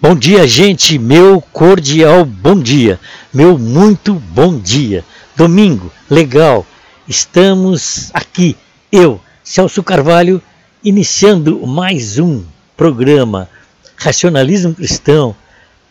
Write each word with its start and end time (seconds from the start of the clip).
Bom 0.00 0.14
dia, 0.14 0.46
gente. 0.46 0.96
Meu 0.96 1.40
cordial 1.40 2.24
bom 2.24 2.56
dia. 2.56 3.00
Meu 3.34 3.58
muito 3.58 4.14
bom 4.14 4.56
dia. 4.56 5.04
Domingo, 5.34 5.90
legal. 6.08 6.64
Estamos 7.08 8.08
aqui, 8.14 8.56
eu, 8.92 9.20
Celso 9.42 9.82
Carvalho, 9.82 10.40
iniciando 10.84 11.66
mais 11.66 12.16
um 12.16 12.44
programa 12.76 13.50
Racionalismo 13.96 14.72
Cristão 14.72 15.34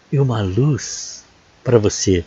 e 0.10 0.18
uma 0.21 0.42
luz 0.42 1.26
para 1.62 1.78
você. 1.78 2.24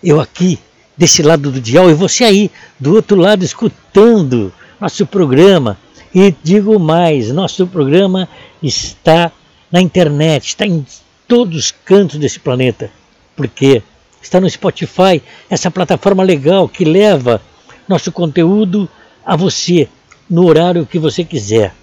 Eu 0.00 0.20
aqui, 0.20 0.60
desse 0.96 1.24
lado 1.24 1.50
do 1.50 1.60
dial, 1.60 1.90
e 1.90 1.94
você 1.94 2.22
aí, 2.22 2.52
do 2.78 2.94
outro 2.94 3.16
lado, 3.16 3.44
escutando 3.44 4.52
nosso 4.80 5.04
programa. 5.04 5.76
E 6.14 6.32
digo 6.40 6.78
mais: 6.78 7.32
nosso 7.32 7.66
programa 7.66 8.28
está 8.62 9.32
na 9.72 9.80
internet, 9.80 10.46
está 10.46 10.64
em 10.64 10.86
todos 11.26 11.56
os 11.56 11.70
cantos 11.70 12.18
desse 12.18 12.38
planeta, 12.38 12.90
porque 13.34 13.82
está 14.22 14.40
no 14.40 14.48
Spotify, 14.48 15.22
essa 15.48 15.70
plataforma 15.70 16.22
legal 16.22 16.68
que 16.68 16.84
leva 16.84 17.40
nosso 17.88 18.10
conteúdo 18.10 18.88
a 19.24 19.36
você 19.36 19.88
no 20.28 20.46
horário 20.46 20.86
que 20.86 20.98
você 20.98 21.24
quiser, 21.24 21.74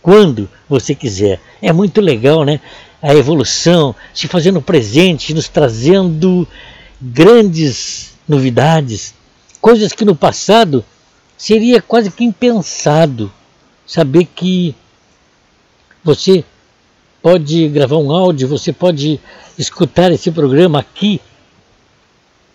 quando 0.00 0.48
você 0.68 0.94
quiser. 0.94 1.40
É 1.60 1.72
muito 1.72 2.00
legal, 2.00 2.44
né? 2.44 2.60
A 3.00 3.14
evolução 3.14 3.94
se 4.14 4.28
fazendo 4.28 4.62
presente, 4.62 5.34
nos 5.34 5.48
trazendo 5.48 6.46
grandes 7.00 8.14
novidades, 8.28 9.14
coisas 9.60 9.92
que 9.92 10.04
no 10.04 10.14
passado 10.14 10.84
seria 11.36 11.82
quase 11.82 12.10
que 12.10 12.24
impensado. 12.24 13.32
Saber 13.84 14.26
que 14.26 14.74
você 16.04 16.44
pode 17.22 17.68
gravar 17.68 17.96
um 17.96 18.10
áudio, 18.10 18.48
você 18.48 18.72
pode 18.72 19.20
escutar 19.56 20.10
esse 20.10 20.30
programa 20.30 20.80
aqui 20.80 21.20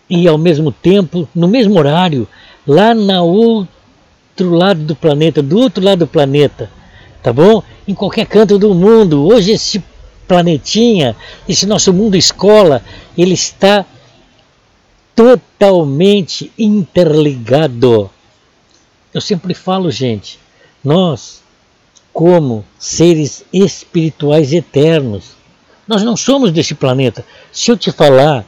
e 0.08 0.28
ao 0.28 0.38
mesmo 0.38 0.70
tempo, 0.70 1.28
no 1.34 1.48
mesmo 1.48 1.78
horário, 1.78 2.28
lá 2.66 2.94
na 2.94 3.22
outro 3.22 4.50
lado 4.50 4.82
do 4.82 4.94
planeta, 4.94 5.42
do 5.42 5.58
outro 5.58 5.82
lado 5.82 6.00
do 6.00 6.06
planeta, 6.06 6.70
tá 7.22 7.32
bom? 7.32 7.62
Em 7.86 7.94
qualquer 7.94 8.26
canto 8.26 8.58
do 8.58 8.74
mundo. 8.74 9.26
Hoje 9.26 9.52
esse 9.52 9.82
planetinha, 10.26 11.16
esse 11.48 11.66
nosso 11.66 11.92
mundo 11.92 12.16
escola, 12.16 12.82
ele 13.16 13.34
está 13.34 13.84
totalmente 15.14 16.52
interligado. 16.58 18.10
Eu 19.12 19.20
sempre 19.20 19.54
falo, 19.54 19.90
gente, 19.90 20.38
nós 20.84 21.42
como 22.18 22.64
seres 22.80 23.44
espirituais 23.52 24.52
eternos. 24.52 25.36
Nós 25.86 26.02
não 26.02 26.16
somos 26.16 26.50
deste 26.50 26.74
planeta. 26.74 27.24
Se 27.52 27.70
eu 27.70 27.76
te 27.76 27.92
falar, 27.92 28.44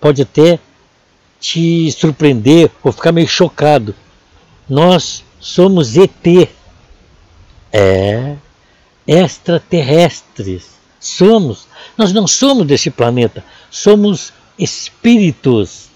pode 0.00 0.22
até 0.22 0.60
te 1.40 1.90
surpreender 1.90 2.70
ou 2.84 2.92
ficar 2.92 3.10
meio 3.10 3.26
chocado. 3.26 3.96
Nós 4.68 5.24
somos 5.40 5.96
ET. 5.96 6.48
É, 7.72 8.36
extraterrestres. 9.04 10.70
Somos. 11.00 11.66
Nós 11.98 12.12
não 12.12 12.28
somos 12.28 12.64
desse 12.64 12.92
planeta. 12.92 13.44
Somos 13.72 14.32
espíritos. 14.56 15.88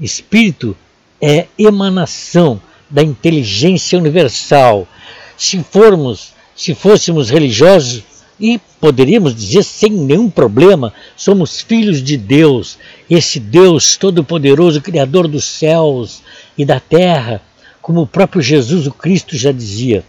Espírito 0.00 0.74
é 1.20 1.48
emanação 1.58 2.58
da 2.88 3.02
inteligência 3.02 3.98
universal 3.98 4.88
se 5.36 5.62
formos, 5.62 6.32
se 6.54 6.74
fôssemos 6.74 7.30
religiosos, 7.30 8.02
e 8.38 8.60
poderíamos 8.80 9.34
dizer 9.34 9.62
sem 9.62 9.90
nenhum 9.90 10.28
problema, 10.28 10.92
somos 11.16 11.60
filhos 11.60 12.02
de 12.02 12.16
Deus, 12.16 12.78
esse 13.08 13.38
Deus 13.38 13.96
todo-poderoso, 13.96 14.80
Criador 14.80 15.28
dos 15.28 15.44
céus 15.44 16.22
e 16.58 16.64
da 16.64 16.80
terra, 16.80 17.40
como 17.80 18.02
o 18.02 18.06
próprio 18.06 18.42
Jesus 18.42 18.86
o 18.86 18.92
Cristo 18.92 19.36
já 19.36 19.52
dizia. 19.52 20.04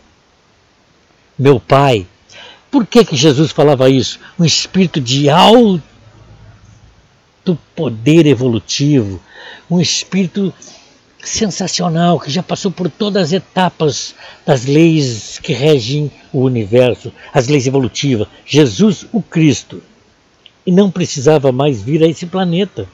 Meu 1.38 1.60
Pai, 1.60 2.08
por 2.72 2.86
que, 2.86 3.06
que 3.06 3.16
Jesus 3.16 3.52
falava 3.52 3.90
isso? 3.90 4.20
Um 4.40 4.46
espírito 4.46 5.00
de 5.00 5.30
alto 5.30 5.84
poder 7.76 8.26
evolutivo, 8.26 9.22
um 9.70 9.80
espírito 9.80 10.54
sensacional 11.26 12.20
que 12.20 12.30
já 12.30 12.44
passou 12.44 12.72
por 12.72 12.90
todas 12.90 13.24
as 13.24 13.34
etapas 13.34 14.16
das 14.46 14.66
leis 14.66 15.40
que 15.40 15.54
regem 15.54 16.12
o 16.32 16.42
universo, 16.42 17.12
as 17.34 17.48
leis 17.48 17.66
evolutivas. 17.66 18.28
Jesus, 18.46 19.06
o 19.12 19.22
Cristo. 19.22 19.82
E 20.66 20.72
não 20.72 20.90
precisava 20.90 21.52
mais 21.52 21.82
vir 21.82 22.04
a 22.04 22.08
esse 22.08 22.26
planeta. 22.26 22.88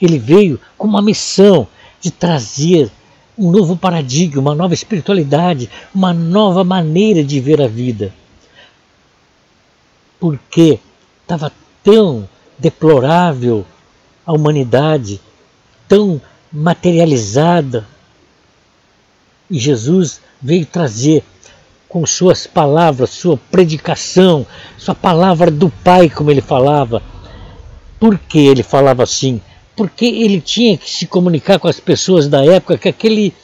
Ele 0.00 0.18
veio 0.18 0.58
com 0.78 0.86
uma 0.86 1.02
missão 1.02 1.66
de 2.00 2.10
trazer 2.10 2.90
um 3.36 3.50
novo 3.50 3.76
paradigma, 3.76 4.40
uma 4.40 4.54
nova 4.54 4.74
espiritualidade, 4.74 5.70
uma 5.94 6.12
nova 6.12 6.64
maneira 6.64 7.22
de 7.24 7.40
ver 7.40 7.60
a 7.60 7.66
vida. 7.66 8.12
Porque 10.18 10.78
estava 11.22 11.52
tão 11.82 12.28
deplorável 12.58 13.64
a 14.24 14.32
humanidade, 14.32 15.20
tão 15.88 16.20
materializada. 16.52 17.86
E 19.50 19.58
Jesus 19.58 20.20
veio 20.40 20.66
trazer 20.66 21.24
com 21.88 22.06
suas 22.06 22.46
palavras, 22.46 23.10
sua 23.10 23.36
predicação, 23.50 24.46
sua 24.78 24.94
palavra 24.94 25.50
do 25.50 25.68
Pai, 25.68 26.08
como 26.08 26.30
ele 26.30 26.40
falava. 26.40 27.02
Por 27.98 28.18
que 28.18 28.38
ele 28.38 28.62
falava 28.62 29.02
assim? 29.02 29.40
Porque 29.76 30.06
ele 30.06 30.40
tinha 30.40 30.76
que 30.76 30.90
se 30.90 31.06
comunicar 31.06 31.58
com 31.58 31.68
as 31.68 31.80
pessoas 31.80 32.28
da 32.28 32.44
época 32.44 32.78
que 32.78 32.88
aquele 32.88 33.34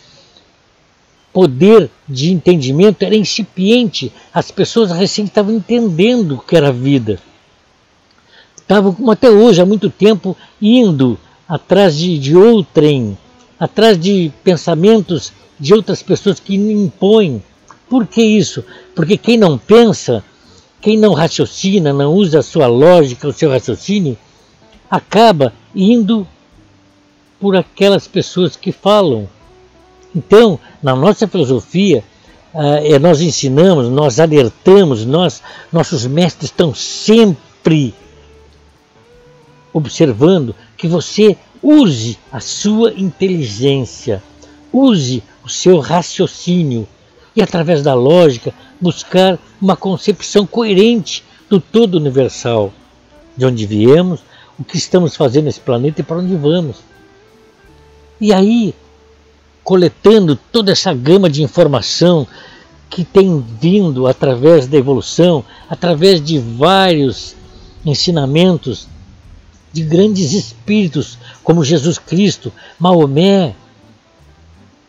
poder 1.33 1.91
de 2.09 2.33
entendimento 2.33 3.05
era 3.05 3.15
incipiente. 3.15 4.13
As 4.33 4.51
pessoas 4.51 4.91
recém 4.91 5.25
estavam 5.25 5.55
entendendo 5.55 6.37
o 6.37 6.39
que 6.39 6.57
era 6.57 6.69
a 6.69 6.73
vida. 6.73 7.21
Estavam, 8.57 8.93
como 8.93 9.11
até 9.11 9.31
hoje, 9.31 9.61
há 9.61 9.67
muito 9.67 9.89
tempo, 9.89 10.37
indo 10.61 11.19
atrás 11.49 11.97
de, 11.97 12.19
de 12.19 12.37
outrem, 12.37 13.17
atrás 13.59 13.99
de 13.99 14.31
pensamentos 14.45 15.33
de 15.59 15.73
outras 15.75 16.03
pessoas 16.03 16.39
que 16.39 16.55
impõem. 16.55 17.43
Por 17.89 18.07
que 18.07 18.23
isso? 18.23 18.63
Porque 18.95 19.17
quem 19.17 19.39
não 19.39 19.57
pensa, 19.57 20.23
quem 20.81 20.99
não 20.99 21.15
raciocina, 21.15 21.93
não 21.93 22.13
usa 22.13 22.41
a 22.41 22.43
sua 22.43 22.67
lógica, 22.67 23.27
o 23.27 23.33
seu 23.33 23.51
raciocínio, 23.51 24.17
acaba 24.91 25.53
indo 25.75 26.27
por 27.41 27.57
aquelas 27.57 28.07
pessoas 28.07 28.57
que 28.57 28.71
falam. 28.71 29.29
Então, 30.15 30.59
na 30.83 30.95
nossa 30.95 31.27
filosofia, 31.27 32.05
uh, 32.53 32.99
nós 33.01 33.21
ensinamos, 33.21 33.89
nós 33.89 34.21
alertamos, 34.21 35.05
nós, 35.05 35.43
nossos 35.73 36.07
mestres 36.07 36.51
estão 36.51 36.75
sempre 36.75 37.95
observando 39.73 40.55
que 40.77 40.89
você 40.89 41.37
use 41.63 42.19
a 42.31 42.41
sua 42.41 42.93
inteligência, 42.93 44.23
use 44.73 45.23
o 45.45 45.49
seu 45.49 45.79
raciocínio 45.81 46.87
e, 47.35 47.43
através 47.43 47.83
da 47.83 47.95
lógica, 47.95 48.53
buscar 48.81 49.39
uma 49.61 49.77
concepção 49.77 50.47
coerente 50.47 51.25
do 51.49 51.61
todo 51.61 51.97
universal, 51.97 52.73
de 53.37 53.45
onde 53.45 53.67
viemos, 53.67 54.21
o 54.59 54.65
que 54.65 54.77
estamos 54.77 55.17
fazendo 55.17 55.45
nesse 55.45 55.61
planeta 55.61 56.01
e 56.01 56.05
para 56.05 56.19
onde 56.19 56.35
vamos. 56.35 56.77
E 58.21 58.33
aí, 58.33 58.75
coletando 59.63 60.37
toda 60.51 60.73
essa 60.73 60.93
gama 60.93 61.31
de 61.31 61.43
informação 61.43 62.27
que 62.91 63.05
tem 63.05 63.45
vindo 63.61 64.07
através 64.07 64.67
da 64.67 64.77
evolução, 64.77 65.45
através 65.69 66.21
de 66.21 66.39
vários 66.39 67.37
ensinamentos 67.85 68.89
de 69.79 69.85
grandes 69.85 70.33
espíritos 70.33 71.17
como 71.45 71.65
Jesus 71.65 71.99
Cristo, 71.99 72.53
Maomé, 72.81 73.55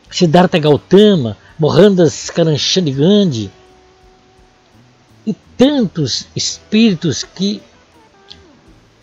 Siddhartha 0.09 0.57
Gautama, 0.57 1.37
Mohandas 1.59 2.31
Karamchand 2.31 2.89
Gandhi 2.91 3.51
e 5.27 5.35
tantos 5.55 6.25
espíritos 6.35 7.23
que 7.23 7.61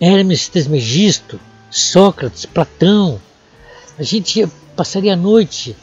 Hermes 0.01 0.49
Trismegisto, 0.49 1.39
Sócrates, 1.71 2.45
Platão, 2.45 3.21
a 3.97 4.03
gente 4.03 4.45
passaria 4.75 5.13
a 5.13 5.17
noite 5.17 5.77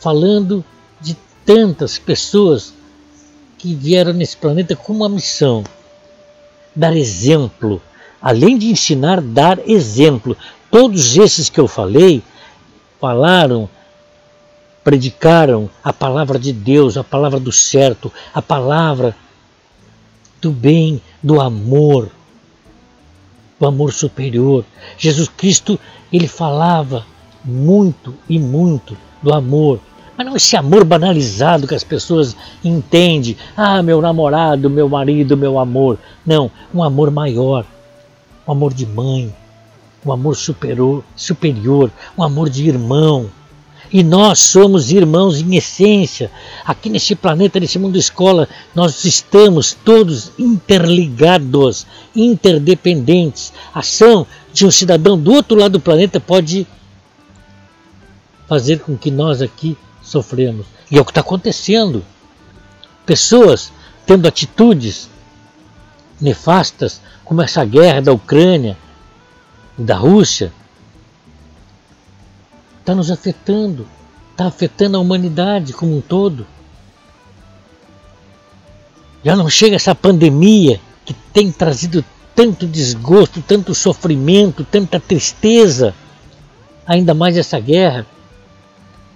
falando 0.00 0.64
de 1.02 1.14
tantas 1.44 1.98
pessoas 1.98 2.72
que 3.58 3.74
vieram 3.74 4.14
nesse 4.14 4.38
planeta 4.38 4.74
com 4.74 4.94
uma 4.94 5.08
missão: 5.08 5.62
dar 6.74 6.96
exemplo 6.96 7.82
além 8.24 8.56
de 8.56 8.70
ensinar, 8.70 9.20
dar 9.20 9.58
exemplo. 9.68 10.34
Todos 10.70 11.18
esses 11.18 11.50
que 11.50 11.60
eu 11.60 11.68
falei 11.68 12.22
falaram, 12.98 13.68
predicaram 14.82 15.68
a 15.84 15.92
palavra 15.92 16.38
de 16.38 16.50
Deus, 16.50 16.96
a 16.96 17.04
palavra 17.04 17.38
do 17.38 17.52
certo, 17.52 18.10
a 18.32 18.40
palavra 18.40 19.14
do 20.40 20.50
bem, 20.50 21.02
do 21.22 21.38
amor, 21.38 22.08
do 23.60 23.66
amor 23.66 23.92
superior. 23.92 24.64
Jesus 24.96 25.28
Cristo, 25.28 25.78
ele 26.10 26.26
falava 26.26 27.04
muito 27.44 28.14
e 28.26 28.38
muito 28.38 28.96
do 29.22 29.34
amor, 29.34 29.80
mas 30.16 30.26
não 30.26 30.34
esse 30.34 30.56
amor 30.56 30.82
banalizado 30.82 31.66
que 31.66 31.74
as 31.74 31.84
pessoas 31.84 32.34
entendem. 32.64 33.36
Ah, 33.54 33.82
meu 33.82 34.00
namorado, 34.00 34.70
meu 34.70 34.88
marido, 34.88 35.36
meu 35.36 35.58
amor. 35.58 35.98
Não, 36.24 36.50
um 36.72 36.82
amor 36.82 37.10
maior, 37.10 37.66
um 38.46 38.52
amor 38.52 38.72
de 38.74 38.86
mãe, 38.86 39.34
um 40.04 40.12
amor 40.12 40.36
superior, 40.36 41.04
superior 41.16 41.90
um 42.16 42.22
amor 42.22 42.48
de 42.50 42.68
irmão. 42.68 43.30
E 43.92 44.02
nós 44.02 44.40
somos 44.40 44.90
irmãos 44.90 45.40
em 45.40 45.56
essência. 45.56 46.30
Aqui 46.64 46.88
nesse 46.90 47.14
planeta, 47.14 47.60
nesse 47.60 47.78
mundo 47.78 47.96
escola, 47.96 48.48
nós 48.74 49.04
estamos 49.04 49.76
todos 49.84 50.32
interligados, 50.38 51.86
interdependentes. 52.14 53.52
A 53.72 53.80
ação 53.80 54.26
de 54.52 54.66
um 54.66 54.70
cidadão 54.70 55.18
do 55.18 55.32
outro 55.32 55.56
lado 55.56 55.72
do 55.72 55.80
planeta 55.80 56.18
pode 56.18 56.66
fazer 58.48 58.80
com 58.80 58.96
que 58.96 59.10
nós 59.10 59.40
aqui 59.40 59.76
sofremos. 60.02 60.66
E 60.90 60.98
é 60.98 61.00
o 61.00 61.04
que 61.04 61.12
está 61.12 61.20
acontecendo. 61.20 62.04
Pessoas 63.06 63.72
tendo 64.06 64.26
atitudes 64.26 65.08
nefastas, 66.20 67.00
como 67.24 67.42
essa 67.42 67.64
guerra 67.64 68.02
da 68.02 68.12
Ucrânia 68.12 68.76
e 69.78 69.82
da 69.82 69.96
Rússia, 69.96 70.52
está 72.80 72.94
nos 72.94 73.10
afetando, 73.10 73.86
está 74.30 74.46
afetando 74.46 74.96
a 74.96 75.00
humanidade 75.00 75.72
como 75.72 75.96
um 75.96 76.00
todo. 76.00 76.46
Já 79.24 79.34
não 79.34 79.48
chega 79.48 79.76
essa 79.76 79.94
pandemia 79.94 80.78
que 81.04 81.14
tem 81.32 81.50
trazido 81.50 82.04
tanto 82.34 82.66
desgosto, 82.66 83.40
tanto 83.40 83.74
sofrimento, 83.74 84.64
tanta 84.64 85.00
tristeza, 85.00 85.94
ainda 86.86 87.14
mais 87.14 87.38
essa 87.38 87.58
guerra. 87.58 88.06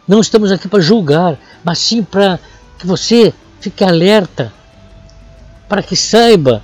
Não 0.07 0.21
estamos 0.21 0.51
aqui 0.51 0.67
para 0.67 0.81
julgar, 0.81 1.39
mas 1.63 1.79
sim 1.79 2.03
para 2.03 2.41
que 2.79 2.87
você 2.87 3.35
fique 3.61 3.85
alerta, 3.85 4.51
para 5.69 5.83
que 5.83 5.95
saiba 5.95 6.63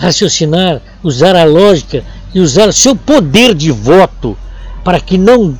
raciocinar, 0.00 0.80
usar 1.02 1.36
a 1.36 1.44
lógica 1.44 2.02
e 2.34 2.40
usar 2.40 2.68
o 2.68 2.72
seu 2.72 2.96
poder 2.96 3.54
de 3.54 3.70
voto 3.70 4.36
para 4.82 4.98
que 4.98 5.18
não 5.18 5.56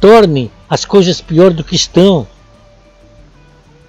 torne 0.00 0.50
as 0.68 0.84
coisas 0.84 1.20
pior 1.20 1.52
do 1.52 1.62
que 1.62 1.76
estão. 1.76 2.26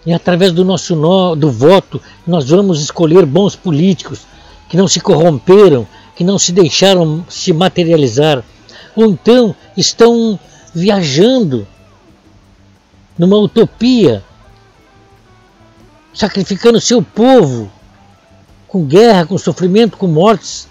E 0.06 0.14
através 0.14 0.52
do 0.52 0.64
nosso 0.64 0.96
no, 0.96 1.36
do 1.36 1.52
voto 1.52 2.00
nós 2.26 2.50
vamos 2.50 2.80
escolher 2.80 3.26
bons 3.26 3.56
políticos 3.56 4.28
que 4.70 4.78
não 4.78 4.88
se 4.88 5.00
corromperam, 5.00 5.88
que 6.16 6.24
não 6.24 6.38
se 6.38 6.52
deixaram 6.52 7.26
se 7.28 7.52
materializar, 7.52 8.44
ou 8.96 9.06
então 9.06 9.56
estão 9.76 10.40
viajando 10.74 11.68
numa 13.18 13.38
utopia, 13.38 14.24
sacrificando 16.14 16.80
seu 16.80 17.02
povo 17.02 17.72
com 18.68 18.86
guerra, 18.86 19.26
com 19.26 19.38
sofrimento, 19.38 19.98
com 19.98 20.08
mortes, 20.08 20.68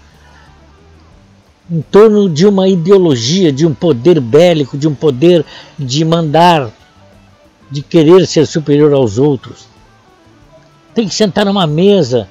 em 1.69 1.81
torno 1.81 2.29
de 2.29 2.45
uma 2.45 2.67
ideologia, 2.69 3.51
de 3.51 3.65
um 3.65 3.73
poder 3.73 4.19
bélico, 4.19 4.77
de 4.77 4.87
um 4.87 4.95
poder 4.95 5.45
de 5.77 6.05
mandar, 6.05 6.71
de 7.69 7.81
querer 7.81 8.25
ser 8.25 8.45
superior 8.45 8.93
aos 8.93 9.17
outros. 9.17 9.65
Tem 10.93 11.07
que 11.07 11.13
sentar 11.13 11.45
numa 11.45 11.67
mesa 11.67 12.27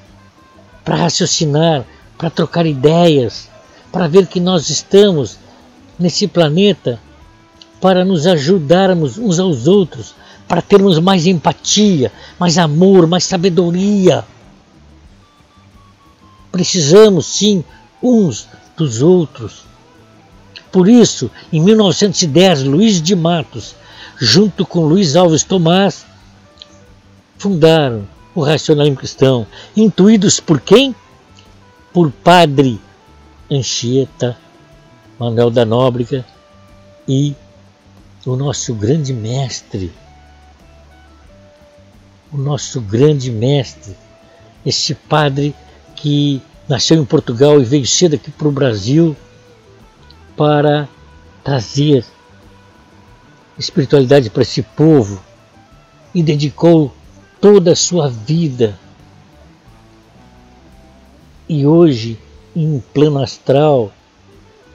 para 0.83 0.95
raciocinar, 0.95 1.85
para 2.17 2.29
trocar 2.29 2.65
ideias, 2.65 3.49
para 3.91 4.07
ver 4.07 4.25
que 4.25 4.39
nós 4.39 4.69
estamos 4.69 5.37
nesse 5.99 6.27
planeta 6.27 6.99
para 7.79 8.03
nos 8.03 8.25
ajudarmos 8.25 9.17
uns 9.17 9.39
aos 9.39 9.67
outros, 9.67 10.15
para 10.47 10.61
termos 10.61 10.97
mais 10.99 11.27
empatia, 11.27 12.11
mais 12.39 12.57
amor, 12.57 13.05
mais 13.05 13.23
sabedoria. 13.23 14.25
Precisamos 16.51 17.25
sim 17.25 17.63
uns 18.01 18.47
dos 18.75 19.01
outros. 19.01 19.63
Por 20.71 20.87
isso, 20.87 21.31
em 21.51 21.61
1910, 21.61 22.63
Luiz 22.63 23.01
de 23.01 23.15
Matos, 23.15 23.75
junto 24.17 24.65
com 24.65 24.85
Luiz 24.85 25.15
Alves 25.15 25.43
Tomás, 25.43 26.05
fundaram 27.37 28.07
o 28.35 28.43
racionalismo 28.43 28.97
cristão, 28.97 29.47
intuídos 29.75 30.39
por 30.39 30.61
quem? 30.61 30.95
Por 31.93 32.11
Padre 32.11 32.79
Anchieta, 33.49 34.37
Manuel 35.17 35.49
da 35.49 35.65
Nóbrega 35.65 36.25
e 37.07 37.35
o 38.25 38.35
nosso 38.35 38.75
grande 38.75 39.13
mestre, 39.13 39.91
o 42.31 42.37
nosso 42.37 42.81
grande 42.81 43.31
mestre, 43.31 43.95
este 44.65 44.93
padre 44.93 45.55
que 45.97 46.41
nasceu 46.69 47.01
em 47.01 47.05
Portugal 47.05 47.59
e 47.59 47.65
veio 47.65 47.85
cedo 47.85 48.15
aqui 48.15 48.31
para 48.31 48.47
o 48.47 48.51
Brasil 48.51 49.15
para 50.35 50.87
trazer 51.43 52.05
espiritualidade 53.57 54.29
para 54.29 54.43
esse 54.43 54.61
povo 54.61 55.21
e 56.13 56.21
dedicou 56.21 56.93
toda 57.41 57.71
a 57.71 57.75
sua 57.75 58.09
vida. 58.09 58.77
E 61.49 61.65
hoje, 61.65 62.19
em 62.55 62.83
plano 62.93 63.21
astral, 63.21 63.91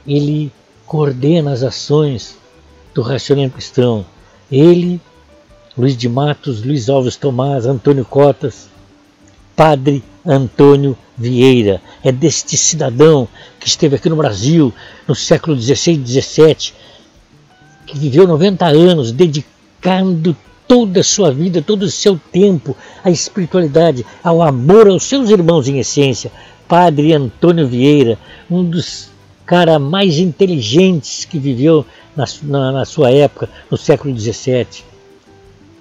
ele 0.07 0.53
coordena 0.87 1.53
as 1.53 1.63
ações 1.63 2.37
do 2.95 3.03
racionamento 3.03 3.55
cristão. 3.55 4.05
Ele, 4.51 5.01
Luiz 5.77 5.97
de 5.97 6.09
Matos, 6.09 6.65
Luiz 6.65 6.89
Alves 6.89 7.17
Tomás, 7.17 7.67
Antônio 7.67 8.05
Cotas, 8.05 8.69
Padre 9.57 10.03
Antônio 10.25 10.97
Vieira. 11.17 11.81
É 12.03 12.11
deste 12.11 12.57
cidadão 12.57 13.29
que 13.61 13.69
esteve 13.69 13.97
aqui 13.97 14.09
no 14.09 14.17
Brasil 14.17 14.73
no 15.07 15.15
século 15.15 15.61
XVI 15.61 15.93
e 15.93 16.21
XVII, 16.21 16.73
que 17.87 17.99
viveu 17.99 18.27
90 18.27 18.67
anos 18.67 19.13
dedicando 19.13 20.37
toda 20.67 21.01
a 21.01 21.05
sua 21.05 21.31
vida, 21.31 21.61
todo 21.61 21.83
o 21.83 21.91
seu 21.91 22.19
tempo 22.31 22.77
à 23.05 23.11
espiritualidade, 23.11 24.07
ao 24.23 24.43
amor 24.43 24.89
aos 24.89 25.05
seus 25.05 25.29
irmãos 25.31 25.69
em 25.69 25.79
essência. 25.79 26.33
Padre 26.67 27.13
Antônio 27.13 27.69
Vieira, 27.69 28.19
um 28.51 28.65
dos 28.65 29.11
caras 29.45 29.81
mais 29.81 30.19
inteligentes 30.19 31.27
que 31.27 31.39
viveu 31.39 31.85
na, 32.17 32.25
na, 32.43 32.73
na 32.73 32.85
sua 32.85 33.11
época, 33.11 33.51
no 33.71 33.77
século 33.77 34.19
XVII. 34.19 34.67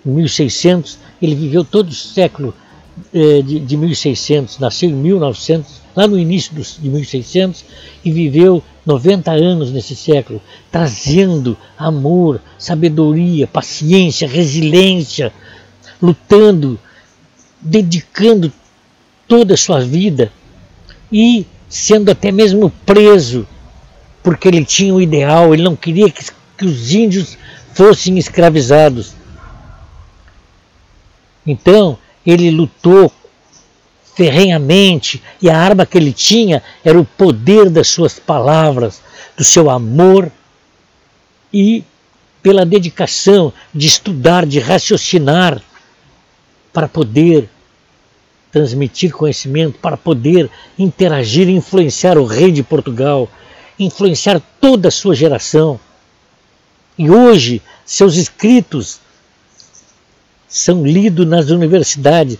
Em 0.05 0.09
1600, 0.09 0.97
ele 1.21 1.35
viveu 1.35 1.63
todo 1.63 1.89
o 1.89 1.93
século 1.93 2.53
eh, 3.13 3.41
de, 3.41 3.59
de 3.59 3.77
1600, 3.77 4.59
nasceu 4.59 4.89
em 4.89 4.93
1900, 4.93 5.81
lá 5.95 6.07
no 6.07 6.17
início 6.17 6.53
de 6.53 6.89
1600, 6.89 7.65
e 8.03 8.11
viveu 8.11 8.63
90 8.85 9.31
anos 9.31 9.71
nesse 9.71 9.95
século, 9.95 10.41
trazendo 10.71 11.57
amor, 11.77 12.41
sabedoria, 12.57 13.47
paciência, 13.47 14.27
resiliência, 14.27 15.33
lutando, 16.01 16.79
dedicando 17.61 18.51
toda 19.27 19.53
a 19.53 19.57
sua 19.57 19.79
vida 19.81 20.31
e 21.11 21.45
sendo 21.69 22.09
até 22.09 22.31
mesmo 22.31 22.71
preso 22.85 23.47
porque 24.23 24.47
ele 24.47 24.63
tinha 24.63 24.93
um 24.93 25.01
ideal, 25.01 25.53
ele 25.53 25.63
não 25.63 25.75
queria 25.75 26.09
que, 26.09 26.23
que 26.57 26.65
os 26.65 26.93
índios 26.93 27.37
fossem 27.73 28.17
escravizados. 28.17 29.13
Então, 31.45 31.97
ele 32.25 32.51
lutou 32.51 33.11
ferrenhamente 34.15 35.21
e 35.41 35.49
a 35.49 35.57
arma 35.57 35.85
que 35.85 35.97
ele 35.97 36.13
tinha 36.13 36.61
era 36.83 36.99
o 36.99 37.05
poder 37.05 37.69
das 37.69 37.87
suas 37.87 38.19
palavras, 38.19 39.01
do 39.37 39.43
seu 39.43 39.69
amor 39.69 40.31
e 41.51 41.83
pela 42.41 42.65
dedicação 42.65 43.53
de 43.73 43.87
estudar, 43.87 44.45
de 44.45 44.59
raciocinar 44.59 45.61
para 46.73 46.87
poder 46.87 47.49
transmitir 48.51 49.11
conhecimento, 49.11 49.79
para 49.79 49.95
poder 49.95 50.49
interagir 50.77 51.47
e 51.47 51.55
influenciar 51.55 52.17
o 52.17 52.25
rei 52.25 52.51
de 52.51 52.63
Portugal, 52.63 53.29
influenciar 53.79 54.41
toda 54.59 54.89
a 54.89 54.91
sua 54.91 55.15
geração. 55.15 55.79
E 56.97 57.09
hoje, 57.09 57.61
seus 57.85 58.15
escritos 58.15 58.99
são 60.51 60.85
lidos 60.85 61.25
nas 61.25 61.49
universidades 61.49 62.37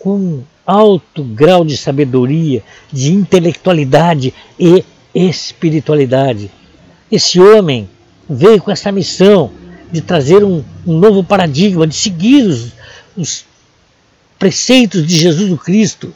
com 0.00 0.42
alto 0.64 1.22
grau 1.22 1.62
de 1.62 1.76
sabedoria, 1.76 2.64
de 2.90 3.12
intelectualidade 3.12 4.32
e 4.58 4.82
espiritualidade. 5.14 6.50
Esse 7.12 7.38
homem 7.38 7.88
veio 8.28 8.62
com 8.62 8.70
essa 8.70 8.90
missão 8.90 9.52
de 9.92 10.00
trazer 10.00 10.42
um, 10.42 10.64
um 10.86 10.98
novo 10.98 11.22
paradigma, 11.22 11.86
de 11.86 11.94
seguir 11.94 12.42
os, 12.44 12.72
os 13.16 13.44
preceitos 14.38 15.06
de 15.06 15.16
Jesus 15.16 15.60
Cristo 15.62 16.12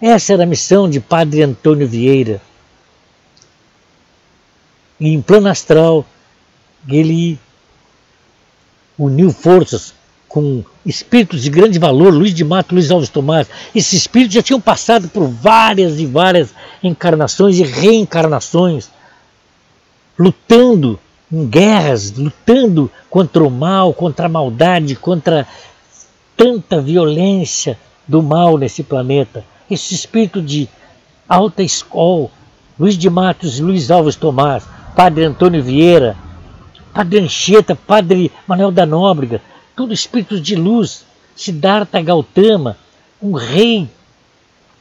Essa 0.00 0.32
era 0.32 0.42
a 0.42 0.46
missão 0.46 0.88
de 0.88 1.00
Padre 1.00 1.42
Antônio 1.42 1.86
Vieira. 1.86 2.40
E 4.98 5.08
em 5.08 5.20
plano 5.20 5.48
astral, 5.48 6.06
ele 6.88 7.38
uniu 8.98 9.30
forças 9.30 9.94
com 10.28 10.64
espíritos 10.84 11.42
de 11.42 11.50
grande 11.50 11.78
valor, 11.78 12.12
Luiz 12.12 12.34
de 12.34 12.44
Mato, 12.44 12.74
Luiz 12.74 12.90
Alves 12.90 13.08
Tomás. 13.08 13.46
Esses 13.74 13.92
espíritos 13.92 14.34
já 14.34 14.42
tinham 14.42 14.60
passado 14.60 15.08
por 15.08 15.28
várias 15.28 16.00
e 16.00 16.06
várias 16.06 16.52
encarnações 16.82 17.58
e 17.58 17.62
reencarnações, 17.62 18.90
lutando 20.18 20.98
em 21.32 21.46
guerras, 21.46 22.12
lutando 22.12 22.90
contra 23.08 23.44
o 23.44 23.50
mal, 23.50 23.94
contra 23.94 24.26
a 24.26 24.28
maldade, 24.28 24.96
contra 24.96 25.46
tanta 26.36 26.80
violência 26.80 27.78
do 28.06 28.22
mal 28.22 28.58
nesse 28.58 28.82
planeta. 28.82 29.44
Esse 29.70 29.94
espírito 29.94 30.42
de 30.42 30.68
alta 31.28 31.62
escola, 31.62 32.28
Luiz 32.78 32.98
de 32.98 33.08
Matos, 33.08 33.60
Luiz 33.60 33.90
Alves 33.90 34.16
Tomás, 34.16 34.64
Padre 34.96 35.24
Antônio 35.24 35.62
Vieira, 35.62 36.16
Padre 36.94 37.18
Anchieta, 37.18 37.74
Padre 37.74 38.30
Manuel 38.46 38.70
da 38.70 38.86
Nóbrega, 38.86 39.42
tudo 39.74 39.92
espíritos 39.92 40.40
de 40.40 40.54
luz, 40.54 41.04
Siddhartha 41.34 42.00
Gautama, 42.00 42.78
um 43.20 43.32
rei 43.32 43.88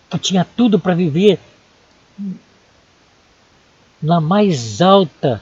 que 0.10 0.20
tinha 0.20 0.46
tudo 0.46 0.80
para 0.80 0.94
viver 0.94 1.40
na 4.00 4.22
mais 4.22 4.80
alta 4.80 5.42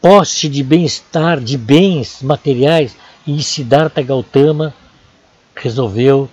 posse 0.00 0.48
de 0.48 0.62
bem-estar, 0.62 1.40
de 1.40 1.56
bens 1.56 2.22
materiais, 2.22 2.96
e 3.26 3.42
Siddhartha 3.42 4.02
Gautama 4.02 4.74
resolveu 5.54 6.28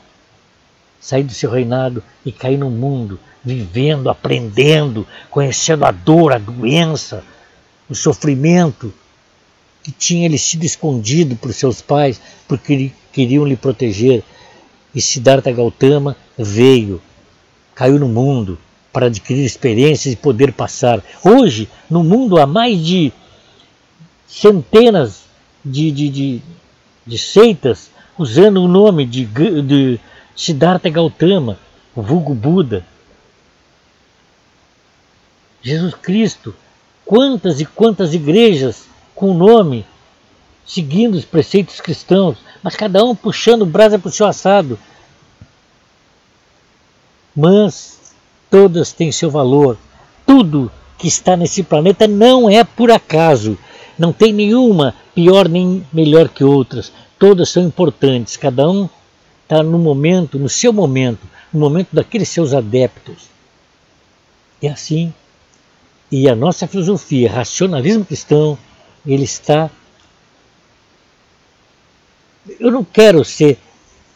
sair 1.00 1.24
do 1.24 1.34
seu 1.34 1.50
reinado 1.50 2.04
e 2.26 2.32
cair 2.32 2.58
no 2.58 2.70
mundo, 2.70 3.20
vivendo, 3.46 4.10
aprendendo, 4.10 5.08
conhecendo 5.30 5.86
a 5.86 5.92
dor, 5.92 6.34
a 6.34 6.38
doença, 6.38 7.24
o 7.90 7.94
sofrimento, 7.94 8.94
que 9.84 9.92
tinha 9.92 10.26
ele 10.26 10.38
sido 10.38 10.66
escondido 10.66 11.36
por 11.36 11.54
seus 11.54 11.82
pais 11.82 12.20
porque 12.48 12.92
queriam 13.14 13.46
lhe 13.46 13.56
proteger. 13.56 14.24
E 14.94 15.02
Siddhartha 15.02 15.52
Gautama 15.52 16.16
veio, 16.38 17.02
caiu 17.76 18.00
no 18.00 18.08
mundo 18.08 18.58
para 18.92 19.08
adquirir 19.08 19.46
experiências 19.46 20.14
e 20.14 20.18
poder 20.18 20.54
passar. 20.54 21.04
Hoje, 21.24 21.70
no 21.90 22.04
mundo, 22.04 22.40
há 22.40 22.48
mais 22.48 22.80
de 22.80 23.12
centenas 24.26 25.26
de, 25.64 25.92
de, 25.92 26.10
de, 26.10 26.42
de 27.06 27.18
seitas 27.18 27.92
usando 28.18 28.64
o 28.64 28.68
nome 28.68 29.06
de, 29.06 29.26
de 29.26 30.00
Siddhartha 30.36 30.90
Gautama, 30.90 31.60
o 31.96 32.02
vulgo 32.02 32.34
Buda. 32.34 32.86
Jesus 35.66 35.96
Cristo, 35.96 36.54
quantas 37.04 37.60
e 37.60 37.66
quantas 37.66 38.14
igrejas 38.14 38.86
com 39.16 39.32
o 39.32 39.34
nome, 39.34 39.84
seguindo 40.64 41.16
os 41.16 41.26
preceitos 41.26 41.82
cristãos, 41.82 42.38
mas 42.62 42.76
cada 42.76 43.04
um 43.04 43.16
puxando 43.16 43.66
brasa 43.66 43.98
para 43.98 44.10
o 44.10 44.12
seu 44.12 44.28
assado. 44.28 44.78
Mas 47.36 48.14
todas 48.48 48.94
têm 48.94 49.12
seu 49.12 49.32
valor. 49.32 49.76
Tudo 50.24 50.72
que 51.00 51.08
está 51.08 51.36
nesse 51.36 51.64
planeta 51.64 52.08
não 52.08 52.48
é 52.48 52.64
por 52.64 52.92
acaso. 52.92 53.58
Não 53.98 54.14
tem 54.14 54.32
nenhuma 54.32 54.94
pior 55.16 55.50
nem 55.50 55.84
melhor 55.92 56.30
que 56.30 56.44
outras. 56.44 56.92
Todas 57.18 57.50
são 57.50 57.64
importantes. 57.64 58.38
Cada 58.38 58.70
um 58.70 58.88
está 59.42 59.64
no 59.64 59.80
momento, 59.80 60.38
no 60.38 60.48
seu 60.48 60.72
momento, 60.72 61.26
no 61.52 61.60
momento 61.60 61.88
daqueles 61.92 62.30
seus 62.30 62.54
adeptos. 62.54 63.30
É 64.62 64.70
assim. 64.70 65.12
E 66.18 66.30
a 66.30 66.34
nossa 66.34 66.66
filosofia, 66.66 67.30
racionalismo 67.30 68.06
cristão, 68.06 68.58
ele 69.06 69.26
está. 69.26 69.70
Eu 72.58 72.72
não 72.72 72.86
quero 72.86 73.26
ser 73.26 73.58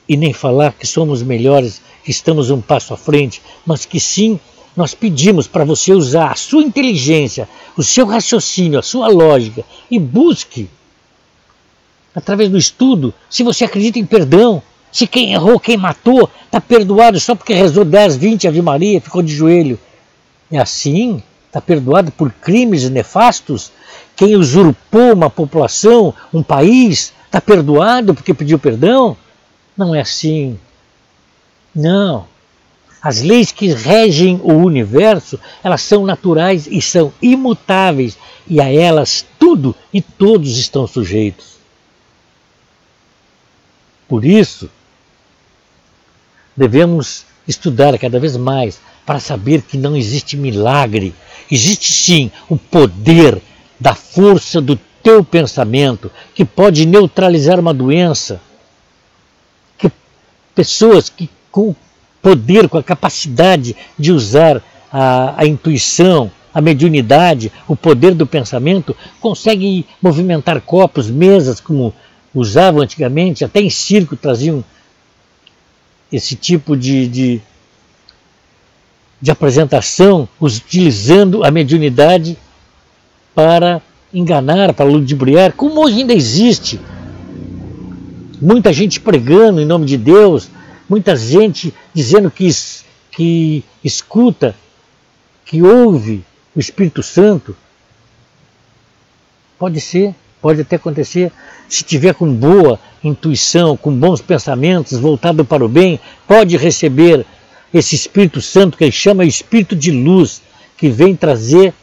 e 0.08 0.16
nem 0.16 0.32
falar 0.32 0.72
que 0.72 0.88
somos 0.88 1.22
melhores, 1.22 1.82
que 2.02 2.10
estamos 2.10 2.52
um 2.52 2.62
passo 2.62 2.94
à 2.94 2.98
frente, 2.98 3.42
mas 3.66 3.84
que 3.84 4.00
sim 4.00 4.40
nós 4.78 4.94
pedimos 4.94 5.46
para 5.46 5.66
você 5.66 5.92
usar 5.92 6.32
a 6.32 6.36
sua 6.36 6.64
inteligência, 6.64 7.50
o 7.76 7.84
seu 7.84 8.06
raciocínio, 8.06 8.80
a 8.80 8.82
sua 8.82 9.10
lógica 9.10 9.66
e 9.92 10.00
busque, 10.00 10.70
através 12.16 12.48
do 12.48 12.58
estudo, 12.58 13.14
se 13.30 13.44
você 13.44 13.66
acredita 13.66 14.00
em 14.00 14.06
perdão, 14.06 14.64
se 14.90 15.06
quem 15.06 15.34
errou, 15.34 15.60
quem 15.60 15.76
matou, 15.76 16.32
está 16.46 16.62
perdoado 16.62 17.20
só 17.20 17.36
porque 17.36 17.54
rezou 17.54 17.84
10, 17.84 18.16
20 18.16 18.48
Ave 18.48 18.62
Maria, 18.62 19.02
ficou 19.02 19.22
de 19.22 19.36
joelho. 19.36 19.78
É 20.50 20.60
assim? 20.60 21.22
Está 21.50 21.60
perdoado 21.60 22.12
por 22.12 22.32
crimes 22.32 22.88
nefastos? 22.90 23.72
Quem 24.16 24.36
usurpou 24.36 25.14
uma 25.14 25.32
população, 25.32 26.14
um 26.32 26.44
país, 26.44 27.12
está 27.26 27.42
perdoado 27.42 28.14
porque 28.14 28.36
pediu 28.36 28.60
perdão? 28.60 29.18
Não 29.76 29.96
é 29.96 30.02
assim. 30.02 30.60
Não. 31.74 32.28
As 33.02 33.22
leis 33.22 33.52
que 33.52 33.74
regem 33.74 34.40
o 34.44 34.54
universo, 34.54 35.40
elas 35.64 35.82
são 35.82 36.06
naturais 36.06 36.68
e 36.68 36.82
são 36.82 37.12
imutáveis, 37.22 38.18
e 38.48 38.62
a 38.62 38.72
elas 38.72 39.26
tudo 39.40 39.76
e 39.92 40.02
todos 40.02 40.58
estão 40.58 40.86
sujeitos. 40.86 41.58
Por 44.08 44.24
isso, 44.24 44.70
devemos 46.56 47.26
estudar 47.50 47.98
cada 47.98 48.20
vez 48.20 48.38
mais 48.38 48.80
para 49.06 49.20
saber 49.20 49.64
que 49.64 49.78
não 49.78 49.98
existe 49.98 50.38
milagre, 50.38 51.16
existe 51.50 51.92
sim 51.92 52.32
o 52.48 52.56
poder 52.56 53.42
da 53.80 53.96
força 53.96 54.62
do 54.62 54.80
teu 55.02 55.24
pensamento 55.24 56.12
que 56.36 56.46
pode 56.46 56.86
neutralizar 56.86 57.60
uma 57.60 57.74
doença. 57.74 58.40
Que 59.80 59.92
pessoas 60.54 61.10
que 61.10 61.28
com 61.52 61.76
poder, 62.22 62.70
com 62.70 62.78
a 62.78 62.84
capacidade 62.84 63.76
de 63.98 64.12
usar 64.12 64.62
a, 64.92 65.42
a 65.42 65.46
intuição, 65.48 66.32
a 66.54 66.62
mediunidade, 66.62 67.52
o 67.68 67.76
poder 67.76 68.14
do 68.14 68.28
pensamento, 68.28 68.96
conseguem 69.20 69.86
movimentar 70.00 70.62
copos, 70.62 71.10
mesas, 71.10 71.60
como 71.60 71.94
usavam 72.36 72.82
antigamente, 72.82 73.44
até 73.44 73.60
em 73.60 73.70
circo 73.72 74.16
traziam 74.16 74.64
esse 76.12 76.36
tipo 76.36 76.76
de, 76.76 77.08
de, 77.08 77.42
de 79.22 79.32
apresentação, 79.32 80.28
utilizando 80.40 81.44
a 81.44 81.52
mediunidade 81.52 82.38
para 83.36 83.82
enganar, 84.14 84.74
para 84.74 84.86
ludibriar, 84.86 85.54
como 85.54 85.84
hoje 85.84 86.00
ainda 86.00 86.14
existe. 86.14 86.80
Muita 88.42 88.74
gente 88.74 89.00
pregando 89.00 89.62
em 89.62 89.66
nome 89.66 89.86
de 89.86 89.98
Deus, 89.98 90.50
muita 90.88 91.16
gente 91.16 91.74
dizendo 91.94 92.32
que, 92.32 92.50
que 93.12 93.64
escuta, 93.84 94.56
que 95.46 95.62
ouve 95.62 96.24
o 96.56 96.60
Espírito 96.60 97.04
Santo. 97.04 97.56
Pode 99.58 99.80
ser, 99.82 100.16
pode 100.42 100.62
até 100.62 100.76
acontecer, 100.76 101.32
se 101.68 101.84
tiver 101.84 102.14
com 102.14 102.34
boa 102.34 102.80
intuição, 103.04 103.78
com 103.78 103.94
bons 103.94 104.22
pensamentos, 104.22 104.98
voltado 104.98 105.44
para 105.46 105.64
o 105.64 105.70
bem, 105.70 106.00
pode 106.28 106.58
receber 106.58 107.26
esse 107.74 107.96
Espírito 107.96 108.42
Santo 108.42 108.78
que 108.78 108.84
ele 108.84 108.92
chama 108.92 109.26
Espírito 109.26 109.76
de 109.76 109.92
luz, 109.92 110.42
que 110.78 110.90
vem 110.90 111.16
trazer 111.16 111.74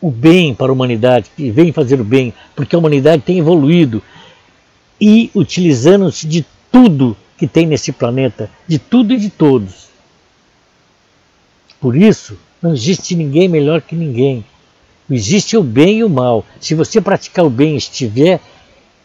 o 0.00 0.10
bem 0.10 0.54
para 0.54 0.70
a 0.70 0.72
humanidade, 0.72 1.30
que 1.36 1.50
vem 1.50 1.72
fazer 1.72 2.00
o 2.00 2.04
bem, 2.04 2.34
porque 2.56 2.74
a 2.74 2.78
humanidade 2.78 3.22
tem 3.22 3.38
evoluído 3.38 4.02
e 5.00 5.30
utilizando-se 5.34 6.26
de 6.26 6.44
tudo 6.70 7.16
que 7.38 7.46
tem 7.46 7.66
nesse 7.66 7.92
planeta, 7.92 8.50
de 8.66 8.78
tudo 8.78 9.12
e 9.12 9.16
de 9.16 9.30
todos. 9.30 9.88
Por 11.80 11.96
isso, 11.96 12.38
não 12.60 12.72
existe 12.72 13.14
ninguém 13.14 13.48
melhor 13.48 13.82
que 13.82 13.94
ninguém. 13.94 14.44
Existe 15.12 15.58
o 15.58 15.62
bem 15.62 15.98
e 15.98 16.04
o 16.04 16.08
mal. 16.08 16.44
Se 16.58 16.74
você 16.74 17.00
praticar 17.00 17.44
o 17.44 17.50
bem 17.50 17.74
e 17.74 17.76
estiver 17.76 18.40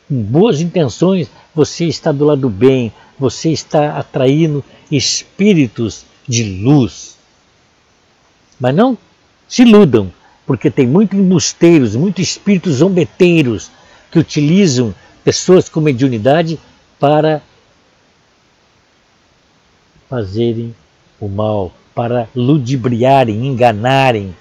com 0.07 0.15
boas 0.15 0.61
intenções, 0.61 1.29
você 1.53 1.85
está 1.85 2.13
do 2.13 2.23
lado 2.23 2.41
do 2.41 2.49
bem, 2.49 2.93
você 3.19 3.51
está 3.51 3.97
atraindo 3.97 4.63
espíritos 4.89 6.05
de 6.25 6.61
luz. 6.63 7.17
Mas 8.57 8.73
não 8.73 8.97
se 9.49 9.63
iludam, 9.63 10.11
porque 10.45 10.71
tem 10.71 10.87
muitos 10.87 11.19
embusteiros, 11.19 11.95
muitos 11.95 12.23
espíritos 12.23 12.75
zombeteiros 12.75 13.69
que 14.09 14.17
utilizam 14.17 14.95
pessoas 15.25 15.67
com 15.67 15.81
mediunidade 15.81 16.57
para 16.97 17.41
fazerem 20.09 20.73
o 21.19 21.27
mal, 21.27 21.73
para 21.93 22.29
ludibriarem, 22.33 23.45
enganarem. 23.45 24.33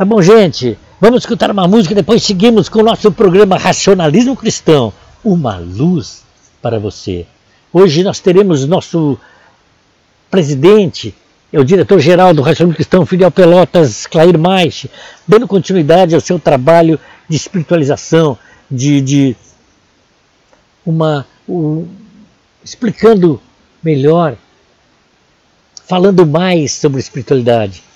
Tá 0.00 0.06
bom, 0.06 0.22
gente? 0.22 0.78
Vamos 0.98 1.24
escutar 1.24 1.50
uma 1.50 1.68
música 1.68 1.92
e 1.92 1.96
depois 1.96 2.22
seguimos 2.22 2.70
com 2.70 2.78
o 2.78 2.82
nosso 2.82 3.12
programa 3.12 3.58
Racionalismo 3.58 4.34
Cristão. 4.34 4.94
Uma 5.22 5.58
luz 5.58 6.22
para 6.62 6.78
você. 6.78 7.26
Hoje 7.70 8.02
nós 8.02 8.18
teremos 8.18 8.66
nosso 8.66 9.18
presidente, 10.30 11.14
é 11.52 11.60
o 11.60 11.64
diretor-geral 11.66 12.32
do 12.32 12.40
Racionalismo 12.40 12.76
Cristão, 12.76 13.04
Fidel 13.04 13.30
Pelotas, 13.30 14.06
Clair 14.06 14.38
Maiche, 14.38 14.90
dando 15.28 15.46
continuidade 15.46 16.14
ao 16.14 16.20
seu 16.22 16.38
trabalho 16.38 16.98
de 17.28 17.36
espiritualização, 17.36 18.38
de, 18.70 19.02
de 19.02 19.36
uma. 20.86 21.26
Um, 21.46 21.86
explicando 22.64 23.38
melhor, 23.82 24.34
falando 25.86 26.26
mais 26.26 26.72
sobre 26.72 27.00
espiritualidade. 27.00 27.89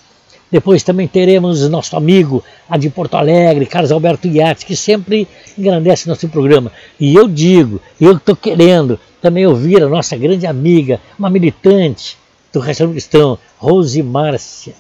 Depois 0.54 0.84
também 0.84 1.08
teremos 1.08 1.68
nosso 1.68 1.96
amigo, 1.96 2.40
a 2.70 2.78
de 2.78 2.88
Porto 2.88 3.16
Alegre, 3.16 3.66
Carlos 3.66 3.90
Alberto 3.90 4.28
Iatti, 4.28 4.64
que 4.64 4.76
sempre 4.76 5.26
engrandece 5.58 6.08
nosso 6.08 6.28
programa. 6.28 6.70
E 7.00 7.12
eu 7.12 7.26
digo, 7.26 7.80
eu 8.00 8.12
estou 8.12 8.36
querendo 8.36 9.00
também 9.20 9.44
ouvir 9.44 9.82
a 9.82 9.88
nossa 9.88 10.16
grande 10.16 10.46
amiga, 10.46 11.00
uma 11.18 11.28
militante, 11.28 12.16
do 12.52 12.60
Restaurante 12.60 12.94
Cristão, 12.94 13.36
Rose 13.58 14.00
Márcia 14.00 14.74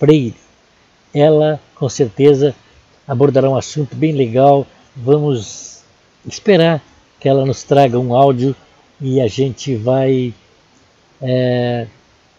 Freire. 0.00 0.34
Ela, 1.14 1.60
com 1.76 1.88
certeza, 1.88 2.52
abordará 3.06 3.48
um 3.48 3.54
assunto 3.54 3.94
bem 3.94 4.10
legal. 4.10 4.66
Vamos 4.96 5.84
esperar 6.26 6.82
que 7.20 7.28
ela 7.28 7.46
nos 7.46 7.62
traga 7.62 8.00
um 8.00 8.16
áudio 8.16 8.52
e 9.00 9.20
a 9.20 9.28
gente 9.28 9.76
vai 9.76 10.34
é, 11.20 11.86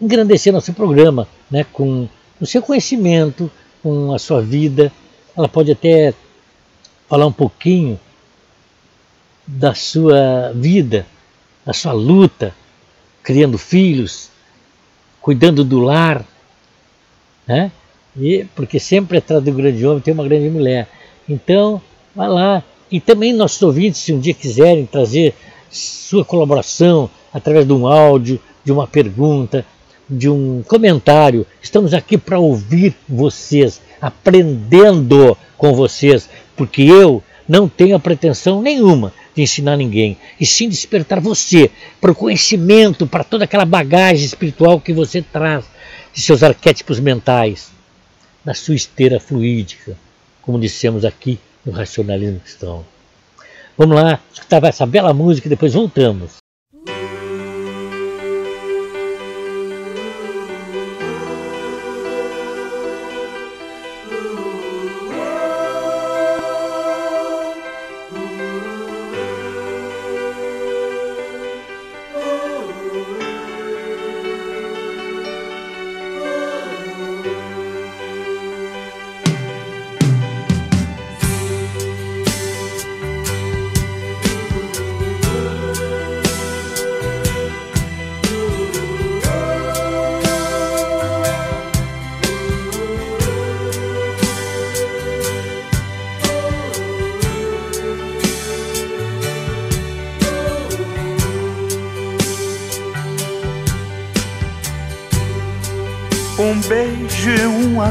engrandecer 0.01 0.51
nosso 0.51 0.73
programa 0.73 1.25
né, 1.49 1.65
com 1.71 2.09
o 2.43 2.45
seu 2.45 2.61
conhecimento, 2.61 3.49
com 3.81 4.13
a 4.13 4.19
sua 4.19 4.41
vida. 4.41 4.91
Ela 5.35 5.47
pode 5.47 5.71
até 5.71 6.13
falar 7.07 7.25
um 7.25 7.31
pouquinho 7.31 7.97
da 9.47 9.73
sua 9.73 10.51
vida, 10.53 11.07
da 11.65 11.71
sua 11.71 11.93
luta, 11.93 12.53
criando 13.23 13.57
filhos, 13.57 14.29
cuidando 15.21 15.63
do 15.63 15.79
lar, 15.79 16.25
né? 17.47 17.71
E, 18.15 18.45
porque 18.53 18.77
sempre 18.77 19.17
atrás 19.17 19.41
do 19.41 19.51
grande 19.53 19.85
homem 19.85 20.01
tem 20.01 20.13
uma 20.13 20.25
grande 20.25 20.49
mulher. 20.49 20.87
Então, 21.27 21.81
vá 22.13 22.27
lá. 22.27 22.63
E 22.91 22.99
também 22.99 23.33
nossos 23.33 23.61
ouvintes, 23.61 24.01
se 24.01 24.13
um 24.13 24.19
dia 24.19 24.33
quiserem 24.33 24.85
trazer 24.85 25.33
sua 25.71 26.25
colaboração 26.25 27.09
através 27.33 27.65
de 27.65 27.73
um 27.73 27.87
áudio, 27.87 28.39
de 28.63 28.71
uma 28.71 28.85
pergunta, 28.85 29.65
de 30.09 30.29
um 30.29 30.63
comentário, 30.63 31.45
estamos 31.61 31.93
aqui 31.93 32.17
para 32.17 32.39
ouvir 32.39 32.95
vocês, 33.07 33.81
aprendendo 34.01 35.37
com 35.57 35.73
vocês, 35.73 36.29
porque 36.55 36.81
eu 36.81 37.23
não 37.47 37.67
tenho 37.67 37.95
a 37.95 37.99
pretensão 37.99 38.61
nenhuma 38.61 39.13
de 39.35 39.41
ensinar 39.41 39.77
ninguém, 39.77 40.17
e 40.39 40.45
sim 40.45 40.69
despertar 40.69 41.19
você 41.19 41.71
para 41.99 42.11
o 42.11 42.15
conhecimento, 42.15 43.07
para 43.07 43.23
toda 43.23 43.45
aquela 43.45 43.65
bagagem 43.65 44.25
espiritual 44.25 44.79
que 44.79 44.93
você 44.93 45.21
traz 45.21 45.65
de 46.13 46.21
seus 46.21 46.43
arquétipos 46.43 46.99
mentais, 46.99 47.71
na 48.45 48.53
sua 48.53 48.75
esteira 48.75 49.19
fluídica, 49.19 49.97
como 50.41 50.59
dissemos 50.59 51.05
aqui 51.05 51.39
no 51.65 51.71
racionalismo 51.71 52.41
cristão. 52.41 52.85
Vamos 53.77 53.95
lá, 53.95 54.19
escutar 54.31 54.63
essa 54.65 54.85
bela 54.85 55.13
música 55.13 55.47
e 55.47 55.49
depois 55.49 55.73
voltamos. 55.73 56.42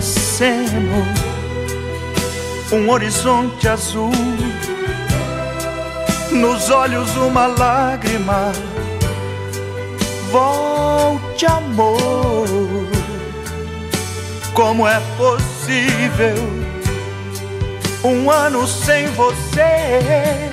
Aceno, 0.03 1.07
um 2.73 2.91
horizonte 2.91 3.69
azul, 3.69 4.11
nos 6.31 6.71
olhos 6.71 7.15
uma 7.17 7.47
lágrima. 7.47 8.53
Volte, 10.31 11.47
amor. 11.47 12.49
Como 14.55 14.89
é 14.89 15.01
possível 15.17 16.37
um 18.03 18.31
ano 18.31 18.67
sem 18.67 19.07
você? 19.09 20.51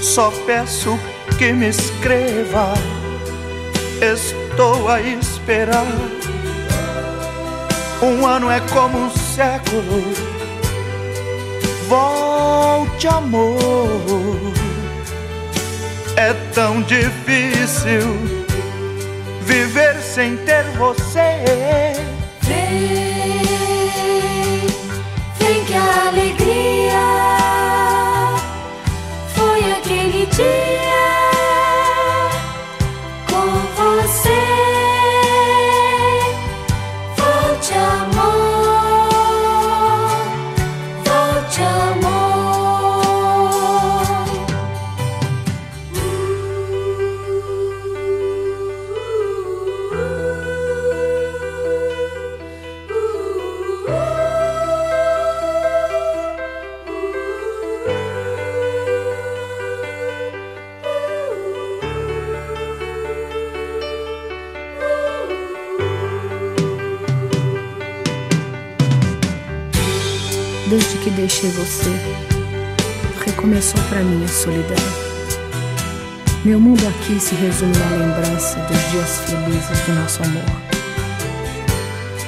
Só 0.00 0.30
peço 0.46 0.98
que 1.38 1.52
me 1.52 1.68
escreva. 1.68 2.74
Estou 4.00 4.88
a 4.88 5.00
esperar 5.00 5.86
um 8.02 8.26
ano 8.26 8.50
é 8.50 8.60
como 8.72 8.98
um 8.98 9.10
século. 9.10 10.02
Volte, 11.88 13.06
amor. 13.06 14.52
É 16.16 16.32
tão 16.54 16.82
difícil 16.82 18.00
viver 19.42 20.00
sem 20.00 20.36
ter 20.38 20.64
você. 20.78 21.42
Vem, 22.42 22.72
vem 25.38 25.64
que 25.64 25.74
a 25.74 26.08
alegria 26.08 27.00
foi 29.34 29.72
aquele 29.72 30.26
dia. 30.26 30.63
Deixei 71.24 71.48
você, 71.52 71.90
recomeçou 73.24 73.80
para 73.84 74.00
mim 74.00 74.22
a 74.22 74.28
solidão. 74.28 74.76
Meu 76.44 76.60
mundo 76.60 76.86
aqui 76.86 77.18
se 77.18 77.34
resume 77.34 77.72
na 77.78 77.96
lembrança 77.96 78.58
dos 78.58 78.90
dias 78.90 79.20
felizes 79.20 79.80
do 79.86 79.94
nosso 79.94 80.22
amor. 80.22 80.42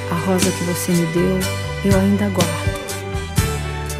A 0.09 0.15
rosa 0.25 0.49
que 0.49 0.63
você 0.63 0.91
me 0.93 1.05
deu, 1.13 1.39
eu 1.85 1.99
ainda 1.99 2.27
guardo, 2.29 2.79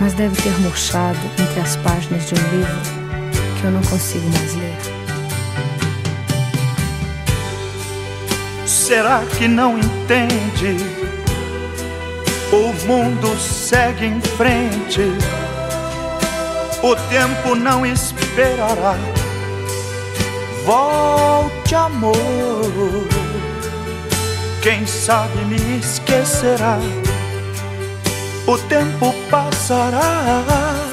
mas 0.01 0.13
deve 0.13 0.35
ter 0.41 0.59
murchado 0.61 1.19
entre 1.39 1.59
as 1.59 1.75
páginas 1.75 2.27
de 2.27 2.33
um 2.33 2.57
livro 2.57 2.81
que 3.59 3.65
eu 3.65 3.71
não 3.71 3.83
consigo 3.83 4.27
mais 4.29 4.55
ler. 4.55 4.77
Será 8.65 9.23
que 9.37 9.47
não 9.47 9.77
entende? 9.77 10.86
O 12.51 12.73
mundo 12.85 13.37
segue 13.37 14.05
em 14.05 14.21
frente, 14.21 15.01
o 16.81 16.95
tempo 17.09 17.55
não 17.55 17.85
esperará. 17.85 18.95
Volte, 20.65 21.75
amor, 21.75 22.15
quem 24.61 24.85
sabe 24.85 25.43
me 25.45 25.79
esquecerá. 25.79 26.79
O 28.47 28.57
tempo 28.57 29.13
passará. 29.29 30.86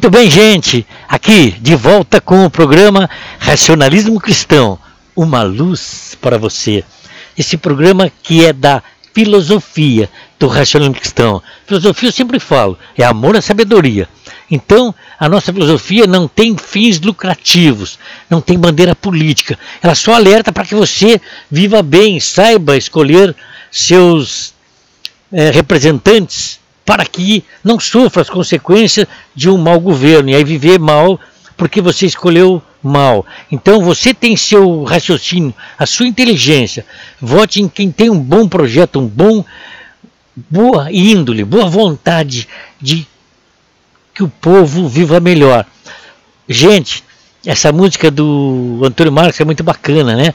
Muito 0.00 0.16
bem, 0.16 0.30
gente. 0.30 0.86
Aqui, 1.06 1.50
de 1.60 1.76
volta 1.76 2.22
com 2.22 2.46
o 2.46 2.48
programa 2.48 3.06
Racionalismo 3.38 4.18
Cristão. 4.18 4.78
Uma 5.14 5.42
luz 5.42 6.16
para 6.18 6.38
você. 6.38 6.82
Esse 7.36 7.58
programa 7.58 8.10
que 8.22 8.46
é 8.46 8.50
da 8.50 8.82
filosofia 9.12 10.08
do 10.38 10.46
racionalismo 10.46 10.98
cristão. 10.98 11.42
Filosofia 11.66 12.08
eu 12.08 12.12
sempre 12.12 12.40
falo, 12.40 12.78
é 12.96 13.04
amor 13.04 13.36
à 13.36 13.42
sabedoria. 13.42 14.08
Então, 14.50 14.94
a 15.18 15.28
nossa 15.28 15.52
filosofia 15.52 16.06
não 16.06 16.26
tem 16.26 16.56
fins 16.56 16.98
lucrativos, 16.98 17.98
não 18.30 18.40
tem 18.40 18.58
bandeira 18.58 18.96
política. 18.96 19.58
Ela 19.82 19.94
só 19.94 20.14
alerta 20.14 20.50
para 20.50 20.64
que 20.64 20.74
você 20.74 21.20
viva 21.50 21.82
bem, 21.82 22.18
saiba 22.18 22.74
escolher 22.74 23.36
seus 23.70 24.54
eh, 25.30 25.50
representantes 25.50 26.59
para 26.84 27.04
que 27.04 27.44
não 27.62 27.78
sofra 27.78 28.22
as 28.22 28.30
consequências 28.30 29.06
de 29.34 29.48
um 29.48 29.56
mau 29.56 29.78
governo 29.78 30.30
e 30.30 30.34
aí 30.34 30.44
viver 30.44 30.78
mal 30.78 31.20
porque 31.56 31.80
você 31.80 32.06
escolheu 32.06 32.62
mal. 32.82 33.26
Então 33.52 33.82
você 33.82 34.14
tem 34.14 34.36
seu 34.36 34.84
raciocínio, 34.84 35.54
a 35.78 35.84
sua 35.84 36.06
inteligência. 36.06 36.86
Vote 37.20 37.60
em 37.60 37.68
quem 37.68 37.90
tem 37.90 38.08
um 38.08 38.18
bom 38.18 38.48
projeto, 38.48 38.98
um 38.98 39.06
bom 39.06 39.44
boa 40.48 40.90
índole, 40.90 41.44
boa 41.44 41.66
vontade 41.68 42.48
de 42.80 43.06
que 44.14 44.22
o 44.22 44.28
povo 44.28 44.88
viva 44.88 45.20
melhor. 45.20 45.66
Gente, 46.48 47.04
essa 47.44 47.72
música 47.72 48.10
do 48.10 48.80
Antônio 48.82 49.12
Marcos 49.12 49.40
é 49.40 49.44
muito 49.44 49.62
bacana, 49.62 50.16
né? 50.16 50.34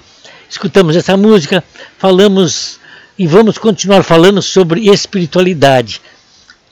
Escutamos 0.49 0.95
essa 0.95 1.17
música, 1.17 1.63
falamos 1.97 2.79
e 3.17 3.25
vamos 3.25 3.58
continuar 3.58 4.03
falando 4.03 4.41
sobre 4.41 4.89
espiritualidade, 4.89 6.01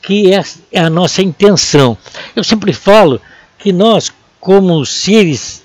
que 0.04 0.34
é, 0.34 0.44
é 0.72 0.82
a 0.82 0.90
nossa 0.90 1.24
intenção. 1.24 1.98
Eu 2.36 2.44
sempre 2.44 2.74
falo 2.74 3.20
que 3.58 3.72
nós, 3.72 4.12
como 4.40 4.86
seres 4.86 5.64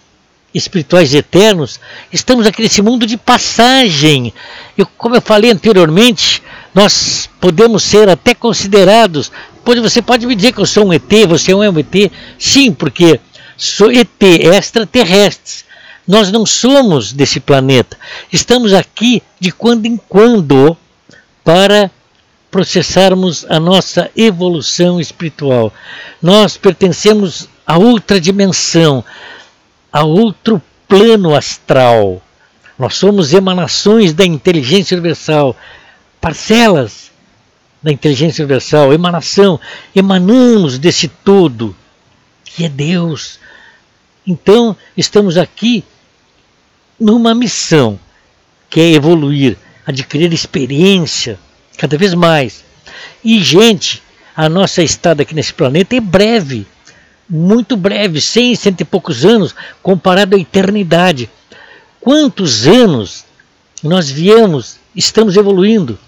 espirituais 0.54 1.12
eternos, 1.12 1.78
estamos 2.12 2.46
aqui 2.46 2.62
nesse 2.62 2.80
mundo 2.80 3.04
de 3.04 3.16
passagem. 3.16 4.32
Eu, 4.76 4.86
como 4.96 5.16
eu 5.16 5.20
falei 5.20 5.50
anteriormente, 5.50 6.40
nós 6.72 7.28
podemos 7.40 7.82
ser 7.82 8.08
até 8.08 8.32
considerados. 8.32 9.30
Pode, 9.64 9.80
você 9.80 10.00
pode 10.00 10.24
me 10.24 10.36
dizer 10.36 10.52
que 10.52 10.60
eu 10.60 10.66
sou 10.66 10.86
um 10.86 10.92
ET, 10.92 11.12
você 11.28 11.50
é 11.52 11.56
um 11.56 11.78
ET? 11.78 12.12
Sim, 12.38 12.72
porque 12.72 13.20
sou 13.56 13.90
ET, 13.90 14.22
extraterrestres. 14.22 15.64
Nós 16.06 16.30
não 16.30 16.46
somos 16.46 17.12
desse 17.12 17.40
planeta. 17.40 17.98
Estamos 18.32 18.72
aqui 18.72 19.22
de 19.38 19.50
quando 19.50 19.84
em 19.84 19.96
quando 20.08 20.76
para 21.44 21.90
processarmos 22.50 23.44
a 23.48 23.60
nossa 23.60 24.10
evolução 24.16 25.00
espiritual. 25.00 25.72
Nós 26.22 26.56
pertencemos 26.56 27.48
a 27.66 27.78
outra 27.78 28.20
dimensão, 28.20 29.04
a 29.92 30.04
outro 30.04 30.60
plano 30.88 31.34
astral. 31.34 32.22
Nós 32.78 32.94
somos 32.94 33.32
emanações 33.32 34.12
da 34.12 34.24
inteligência 34.24 34.94
universal, 34.94 35.54
parcelas 36.20 37.10
da 37.82 37.92
inteligência 37.92 38.42
universal, 38.42 38.92
emanação, 38.92 39.60
emanamos 39.94 40.78
desse 40.78 41.08
todo 41.08 41.76
que 42.44 42.64
é 42.64 42.68
Deus. 42.68 43.38
Então, 44.26 44.76
estamos 44.96 45.36
aqui 45.36 45.84
numa 46.98 47.34
missão 47.34 47.98
que 48.68 48.80
é 48.80 48.92
evoluir, 48.92 49.56
adquirir 49.86 50.32
experiência 50.32 51.38
cada 51.78 51.96
vez 51.96 52.12
mais. 52.12 52.64
E, 53.24 53.40
gente, 53.42 54.02
a 54.36 54.48
nossa 54.48 54.82
estada 54.82 55.22
aqui 55.22 55.34
nesse 55.34 55.54
planeta 55.54 55.96
é 55.96 56.00
breve, 56.00 56.66
muito 57.30 57.76
breve, 57.76 58.20
cem, 58.20 58.54
cento 58.54 58.80
e 58.80 58.84
poucos 58.84 59.24
anos, 59.24 59.54
comparado 59.82 60.36
à 60.36 60.38
eternidade. 60.38 61.30
Quantos 62.00 62.66
anos 62.66 63.24
nós 63.82 64.10
viemos, 64.10 64.76
estamos 64.94 65.36
evoluindo? 65.36 65.98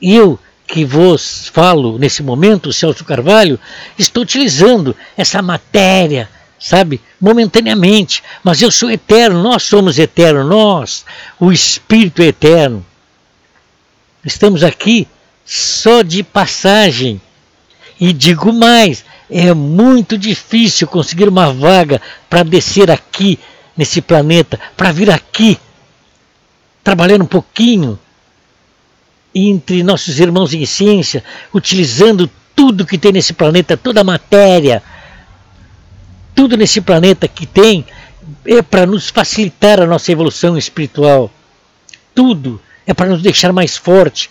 Eu 0.00 0.38
que 0.66 0.84
vos 0.84 1.48
falo 1.52 1.98
nesse 1.98 2.22
momento, 2.22 2.72
Celso 2.72 3.04
Carvalho, 3.04 3.58
estou 3.98 4.22
utilizando 4.22 4.96
essa 5.16 5.42
matéria, 5.42 6.28
sabe, 6.58 7.00
momentaneamente, 7.20 8.22
mas 8.42 8.62
eu 8.62 8.70
sou 8.70 8.90
eterno, 8.90 9.42
nós 9.42 9.62
somos 9.62 9.98
eternos, 9.98 10.46
nós, 10.48 11.04
o 11.38 11.52
Espírito 11.52 12.22
é 12.22 12.26
eterno. 12.26 12.84
Estamos 14.24 14.62
aqui 14.62 15.06
só 15.44 16.02
de 16.02 16.22
passagem. 16.22 17.20
E 18.00 18.12
digo 18.12 18.52
mais, 18.52 19.04
é 19.30 19.52
muito 19.54 20.18
difícil 20.18 20.88
conseguir 20.88 21.28
uma 21.28 21.52
vaga 21.52 22.00
para 22.28 22.42
descer 22.42 22.90
aqui 22.90 23.38
nesse 23.76 24.00
planeta, 24.00 24.58
para 24.76 24.92
vir 24.92 25.10
aqui, 25.10 25.58
trabalhando 26.82 27.22
um 27.22 27.26
pouquinho 27.26 27.98
entre 29.34 29.82
nossos 29.82 30.20
irmãos 30.20 30.54
em 30.54 30.64
ciência, 30.64 31.22
utilizando 31.52 32.30
tudo 32.54 32.86
que 32.86 32.98
tem 32.98 33.12
nesse 33.12 33.32
planeta, 33.32 33.76
toda 33.76 34.00
a 34.00 34.04
matéria, 34.04 34.82
tudo 36.34 36.56
nesse 36.56 36.80
planeta 36.80 37.26
que 37.26 37.46
tem, 37.46 37.84
é 38.46 38.62
para 38.62 38.86
nos 38.86 39.10
facilitar 39.10 39.80
a 39.80 39.86
nossa 39.86 40.10
evolução 40.10 40.56
espiritual. 40.56 41.30
Tudo 42.14 42.60
é 42.86 42.92
para 42.92 43.10
nos 43.10 43.22
deixar 43.22 43.52
mais 43.52 43.76
forte, 43.76 44.30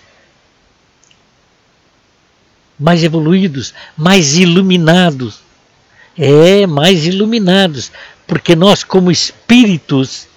mais 2.80 3.04
evoluídos, 3.04 3.74
mais 3.98 4.38
iluminados. 4.38 5.42
É, 6.16 6.68
mais 6.68 7.08
iluminados, 7.08 7.92
porque 8.28 8.56
nós, 8.56 8.84
como 8.84 9.10
espíritos 9.10 10.28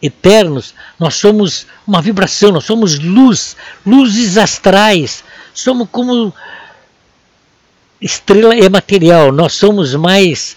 eternos, 0.00 0.74
nós 0.98 1.14
somos 1.16 1.66
uma 1.86 2.00
vibração, 2.00 2.52
nós 2.52 2.64
somos 2.64 2.98
luz, 2.98 3.54
luzes 3.84 4.38
astrais, 4.38 5.22
somos 5.52 5.88
como 5.90 6.32
estrela 8.00 8.54
é 8.56 8.68
material, 8.68 9.32
nós 9.32 9.54
somos 9.54 9.94
mais 9.94 10.56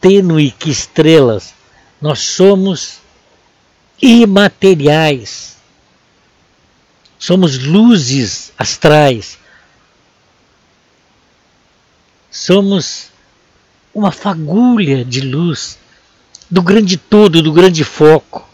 tênue 0.00 0.50
que 0.50 0.70
estrelas, 0.70 1.54
nós 2.00 2.20
somos 2.20 2.98
imateriais, 4.00 5.58
somos 7.20 7.58
luzes 7.58 8.50
astrais, 8.58 9.38
somos 12.30 13.10
uma 13.94 14.10
fagulha 14.10 15.04
de 15.04 15.20
luz 15.20 15.78
do 16.50 16.62
grande 16.62 16.96
todo, 16.96 17.42
do 17.42 17.52
grande 17.52 17.84
foco, 17.84 18.48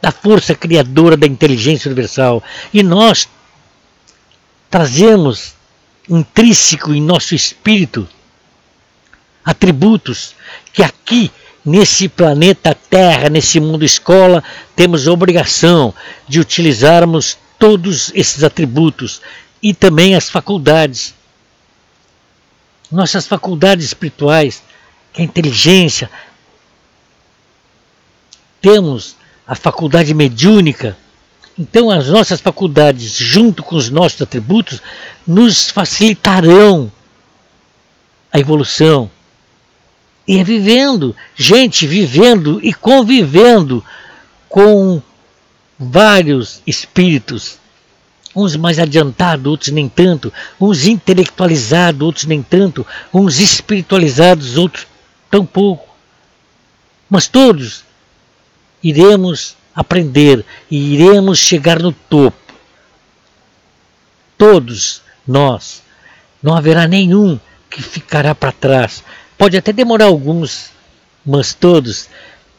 da 0.00 0.12
força 0.12 0.54
criadora 0.54 1.16
da 1.16 1.26
inteligência 1.26 1.88
universal. 1.88 2.42
E 2.72 2.82
nós 2.82 3.26
trazemos 4.68 5.54
intrínseco 6.06 6.92
em 6.92 7.00
nosso 7.00 7.34
espírito 7.34 8.06
atributos 9.42 10.34
que 10.72 10.82
aqui 10.82 11.32
nesse 11.64 12.08
planeta 12.08 12.74
Terra, 12.74 13.30
nesse 13.30 13.58
mundo 13.58 13.84
escola, 13.84 14.44
temos 14.76 15.06
obrigação 15.06 15.94
de 16.28 16.40
utilizarmos 16.40 17.38
todos 17.62 18.10
esses 18.12 18.42
atributos 18.42 19.22
e 19.62 19.72
também 19.72 20.16
as 20.16 20.28
faculdades 20.28 21.14
nossas 22.90 23.24
faculdades 23.24 23.86
espirituais, 23.86 24.64
que 25.12 25.20
é 25.20 25.22
a 25.22 25.24
inteligência. 25.24 26.10
Temos 28.60 29.14
a 29.46 29.54
faculdade 29.54 30.12
mediúnica. 30.12 30.96
Então, 31.56 31.88
as 31.88 32.08
nossas 32.08 32.40
faculdades, 32.40 33.16
junto 33.16 33.62
com 33.62 33.76
os 33.76 33.88
nossos 33.88 34.20
atributos, 34.20 34.82
nos 35.24 35.70
facilitarão 35.70 36.90
a 38.32 38.40
evolução. 38.40 39.08
E 40.26 40.36
é 40.36 40.42
vivendo, 40.42 41.14
gente 41.36 41.86
vivendo 41.86 42.58
e 42.60 42.74
convivendo 42.74 43.84
com 44.48 45.00
vários 45.90 46.62
espíritos 46.66 47.58
uns 48.34 48.56
mais 48.56 48.78
adiantados, 48.78 49.46
outros 49.46 49.70
nem 49.70 49.88
tanto, 49.88 50.32
uns 50.60 50.86
intelectualizados, 50.86 52.00
outros 52.00 52.24
nem 52.24 52.42
tanto, 52.42 52.86
uns 53.12 53.38
espiritualizados, 53.38 54.56
outros 54.56 54.86
tão 55.30 55.44
pouco. 55.44 55.88
Mas 57.10 57.28
todos 57.28 57.84
iremos 58.82 59.54
aprender 59.74 60.44
e 60.70 60.94
iremos 60.94 61.38
chegar 61.38 61.78
no 61.78 61.92
topo. 61.92 62.38
todos 64.38 65.02
nós, 65.26 65.82
não 66.42 66.56
haverá 66.56 66.88
nenhum 66.88 67.38
que 67.70 67.80
ficará 67.80 68.34
para 68.34 68.50
trás. 68.50 69.04
Pode 69.38 69.56
até 69.56 69.72
demorar 69.72 70.06
alguns, 70.06 70.70
mas 71.24 71.54
todos 71.54 72.08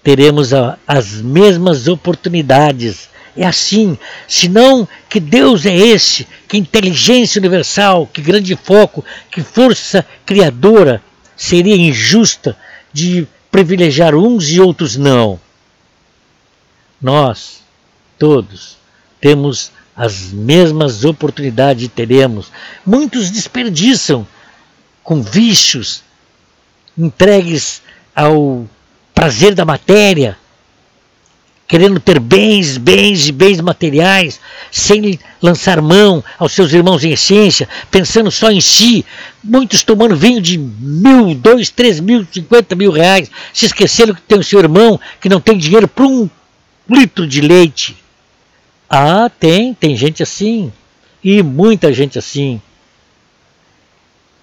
teremos 0.01 0.53
a, 0.53 0.77
as 0.87 1.21
mesmas 1.21 1.87
oportunidades. 1.87 3.09
É 3.35 3.45
assim, 3.45 3.97
senão 4.27 4.87
que 5.09 5.19
Deus 5.19 5.65
é 5.65 5.75
esse, 5.75 6.27
que 6.47 6.57
inteligência 6.57 7.39
universal, 7.39 8.05
que 8.05 8.21
grande 8.21 8.55
foco, 8.55 9.03
que 9.31 9.41
força 9.41 10.05
criadora 10.25 11.01
seria 11.35 11.75
injusta 11.75 12.55
de 12.91 13.27
privilegiar 13.51 14.13
uns 14.13 14.49
e 14.49 14.59
outros 14.59 14.95
não. 14.95 15.39
Nós, 17.01 17.63
todos, 18.19 18.77
temos 19.19 19.71
as 19.95 20.31
mesmas 20.31 21.03
oportunidades 21.03 21.89
teremos. 21.93 22.51
Muitos 22.85 23.29
desperdiçam 23.29 24.27
com 25.03 25.21
vícios 25.21 26.03
entregues 26.97 27.81
ao 28.15 28.67
prazer 29.13 29.53
da 29.53 29.65
matéria, 29.65 30.37
querendo 31.73 31.99
ter 31.99 32.19
bens, 32.19 32.77
bens 32.77 33.27
e 33.27 33.31
bens 33.31 33.59
materiais, 33.59 34.39
sem 34.69 35.19
lançar 35.41 35.81
mão 35.81 36.23
aos 36.37 36.51
seus 36.51 36.71
irmãos 36.71 37.03
em 37.03 37.13
essência, 37.13 37.67
pensando 37.89 38.29
só 38.29 38.51
em 38.51 38.61
si, 38.61 39.03
muitos 39.43 39.81
tomando 39.81 40.15
vinho 40.15 40.39
de 40.39 40.55
mil, 40.55 41.33
dois, 41.33 41.71
três 41.71 41.99
mil, 41.99 42.27
cinquenta 42.31 42.75
mil 42.75 42.91
reais, 42.91 43.31
se 43.51 43.65
esquecendo 43.65 44.13
que 44.13 44.21
tem 44.21 44.37
o 44.37 44.43
seu 44.43 44.59
irmão 44.59 44.99
que 45.19 45.27
não 45.27 45.41
tem 45.41 45.57
dinheiro 45.57 45.87
para 45.87 46.05
um 46.05 46.29
litro 46.87 47.25
de 47.25 47.41
leite. 47.41 47.97
Ah, 48.87 49.27
tem, 49.39 49.73
tem 49.73 49.97
gente 49.97 50.21
assim. 50.21 50.71
E 51.23 51.41
muita 51.41 51.91
gente 51.91 52.19
assim. 52.19 52.61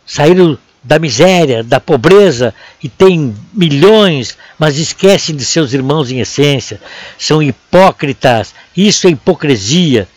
Saíram 0.05 0.59
da 0.83 0.99
miséria, 0.99 1.63
da 1.63 1.79
pobreza 1.79 2.55
e 2.83 2.89
tem 2.89 3.35
milhões, 3.53 4.37
mas 4.59 4.79
esquecem 4.79 5.37
de 5.37 5.45
seus 5.45 5.73
irmãos 5.73 6.11
em 6.11 6.21
essência. 6.21 6.81
São 7.19 7.43
hipócritas. 7.43 8.55
Isso 8.77 9.07
é 9.07 9.11
hipocrisia. 9.11 10.09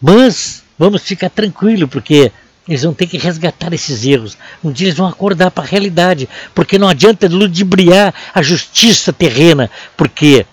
Mas 0.00 0.62
vamos 0.78 1.02
ficar 1.02 1.28
tranquilo, 1.28 1.86
porque 1.86 2.32
eles 2.66 2.82
vão 2.82 2.94
ter 2.94 3.06
que 3.06 3.18
resgatar 3.18 3.72
esses 3.72 4.04
erros. 4.04 4.38
Um 4.64 4.72
dia 4.72 4.86
eles 4.86 4.96
vão 4.96 5.06
acordar 5.06 5.50
para 5.50 5.64
a 5.64 5.66
realidade, 5.66 6.28
porque 6.54 6.78
não 6.78 6.88
adianta 6.88 7.28
ludibriar 7.28 8.14
a 8.34 8.40
justiça 8.40 9.12
terrena, 9.12 9.70
porque 9.96 10.46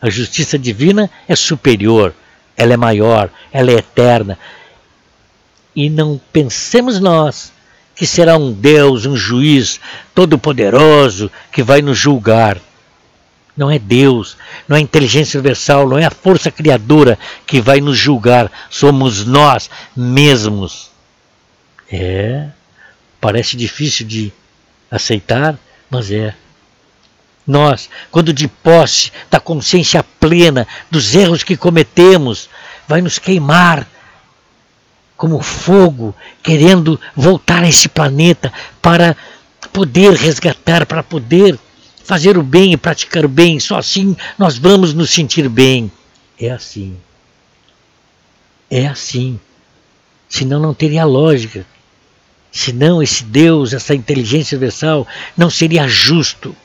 a 0.00 0.10
justiça 0.10 0.58
divina 0.58 1.08
é 1.28 1.36
superior 1.36 2.14
ela 2.60 2.74
é 2.74 2.76
maior, 2.76 3.30
ela 3.50 3.70
é 3.70 3.76
eterna. 3.76 4.38
E 5.74 5.88
não 5.88 6.20
pensemos 6.30 7.00
nós 7.00 7.52
que 8.00 8.06
será 8.06 8.38
um 8.38 8.50
Deus, 8.50 9.04
um 9.04 9.14
juiz 9.14 9.78
todo-poderoso 10.14 11.30
que 11.52 11.62
vai 11.62 11.82
nos 11.82 11.98
julgar. 11.98 12.58
Não 13.54 13.70
é 13.70 13.78
Deus, 13.78 14.38
não 14.66 14.74
é 14.74 14.78
a 14.78 14.82
inteligência 14.82 15.38
universal, 15.38 15.86
não 15.86 15.98
é 15.98 16.06
a 16.06 16.10
força 16.10 16.50
criadora 16.50 17.18
que 17.46 17.60
vai 17.60 17.78
nos 17.78 17.98
julgar, 17.98 18.50
somos 18.70 19.26
nós 19.26 19.68
mesmos. 19.94 20.90
É, 21.92 22.48
parece 23.20 23.54
difícil 23.54 24.06
de 24.06 24.32
aceitar, 24.90 25.58
mas 25.90 26.10
é. 26.10 26.34
Nós, 27.46 27.90
quando 28.10 28.32
de 28.32 28.48
posse 28.48 29.12
da 29.30 29.38
consciência 29.38 30.02
plena 30.02 30.66
dos 30.90 31.14
erros 31.14 31.42
que 31.42 31.54
cometemos, 31.54 32.48
vai 32.88 33.02
nos 33.02 33.18
queimar 33.18 33.86
como 35.20 35.42
fogo, 35.42 36.14
querendo 36.42 36.98
voltar 37.14 37.62
a 37.62 37.68
esse 37.68 37.90
planeta 37.90 38.50
para 38.80 39.14
poder 39.70 40.14
resgatar, 40.14 40.86
para 40.86 41.02
poder 41.02 41.58
fazer 42.02 42.38
o 42.38 42.42
bem 42.42 42.72
e 42.72 42.76
praticar 42.78 43.26
o 43.26 43.28
bem. 43.28 43.60
Só 43.60 43.76
assim 43.76 44.16
nós 44.38 44.56
vamos 44.56 44.94
nos 44.94 45.10
sentir 45.10 45.46
bem. 45.46 45.92
É 46.40 46.48
assim. 46.48 46.96
É 48.70 48.86
assim. 48.86 49.38
Senão 50.26 50.58
não 50.58 50.72
teria 50.72 51.04
lógica. 51.04 51.66
Senão 52.50 53.02
esse 53.02 53.22
Deus, 53.22 53.74
essa 53.74 53.94
inteligência 53.94 54.56
universal, 54.56 55.06
não 55.36 55.50
seria 55.50 55.86
justo 55.86 56.56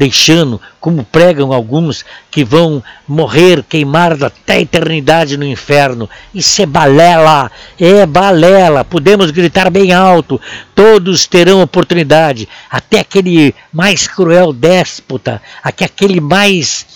deixando, 0.00 0.58
como 0.80 1.04
pregam 1.04 1.52
alguns, 1.52 2.06
que 2.30 2.42
vão 2.42 2.82
morrer 3.06 3.62
queimados 3.62 4.22
até 4.22 4.54
a 4.54 4.60
eternidade 4.62 5.36
no 5.36 5.44
inferno. 5.44 6.08
Isso 6.34 6.62
é 6.62 6.64
balela, 6.64 7.52
é 7.78 8.06
balela. 8.06 8.82
Podemos 8.82 9.30
gritar 9.30 9.70
bem 9.70 9.92
alto, 9.92 10.40
todos 10.74 11.26
terão 11.26 11.60
oportunidade, 11.60 12.48
até 12.70 13.00
aquele 13.00 13.54
mais 13.70 14.08
cruel 14.08 14.54
déspota, 14.54 15.42
até 15.62 15.84
aquele 15.84 16.18
mais 16.18 16.86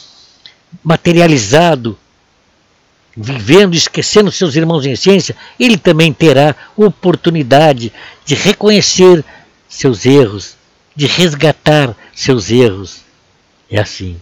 materializado, 0.83 1.99
vivendo, 3.15 3.75
esquecendo 3.75 4.33
seus 4.33 4.57
irmãos 4.57 4.87
em 4.87 4.93
essência, 4.93 5.37
ele 5.61 5.77
também 5.77 6.11
terá 6.11 6.57
oportunidade 6.75 7.93
de 8.25 8.35
reconhecer 8.35 9.23
seus 9.69 10.07
erros, 10.07 10.57
de 10.95 11.07
resgatar 11.07 11.97
seus 12.15 12.51
erros. 12.51 13.03
É 13.71 13.81
assim. 13.81 14.21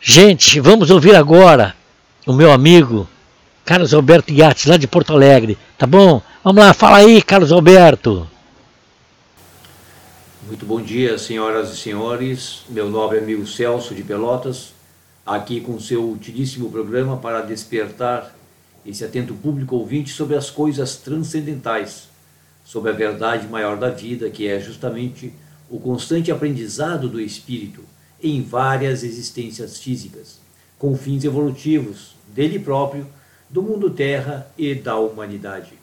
Gente, 0.00 0.60
vamos 0.60 0.90
ouvir 0.90 1.16
agora 1.16 1.74
o 2.26 2.32
meu 2.32 2.52
amigo 2.52 3.08
Carlos 3.64 3.92
Alberto 3.92 4.32
Yates, 4.32 4.66
lá 4.66 4.76
de 4.76 4.86
Porto 4.86 5.12
Alegre. 5.12 5.58
Tá 5.76 5.86
bom? 5.86 6.22
Vamos 6.44 6.62
lá, 6.62 6.72
fala 6.72 6.98
aí, 6.98 7.20
Carlos 7.22 7.50
Alberto. 7.50 8.28
Muito 10.46 10.64
bom 10.64 10.80
dia, 10.80 11.18
senhoras 11.18 11.72
e 11.72 11.76
senhores. 11.76 12.62
Meu 12.68 12.88
nobre 12.88 13.18
amigo 13.18 13.44
Celso 13.46 13.94
de 13.94 14.04
Pelotas, 14.04 14.72
aqui 15.26 15.60
com 15.60 15.80
seu 15.80 16.08
utilíssimo 16.08 16.70
programa 16.70 17.16
para 17.16 17.40
despertar 17.40 18.32
esse 18.84 19.04
atento 19.04 19.34
público 19.34 19.74
ouvinte 19.74 20.10
sobre 20.10 20.36
as 20.36 20.48
coisas 20.48 20.96
transcendentais 20.96 22.08
sobre 22.66 22.90
a 22.90 22.94
verdade 22.94 23.46
maior 23.46 23.76
da 23.76 23.88
vida, 23.90 24.28
que 24.28 24.48
é 24.48 24.58
justamente 24.58 25.32
o 25.70 25.78
constante 25.78 26.32
aprendizado 26.32 27.08
do 27.08 27.20
espírito 27.20 27.82
em 28.20 28.42
várias 28.42 29.04
existências 29.04 29.78
físicas, 29.78 30.40
com 30.76 30.96
fins 30.96 31.22
evolutivos 31.22 32.16
dele 32.26 32.58
próprio, 32.58 33.06
do 33.48 33.62
mundo 33.62 33.88
terra 33.88 34.50
e 34.58 34.74
da 34.74 34.98
humanidade. 34.98 35.74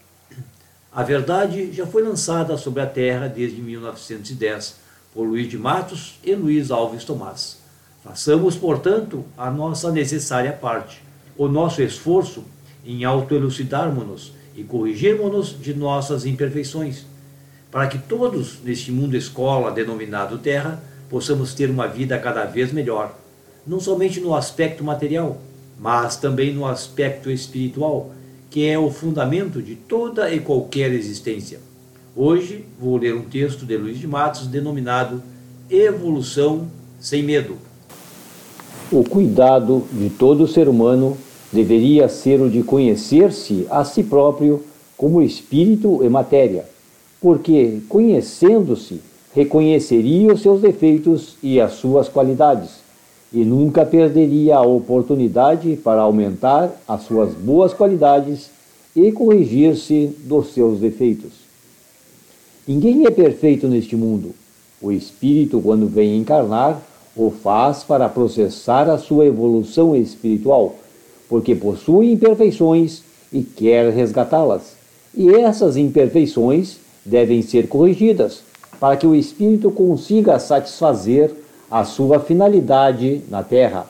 A 0.91 1.02
verdade 1.04 1.72
já 1.72 1.88
foi 1.88 2.04
lançada 2.04 2.58
sobre 2.58 2.82
a 2.82 2.86
Terra 2.86 3.28
desde 3.28 3.62
1910 3.62 4.76
por 5.13 5.24
Luiz 5.24 5.50
de 5.50 5.58
Matos 5.58 6.19
e 6.22 6.36
Luiz 6.36 6.69
Alves 6.69 7.06
Tomás. 7.06 7.58
Façamos, 8.04 8.58
portanto, 8.58 9.24
a 9.38 9.50
nossa 9.50 9.89
necessária 9.89 10.52
parte, 10.52 11.02
o 11.38 11.48
nosso 11.48 11.82
esforço 11.82 12.43
em 12.86 13.06
autoelucidarmos-nos 13.06 14.34
e 14.56 14.63
corrigirmos-nos 14.63 15.60
de 15.60 15.74
nossas 15.74 16.26
imperfeições, 16.26 17.06
para 17.72 17.88
que 17.88 17.98
todos 17.98 18.60
neste 18.63 18.92
mundo 18.92 19.18
escola 19.18 19.72
denominado 19.72 20.38
Terra 20.38 20.84
possamos 21.10 21.54
ter 21.54 21.70
uma 21.70 21.88
vida 21.88 22.18
cada 22.20 22.46
vez 22.46 22.72
melhor, 22.72 23.18
não 23.66 23.80
somente 23.80 24.20
no 24.20 24.36
aspecto 24.36 24.84
material, 24.84 25.42
mas 25.80 26.18
também 26.18 26.54
no 26.54 26.66
aspecto 26.66 27.32
espiritual, 27.32 28.12
que 28.50 28.68
é 28.68 28.78
o 28.78 28.92
fundamento 28.92 29.62
de 29.62 29.76
toda 29.76 30.32
e 30.32 30.39
qualquer 30.39 30.92
existência. 30.92 31.60
Hoje 32.16 32.66
vou 32.80 32.98
ler 32.98 33.16
um 33.16 33.24
texto 33.24 33.66
de 33.66 33.76
Luiz 33.76 33.98
de 33.98 34.08
Matos 34.08 34.46
denominado 34.46 35.24
Evolução 35.70 36.68
sem 37.00 37.24
Medo. 37.24 37.58
O 38.92 39.04
cuidado 39.04 39.88
de 39.92 40.12
todo 40.12 40.48
ser 40.48 40.68
humano 40.70 41.18
deveria 41.54 42.10
ser 42.10 42.42
o 42.42 42.50
de 42.50 42.63
conhecer-se 42.63 43.68
a 43.70 43.86
si 43.86 44.04
próprio 44.04 44.63
como 44.98 45.22
espírito 45.22 46.04
e 46.04 46.10
matéria, 46.10 46.66
porque, 47.22 47.80
conhecendo-se, 47.88 49.00
reconheceria 49.34 50.34
os 50.34 50.42
seus 50.42 50.62
defeitos 50.62 51.36
e 51.42 51.62
as 51.62 51.74
suas 51.74 52.10
qualidades, 52.10 52.82
e 53.32 53.46
nunca 53.46 53.86
perderia 53.86 54.58
a 54.58 54.62
oportunidade 54.62 55.76
para 55.76 56.02
aumentar 56.02 56.72
as 56.88 57.04
suas 57.04 57.34
boas 57.34 57.74
qualidades 57.74 58.50
e 58.96 59.12
corrigir-se 59.12 60.16
dos 60.26 60.54
seus 60.54 60.80
defeitos. 60.80 61.32
Ninguém 62.68 63.06
é 63.06 63.12
perfeito 63.12 63.68
neste 63.68 63.96
mundo. 63.96 64.34
O 64.82 64.92
espírito, 64.92 65.62
quando 65.62 65.88
vem 65.88 66.18
encarnar, 66.18 66.82
o 67.16 67.30
faz 67.30 67.84
para 67.84 68.10
processar 68.10 68.89
a 68.89 68.98
sua 68.98 69.26
evolução 69.26 69.96
espiritual 69.96 70.76
porque 71.34 71.56
possui 71.56 72.12
imperfeições 72.12 73.02
e 73.32 73.41
quer 73.41 73.91
resgatá-las. 73.91 74.76
E 75.15 75.30
essas 75.30 75.76
imperfeições 75.76 76.78
devem 77.04 77.41
ser 77.41 77.67
corrigidas 77.67 78.43
para 78.80 78.96
que 78.98 79.08
o 79.08 79.15
espírito 79.15 79.72
consiga 79.72 80.38
satisfazer 80.38 81.32
a 81.72 81.86
sua 81.86 82.19
finalidade 82.19 83.24
na 83.32 83.41
terra. 83.41 83.88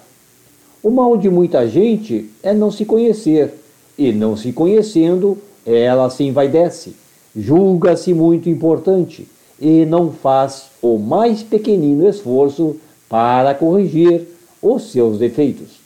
O 0.82 0.90
mal 0.90 1.18
de 1.18 1.30
muita 1.30 1.68
gente 1.68 2.30
é 2.42 2.54
não 2.54 2.72
se 2.72 2.86
conhecer 2.86 3.54
e 3.98 4.14
não 4.14 4.38
se 4.38 4.54
conhecendo, 4.54 5.38
ela 5.66 6.10
se 6.10 6.24
envaidece, 6.24 6.96
julga-se 7.36 8.14
muito 8.14 8.50
importante 8.50 9.28
e 9.60 9.86
não 9.86 10.14
faz 10.14 10.68
o 10.82 10.98
mais 10.98 11.44
pequenino 11.44 12.08
esforço 12.08 12.78
para 13.10 13.54
corrigir 13.54 14.30
os 14.62 14.94
seus 14.94 15.18
defeitos. 15.18 15.83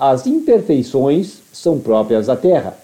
As 0.00 0.26
imperfeições 0.26 1.42
são 1.52 1.78
próprias 1.78 2.28
da 2.28 2.34
terra, 2.34 2.74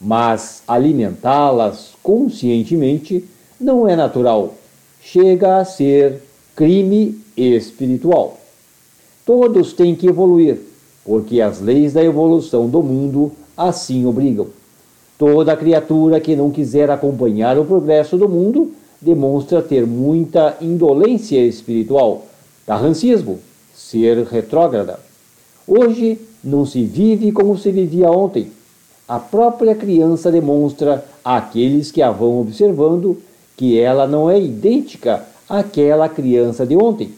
mas 0.00 0.60
alimentá-las 0.66 1.90
conscientemente 2.02 3.24
não 3.60 3.86
é 3.86 3.94
natural, 3.94 4.54
chega 5.00 5.58
a 5.58 5.64
ser 5.64 6.20
crime 6.56 7.16
espiritual. 7.36 8.40
Todos 9.24 9.72
têm 9.72 9.94
que 9.94 10.08
evoluir, 10.08 10.58
porque 11.04 11.40
as 11.40 11.60
leis 11.60 11.92
da 11.92 12.02
evolução 12.02 12.68
do 12.68 12.82
mundo 12.82 13.30
assim 13.56 14.04
obrigam. 14.04 14.48
Toda 15.16 15.56
criatura 15.56 16.18
que 16.18 16.34
não 16.34 16.50
quiser 16.50 16.90
acompanhar 16.90 17.56
o 17.56 17.64
progresso 17.64 18.16
do 18.16 18.28
mundo 18.28 18.72
demonstra 19.00 19.62
ter 19.62 19.86
muita 19.86 20.56
indolência 20.60 21.38
espiritual, 21.38 22.26
carrancismo, 22.66 23.38
ser 23.72 24.24
retrógrada. 24.24 24.98
Hoje 25.66 26.18
não 26.42 26.66
se 26.66 26.84
vive 26.84 27.32
como 27.32 27.56
se 27.56 27.70
vivia 27.70 28.10
ontem. 28.10 28.48
A 29.08 29.18
própria 29.18 29.74
criança 29.74 30.30
demonstra 30.30 31.04
àqueles 31.24 31.90
que 31.90 32.02
a 32.02 32.10
vão 32.10 32.40
observando 32.40 33.18
que 33.56 33.78
ela 33.78 34.06
não 34.06 34.30
é 34.30 34.40
idêntica 34.40 35.24
àquela 35.48 36.08
criança 36.08 36.66
de 36.66 36.76
ontem. 36.76 37.12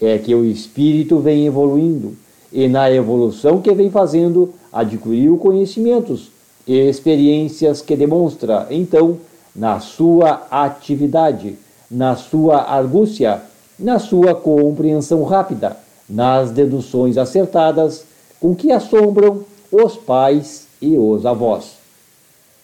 É 0.00 0.16
que 0.18 0.34
o 0.34 0.44
espírito 0.44 1.18
vem 1.18 1.46
evoluindo 1.46 2.14
e 2.52 2.68
na 2.68 2.90
evolução 2.90 3.60
que 3.60 3.72
vem 3.74 3.90
fazendo 3.90 4.54
adquiriu 4.72 5.36
conhecimentos 5.36 6.30
e 6.66 6.78
experiências 6.88 7.80
que 7.80 7.96
demonstra, 7.96 8.66
então, 8.70 9.18
na 9.56 9.80
sua 9.80 10.46
atividade, 10.50 11.56
na 11.90 12.14
sua 12.14 12.58
argúcia, 12.58 13.40
na 13.78 13.98
sua 13.98 14.34
compreensão 14.34 15.24
rápida, 15.24 15.76
nas 16.08 16.50
deduções 16.50 17.18
acertadas 17.18 18.04
com 18.40 18.54
que 18.54 18.72
assombram 18.72 19.44
os 19.70 19.96
pais 19.96 20.66
e 20.80 20.96
os 20.96 21.26
avós. 21.26 21.76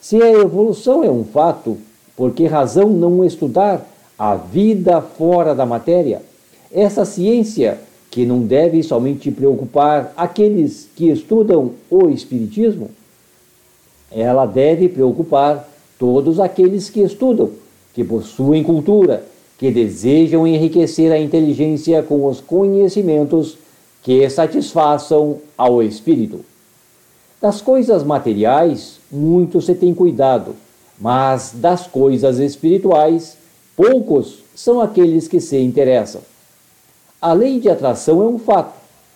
Se 0.01 0.23
a 0.23 0.33
evolução 0.33 1.03
é 1.03 1.11
um 1.11 1.25
fato, 1.25 1.77
por 2.17 2.33
que 2.33 2.47
razão 2.47 2.89
não 2.89 3.25
estudar 3.25 3.87
a 4.19 4.37
vida 4.37 5.01
fora 5.01 5.55
da 5.55 5.67
matéria? 5.67 6.23
Essa 6.73 7.05
ciência 7.05 7.79
que 8.11 8.25
não 8.25 8.41
deve 8.43 8.83
somente 8.83 9.31
preocupar 9.31 10.13
aqueles 10.17 10.89
que 10.95 11.11
estudam 11.11 11.73
o 11.91 12.09
Espiritismo, 12.09 12.91
ela 14.11 14.47
deve 14.47 14.89
preocupar 14.89 15.69
todos 15.99 16.39
aqueles 16.39 16.89
que 16.89 17.01
estudam, 17.01 17.51
que 17.93 18.05
possuem 18.05 18.63
cultura, 18.63 19.25
que 19.59 19.71
desejam 19.71 20.47
enriquecer 20.47 21.13
a 21.13 21.19
inteligência 21.19 22.03
com 22.03 22.27
os 22.27 22.41
conhecimentos 22.41 23.57
que 24.03 24.29
satisfaçam 24.29 25.39
ao 25.57 25.83
espírito. 25.83 26.45
Das 27.41 27.61
coisas 27.61 28.03
materiais, 28.03 28.99
muito 29.11 29.61
se 29.61 29.75
tem 29.75 29.95
cuidado, 29.95 30.55
mas 31.01 31.53
das 31.55 31.87
coisas 31.87 32.39
espirituais, 32.39 33.37
poucos 33.77 34.39
são 34.55 34.81
aqueles 34.81 35.29
que 35.29 35.41
se 35.41 35.59
interessam. 35.59 36.21
A 37.21 37.33
lei 37.33 37.59
de 37.59 37.69
atração 37.69 38.23
é 38.23 38.27
um 38.27 38.39
fato, 38.39 38.75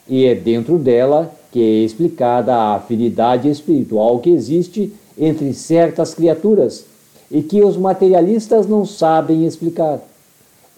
e 0.08 0.24
é 0.24 0.34
dentro 0.34 0.78
dela 0.78 1.32
que 1.52 1.60
é 1.60 1.84
explicada 1.84 2.54
a 2.54 2.74
afinidade 2.76 3.48
espiritual 3.48 4.18
que 4.18 4.30
existe 4.30 4.92
entre 5.18 5.52
certas 5.52 6.14
criaturas 6.14 6.84
e 7.30 7.42
que 7.42 7.62
os 7.62 7.76
materialistas 7.76 8.66
não 8.66 8.84
sabem 8.84 9.44
explicar. 9.46 10.00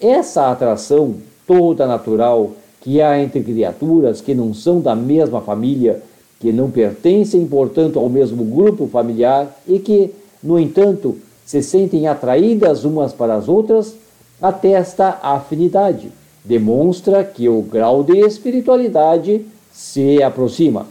Essa 0.01 0.49
atração 0.49 1.17
toda 1.45 1.85
natural 1.85 2.51
que 2.81 2.99
há 2.99 3.21
entre 3.21 3.43
criaturas 3.43 4.19
que 4.19 4.33
não 4.33 4.51
são 4.51 4.81
da 4.81 4.95
mesma 4.95 5.41
família, 5.41 6.01
que 6.39 6.51
não 6.51 6.71
pertencem, 6.71 7.45
portanto, 7.45 7.99
ao 7.99 8.09
mesmo 8.09 8.43
grupo 8.43 8.87
familiar 8.87 9.55
e 9.67 9.77
que, 9.77 10.11
no 10.41 10.59
entanto, 10.59 11.17
se 11.45 11.61
sentem 11.61 12.07
atraídas 12.07 12.83
umas 12.83 13.13
para 13.13 13.35
as 13.35 13.47
outras, 13.47 13.95
atesta 14.41 15.19
a 15.21 15.35
afinidade, 15.35 16.11
demonstra 16.43 17.23
que 17.23 17.47
o 17.47 17.61
grau 17.61 18.03
de 18.03 18.17
espiritualidade 18.17 19.45
se 19.71 20.23
aproxima. 20.23 20.87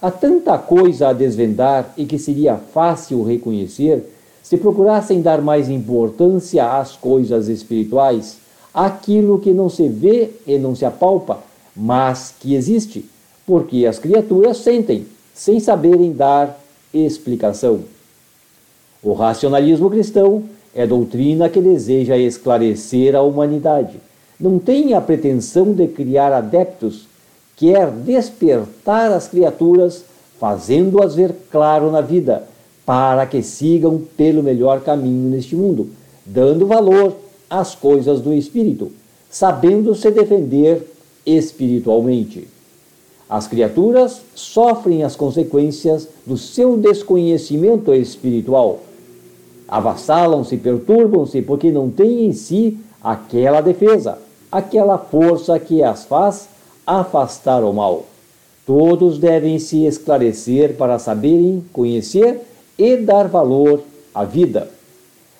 Há 0.00 0.10
tanta 0.10 0.56
coisa 0.56 1.08
a 1.08 1.12
desvendar 1.12 1.92
e 1.96 2.04
que 2.04 2.18
seria 2.18 2.56
fácil 2.56 3.24
reconhecer 3.24 4.13
se 4.44 4.58
procurassem 4.58 5.22
dar 5.22 5.40
mais 5.40 5.70
importância 5.70 6.78
às 6.78 6.94
coisas 6.94 7.48
espirituais, 7.48 8.36
aquilo 8.74 9.40
que 9.40 9.54
não 9.54 9.70
se 9.70 9.88
vê 9.88 10.32
e 10.46 10.58
não 10.58 10.76
se 10.76 10.84
apalpa, 10.84 11.38
mas 11.74 12.34
que 12.38 12.54
existe, 12.54 13.06
porque 13.46 13.86
as 13.86 13.98
criaturas 13.98 14.58
sentem, 14.58 15.06
sem 15.32 15.58
saberem 15.58 16.12
dar 16.12 16.60
explicação. 16.92 17.80
O 19.02 19.14
racionalismo 19.14 19.88
cristão 19.88 20.44
é 20.74 20.86
doutrina 20.86 21.48
que 21.48 21.60
deseja 21.60 22.18
esclarecer 22.18 23.16
a 23.16 23.22
humanidade. 23.22 23.98
Não 24.38 24.58
tem 24.58 24.92
a 24.92 25.00
pretensão 25.00 25.72
de 25.72 25.88
criar 25.88 26.34
adeptos, 26.34 27.06
quer 27.56 27.90
despertar 27.90 29.10
as 29.10 29.26
criaturas, 29.26 30.04
fazendo-as 30.38 31.14
ver 31.14 31.34
claro 31.50 31.90
na 31.90 32.02
vida 32.02 32.44
para 32.84 33.26
que 33.26 33.42
sigam 33.42 34.02
pelo 34.16 34.42
melhor 34.42 34.80
caminho 34.80 35.30
neste 35.30 35.56
mundo, 35.56 35.88
dando 36.24 36.66
valor 36.66 37.16
às 37.48 37.74
coisas 37.74 38.20
do 38.20 38.32
espírito, 38.32 38.92
sabendo 39.30 39.94
se 39.94 40.10
defender 40.10 40.86
espiritualmente. 41.24 42.48
As 43.28 43.48
criaturas 43.48 44.20
sofrem 44.34 45.02
as 45.02 45.16
consequências 45.16 46.08
do 46.26 46.36
seu 46.36 46.76
desconhecimento 46.76 47.94
espiritual. 47.94 48.80
Avassalam-se, 49.66 50.56
perturbam-se 50.58 51.40
porque 51.40 51.70
não 51.70 51.90
têm 51.90 52.26
em 52.26 52.32
si 52.32 52.78
aquela 53.02 53.60
defesa, 53.60 54.18
aquela 54.52 54.98
força 54.98 55.58
que 55.58 55.82
as 55.82 56.04
faz 56.04 56.48
afastar 56.86 57.64
o 57.64 57.72
mal. 57.72 58.04
Todos 58.66 59.18
devem 59.18 59.58
se 59.58 59.84
esclarecer 59.84 60.76
para 60.76 60.98
saberem 60.98 61.64
conhecer 61.72 62.40
e 62.78 62.96
dar 62.96 63.28
valor 63.28 63.82
à 64.14 64.24
vida. 64.24 64.68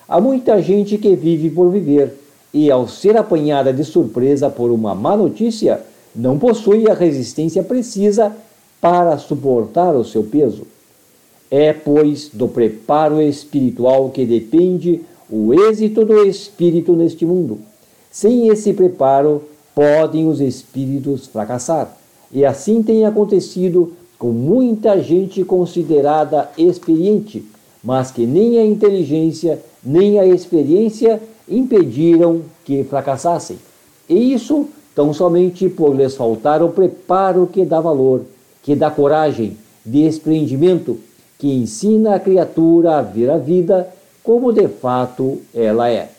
Há 0.07 0.19
muita 0.21 0.61
gente 0.61 0.97
que 0.97 1.15
vive 1.15 1.49
por 1.49 1.69
viver 1.69 2.13
e, 2.53 2.71
ao 2.71 2.87
ser 2.87 3.17
apanhada 3.17 3.73
de 3.73 3.83
surpresa 3.83 4.49
por 4.49 4.71
uma 4.71 4.93
má 4.93 5.17
notícia, 5.17 5.81
não 6.15 6.39
possui 6.39 6.89
a 6.89 6.93
resistência 6.93 7.63
precisa 7.63 8.31
para 8.79 9.17
suportar 9.17 9.95
o 9.95 10.05
seu 10.05 10.23
peso. 10.23 10.67
É, 11.49 11.73
pois, 11.73 12.29
do 12.31 12.47
preparo 12.47 13.21
espiritual 13.21 14.09
que 14.09 14.25
depende 14.25 15.01
o 15.29 15.53
êxito 15.53 16.05
do 16.05 16.23
espírito 16.23 16.95
neste 16.95 17.25
mundo. 17.25 17.59
Sem 18.11 18.47
esse 18.47 18.73
preparo, 18.73 19.43
podem 19.73 20.27
os 20.27 20.39
espíritos 20.39 21.27
fracassar. 21.27 21.97
E 22.31 22.45
assim 22.45 22.81
tem 22.81 23.05
acontecido 23.05 23.93
com 24.17 24.31
muita 24.31 25.01
gente 25.01 25.43
considerada 25.43 26.49
experiente, 26.57 27.43
mas 27.83 28.11
que 28.11 28.25
nem 28.25 28.57
a 28.57 28.65
inteligência 28.65 29.61
nem 29.83 30.19
a 30.19 30.25
experiência 30.25 31.21
impediram 31.47 32.41
que 32.63 32.83
fracassassem. 32.83 33.57
E 34.09 34.33
isso 34.33 34.67
tão 34.95 35.13
somente 35.13 35.69
por 35.69 35.95
lhes 35.95 36.15
faltar 36.15 36.63
o 36.63 36.69
preparo 36.69 37.47
que 37.47 37.63
dá 37.65 37.79
valor, 37.79 38.23
que 38.63 38.75
dá 38.75 38.89
coragem, 38.89 39.57
desprendimento, 39.85 40.97
que 41.37 41.47
ensina 41.47 42.15
a 42.15 42.19
criatura 42.19 42.97
a 42.97 43.01
ver 43.01 43.29
a 43.29 43.37
vida 43.37 43.87
como 44.23 44.51
de 44.51 44.67
fato 44.67 45.41
ela 45.53 45.89
é. 45.89 46.09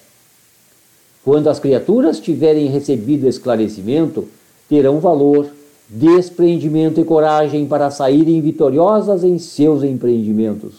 Quando 1.25 1.49
as 1.49 1.59
criaturas 1.59 2.21
tiverem 2.21 2.69
recebido 2.69 3.27
esclarecimento, 3.27 4.29
terão 4.69 5.01
valor, 5.01 5.49
desprendimento 5.89 7.01
e 7.01 7.05
coragem 7.05 7.67
para 7.67 7.91
saírem 7.91 8.41
vitoriosas 8.41 9.23
em 9.23 9.39
seus 9.39 9.83
empreendimentos. 9.83 10.75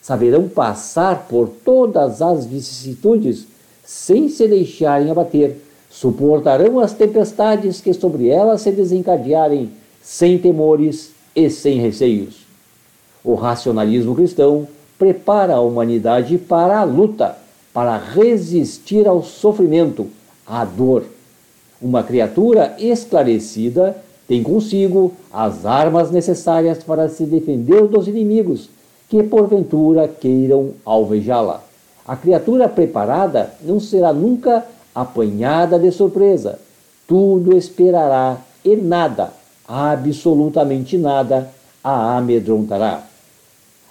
Saberão 0.00 0.48
passar 0.48 1.26
por 1.28 1.48
todas 1.64 2.22
as 2.22 2.46
vicissitudes 2.46 3.46
sem 3.84 4.28
se 4.28 4.46
deixarem 4.46 5.10
abater, 5.10 5.56
suportarão 5.90 6.80
as 6.80 6.92
tempestades 6.92 7.80
que 7.80 7.92
sobre 7.92 8.28
elas 8.28 8.62
se 8.62 8.70
desencadearem 8.70 9.70
sem 10.02 10.38
temores 10.38 11.10
e 11.34 11.50
sem 11.50 11.80
receios. 11.80 12.44
O 13.22 13.34
racionalismo 13.34 14.14
cristão 14.14 14.68
prepara 14.98 15.54
a 15.54 15.60
humanidade 15.60 16.38
para 16.38 16.78
a 16.78 16.84
luta, 16.84 17.36
para 17.72 17.96
resistir 17.96 19.08
ao 19.08 19.22
sofrimento, 19.22 20.08
à 20.46 20.64
dor. 20.64 21.04
Uma 21.80 22.02
criatura 22.02 22.74
esclarecida 22.78 23.96
tem 24.26 24.42
consigo 24.42 25.12
as 25.32 25.66
armas 25.66 26.10
necessárias 26.10 26.82
para 26.82 27.08
se 27.08 27.24
defender 27.24 27.86
dos 27.86 28.08
inimigos 28.08 28.70
que 29.08 29.22
porventura 29.22 30.08
queiram 30.08 30.70
alvejá-la. 30.84 31.62
A 32.06 32.16
criatura 32.16 32.68
preparada 32.68 33.52
não 33.62 33.78
será 33.78 34.12
nunca 34.12 34.64
apanhada 34.94 35.78
de 35.78 35.90
surpresa. 35.90 36.58
Tudo 37.06 37.56
esperará 37.56 38.38
e 38.64 38.76
nada, 38.76 39.32
absolutamente 39.66 40.96
nada, 40.96 41.50
a 41.82 42.16
amedrontará. 42.16 43.06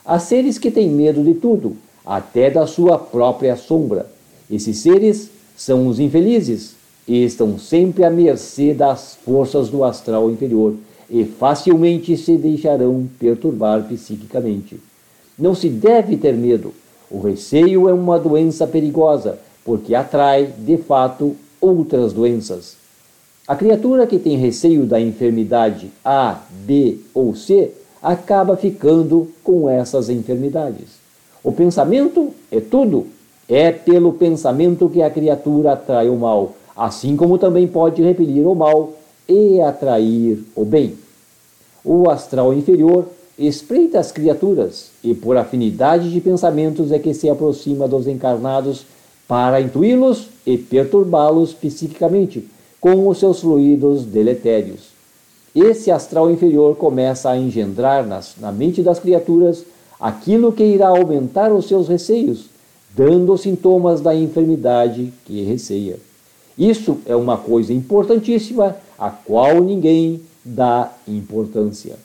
Há 0.05 0.19
seres 0.19 0.57
que 0.57 0.71
têm 0.71 0.89
medo 0.89 1.23
de 1.23 1.35
tudo, 1.35 1.77
até 2.05 2.49
da 2.49 2.65
sua 2.65 2.97
própria 2.97 3.55
sombra. 3.55 4.07
Esses 4.49 4.77
seres 4.79 5.29
são 5.55 5.87
os 5.87 5.99
infelizes 5.99 6.75
e 7.07 7.23
estão 7.23 7.57
sempre 7.59 8.03
à 8.03 8.09
mercê 8.09 8.73
das 8.73 9.17
forças 9.23 9.69
do 9.69 9.83
astral 9.83 10.29
inferior 10.31 10.75
e 11.09 11.25
facilmente 11.25 12.15
se 12.17 12.37
deixarão 12.37 13.07
perturbar 13.19 13.83
psiquicamente. 13.83 14.79
Não 15.37 15.53
se 15.53 15.69
deve 15.69 16.17
ter 16.17 16.33
medo. 16.33 16.73
O 17.09 17.19
receio 17.19 17.87
é 17.89 17.93
uma 17.93 18.17
doença 18.17 18.65
perigosa, 18.65 19.37
porque 19.63 19.93
atrai, 19.93 20.49
de 20.57 20.77
fato, 20.77 21.35
outras 21.59 22.13
doenças. 22.13 22.75
A 23.47 23.55
criatura 23.55 24.07
que 24.07 24.17
tem 24.17 24.37
receio 24.37 24.85
da 24.85 24.99
enfermidade 24.99 25.91
A, 26.03 26.39
B 26.49 26.97
ou 27.13 27.35
C 27.35 27.71
acaba 28.01 28.55
ficando 28.55 29.27
com 29.43 29.69
essas 29.69 30.09
enfermidades. 30.09 31.03
O 31.43 31.51
pensamento 31.51 32.31
é 32.51 32.59
tudo. 32.59 33.07
É 33.47 33.71
pelo 33.71 34.13
pensamento 34.13 34.89
que 34.89 35.01
a 35.01 35.09
criatura 35.09 35.73
atrai 35.73 36.07
o 36.07 36.15
mal, 36.15 36.53
assim 36.75 37.15
como 37.15 37.37
também 37.37 37.67
pode 37.67 38.01
repelir 38.01 38.47
o 38.47 38.55
mal 38.55 38.93
e 39.27 39.61
atrair 39.61 40.43
o 40.55 40.65
bem. 40.65 40.95
O 41.83 42.09
astral 42.09 42.53
inferior 42.53 43.07
espreita 43.37 43.99
as 43.99 44.11
criaturas 44.11 44.91
e, 45.03 45.13
por 45.13 45.37
afinidade 45.37 46.11
de 46.11 46.21
pensamentos, 46.21 46.91
é 46.91 46.99
que 46.99 47.13
se 47.13 47.29
aproxima 47.29 47.87
dos 47.87 48.07
encarnados 48.07 48.85
para 49.27 49.61
intuí-los 49.61 50.27
e 50.45 50.57
perturbá-los 50.57 51.53
psiquicamente 51.53 52.47
com 52.79 53.07
os 53.07 53.17
seus 53.17 53.39
fluidos 53.39 54.05
deletérios. 54.05 54.93
Esse 55.55 55.91
astral 55.91 56.31
inferior 56.31 56.75
começa 56.75 57.29
a 57.29 57.37
engendrar 57.37 58.05
nas, 58.05 58.35
na 58.39 58.51
mente 58.51 58.81
das 58.81 58.99
criaturas 58.99 59.63
aquilo 59.99 60.51
que 60.51 60.63
irá 60.63 60.89
aumentar 60.89 61.51
os 61.51 61.67
seus 61.67 61.87
receios, 61.87 62.47
dando 62.95 63.37
sintomas 63.37 64.01
da 64.01 64.15
enfermidade 64.15 65.13
que 65.25 65.43
receia. 65.43 65.97
Isso 66.57 66.99
é 67.05 67.15
uma 67.15 67.37
coisa 67.37 67.73
importantíssima 67.73 68.75
a 68.97 69.09
qual 69.09 69.61
ninguém 69.61 70.21
dá 70.45 70.91
importância. 71.07 71.95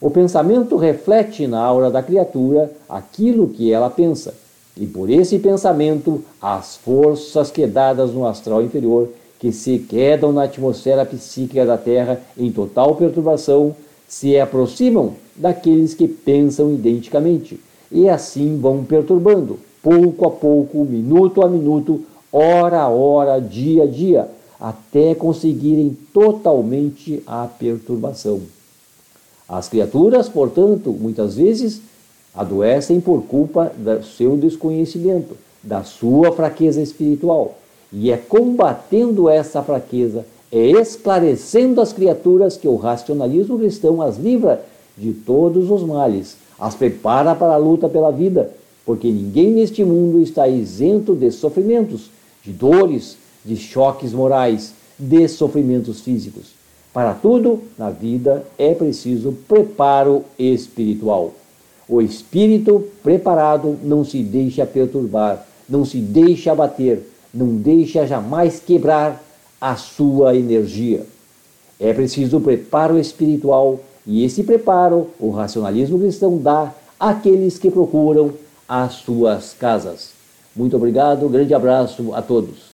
O 0.00 0.10
pensamento 0.10 0.76
reflete 0.76 1.46
na 1.46 1.60
aura 1.60 1.90
da 1.90 2.02
criatura 2.02 2.72
aquilo 2.88 3.48
que 3.48 3.72
ela 3.72 3.90
pensa, 3.90 4.34
e 4.76 4.86
por 4.86 5.10
esse 5.10 5.38
pensamento, 5.38 6.22
as 6.40 6.76
forças 6.76 7.50
quedadas 7.50 8.12
no 8.12 8.26
astral 8.26 8.62
inferior, 8.62 9.08
que 9.38 9.52
se 9.52 9.78
quedam 9.78 10.32
na 10.32 10.44
atmosfera 10.44 11.04
psíquica 11.04 11.66
da 11.66 11.76
Terra 11.76 12.20
em 12.38 12.50
total 12.50 12.94
perturbação, 12.94 13.74
se 14.08 14.38
aproximam 14.38 15.14
daqueles 15.36 15.94
que 15.94 16.08
pensam 16.08 16.72
identicamente, 16.72 17.60
e 17.90 18.08
assim 18.08 18.58
vão 18.58 18.84
perturbando, 18.84 19.58
pouco 19.82 20.26
a 20.26 20.30
pouco, 20.30 20.84
minuto 20.84 21.42
a 21.42 21.48
minuto, 21.48 22.02
hora 22.32 22.80
a 22.80 22.88
hora, 22.88 23.40
dia 23.40 23.84
a 23.84 23.86
dia, 23.86 24.28
até 24.60 25.14
conseguirem 25.14 25.96
totalmente 26.12 27.22
a 27.26 27.46
perturbação. 27.46 28.40
As 29.48 29.68
criaturas, 29.68 30.28
portanto, 30.28 30.92
muitas 30.92 31.34
vezes 31.34 31.80
adoecem 32.34 33.00
por 33.00 33.22
culpa 33.22 33.72
do 33.76 34.04
seu 34.04 34.36
desconhecimento, 34.36 35.36
da 35.62 35.82
sua 35.82 36.30
fraqueza 36.32 36.80
espiritual. 36.80 37.56
E 37.92 38.12
é 38.12 38.16
combatendo 38.16 39.28
essa 39.28 39.62
fraqueza, 39.62 40.24
é 40.52 40.70
esclarecendo 40.70 41.80
as 41.80 41.92
criaturas 41.92 42.56
que 42.56 42.68
o 42.68 42.76
racionalismo 42.76 43.58
cristão 43.58 44.00
as 44.00 44.16
livra 44.16 44.64
de 44.96 45.12
todos 45.12 45.70
os 45.70 45.82
males, 45.82 46.36
as 46.58 46.74
prepara 46.74 47.34
para 47.34 47.54
a 47.54 47.56
luta 47.56 47.88
pela 47.88 48.10
vida, 48.10 48.52
porque 48.84 49.10
ninguém 49.10 49.50
neste 49.50 49.84
mundo 49.84 50.20
está 50.20 50.46
isento 50.46 51.14
de 51.14 51.30
sofrimentos, 51.30 52.10
de 52.44 52.52
dores, 52.52 53.16
de 53.44 53.56
choques 53.56 54.12
morais, 54.12 54.72
de 54.98 55.26
sofrimentos 55.28 56.00
físicos. 56.00 56.60
Para 56.92 57.14
tudo 57.14 57.62
na 57.78 57.90
vida 57.90 58.44
é 58.58 58.74
preciso 58.74 59.32
preparo 59.46 60.24
espiritual. 60.38 61.34
O 61.88 62.00
espírito 62.00 62.84
preparado 63.02 63.78
não 63.82 64.04
se 64.04 64.22
deixa 64.22 64.66
perturbar, 64.66 65.46
não 65.68 65.84
se 65.84 65.98
deixa 65.98 66.52
abater, 66.52 67.02
não 67.32 67.56
deixa 67.56 68.06
jamais 68.06 68.60
quebrar 68.60 69.22
a 69.60 69.76
sua 69.76 70.36
energia. 70.36 71.06
É 71.78 71.92
preciso 71.92 72.40
preparo 72.40 72.98
espiritual 72.98 73.80
e 74.06 74.24
esse 74.24 74.42
preparo 74.42 75.08
o 75.18 75.30
racionalismo 75.30 75.98
cristão 75.98 76.38
dá 76.38 76.74
àqueles 76.98 77.58
que 77.58 77.70
procuram 77.70 78.32
as 78.68 78.94
suas 78.94 79.54
casas. 79.54 80.19
Muito 80.54 80.76
obrigado, 80.76 81.28
grande 81.28 81.54
abraço 81.54 82.14
a 82.14 82.22
todos. 82.22 82.70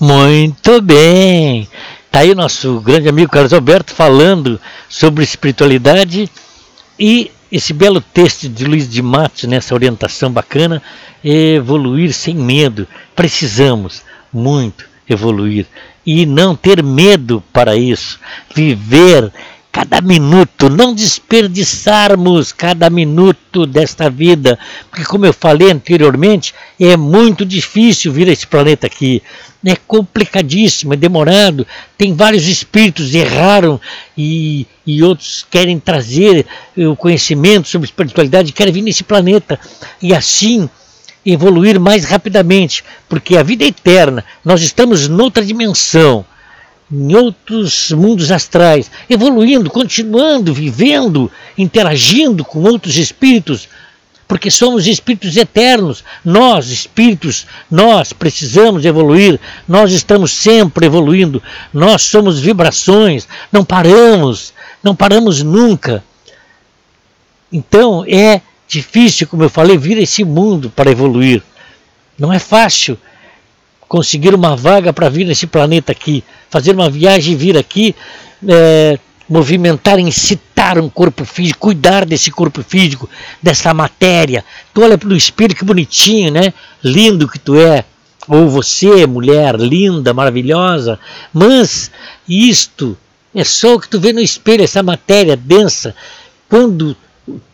Muito 0.00 0.80
bem! 0.82 1.68
Está 2.06 2.20
aí 2.20 2.32
o 2.32 2.36
nosso 2.36 2.80
grande 2.80 3.08
amigo 3.08 3.30
Carlos 3.30 3.52
Alberto 3.52 3.94
falando 3.94 4.60
sobre 4.88 5.22
espiritualidade 5.22 6.30
e 6.98 7.30
esse 7.50 7.72
belo 7.72 8.00
texto 8.00 8.48
de 8.48 8.64
Luiz 8.64 8.88
de 8.88 9.00
Matos, 9.00 9.44
nessa 9.44 9.74
orientação 9.74 10.30
bacana, 10.30 10.82
evoluir 11.22 12.12
sem 12.12 12.34
medo. 12.34 12.86
Precisamos 13.14 14.02
muito 14.32 14.88
evoluir 15.08 15.66
e 16.04 16.26
não 16.26 16.56
ter 16.56 16.82
medo 16.82 17.42
para 17.52 17.76
isso. 17.76 18.18
Viver 18.54 19.32
cada 19.76 20.00
minuto, 20.00 20.70
não 20.70 20.94
desperdiçarmos 20.94 22.50
cada 22.50 22.88
minuto 22.88 23.66
desta 23.66 24.08
vida, 24.08 24.58
porque 24.88 25.04
como 25.04 25.26
eu 25.26 25.34
falei 25.34 25.70
anteriormente, 25.70 26.54
é 26.80 26.96
muito 26.96 27.44
difícil 27.44 28.10
vir 28.10 28.26
a 28.26 28.32
esse 28.32 28.46
planeta 28.46 28.86
aqui, 28.86 29.22
é 29.62 29.76
complicadíssimo, 29.76 30.94
é 30.94 30.96
demorado, 30.96 31.66
tem 31.98 32.14
vários 32.14 32.48
espíritos 32.48 33.14
erraram 33.14 33.78
e, 34.16 34.66
e 34.86 35.02
outros 35.02 35.44
querem 35.50 35.78
trazer 35.78 36.46
o 36.74 36.96
conhecimento 36.96 37.68
sobre 37.68 37.84
espiritualidade, 37.84 38.52
querem 38.52 38.72
vir 38.72 38.82
nesse 38.82 39.04
planeta 39.04 39.60
e 40.00 40.14
assim 40.14 40.70
evoluir 41.24 41.78
mais 41.78 42.06
rapidamente, 42.06 42.82
porque 43.10 43.36
a 43.36 43.42
vida 43.42 43.62
é 43.62 43.68
eterna, 43.68 44.24
nós 44.42 44.62
estamos 44.62 45.06
noutra 45.06 45.44
dimensão 45.44 46.24
em 46.90 47.14
outros 47.16 47.90
mundos 47.90 48.30
astrais, 48.30 48.90
evoluindo, 49.10 49.70
continuando, 49.70 50.54
vivendo, 50.54 51.30
interagindo 51.58 52.44
com 52.44 52.62
outros 52.62 52.96
espíritos, 52.96 53.68
porque 54.28 54.50
somos 54.50 54.86
espíritos 54.86 55.36
eternos. 55.36 56.04
Nós, 56.24 56.70
espíritos, 56.70 57.46
nós 57.70 58.12
precisamos 58.12 58.84
evoluir, 58.84 59.38
nós 59.66 59.92
estamos 59.92 60.32
sempre 60.32 60.86
evoluindo, 60.86 61.42
nós 61.72 62.02
somos 62.02 62.38
vibrações, 62.38 63.26
não 63.50 63.64
paramos, 63.64 64.52
não 64.82 64.94
paramos 64.94 65.42
nunca. 65.42 66.04
Então 67.52 68.04
é 68.06 68.40
difícil, 68.68 69.26
como 69.26 69.42
eu 69.42 69.50
falei, 69.50 69.78
vir 69.78 69.98
a 69.98 70.02
esse 70.02 70.24
mundo 70.24 70.70
para 70.70 70.90
evoluir. 70.90 71.42
Não 72.18 72.32
é 72.32 72.38
fácil 72.38 72.98
conseguir 73.88 74.34
uma 74.34 74.56
vaga 74.56 74.92
para 74.92 75.08
vir 75.08 75.26
nesse 75.26 75.46
planeta 75.46 75.92
aqui, 75.92 76.24
fazer 76.50 76.72
uma 76.72 76.90
viagem 76.90 77.36
vir 77.36 77.56
aqui, 77.56 77.94
é, 78.46 78.98
movimentar, 79.28 79.98
incitar 79.98 80.78
um 80.78 80.88
corpo 80.88 81.24
físico, 81.24 81.60
cuidar 81.60 82.04
desse 82.04 82.30
corpo 82.30 82.62
físico, 82.62 83.08
dessa 83.42 83.72
matéria. 83.74 84.44
Tu 84.72 84.82
olha 84.82 84.96
para 84.96 85.08
o 85.08 85.16
espírito 85.16 85.58
que 85.58 85.64
bonitinho, 85.64 86.32
né? 86.32 86.52
Lindo 86.82 87.28
que 87.28 87.38
tu 87.38 87.56
é. 87.56 87.84
Ou 88.28 88.48
você, 88.48 89.06
mulher 89.06 89.54
linda, 89.54 90.12
maravilhosa, 90.12 90.98
mas 91.32 91.92
isto 92.28 92.98
é 93.32 93.44
só 93.44 93.74
o 93.74 93.80
que 93.80 93.88
tu 93.88 94.00
vê 94.00 94.12
no 94.12 94.20
espelho, 94.20 94.64
essa 94.64 94.82
matéria 94.82 95.36
densa. 95.36 95.94
Quando 96.48 96.96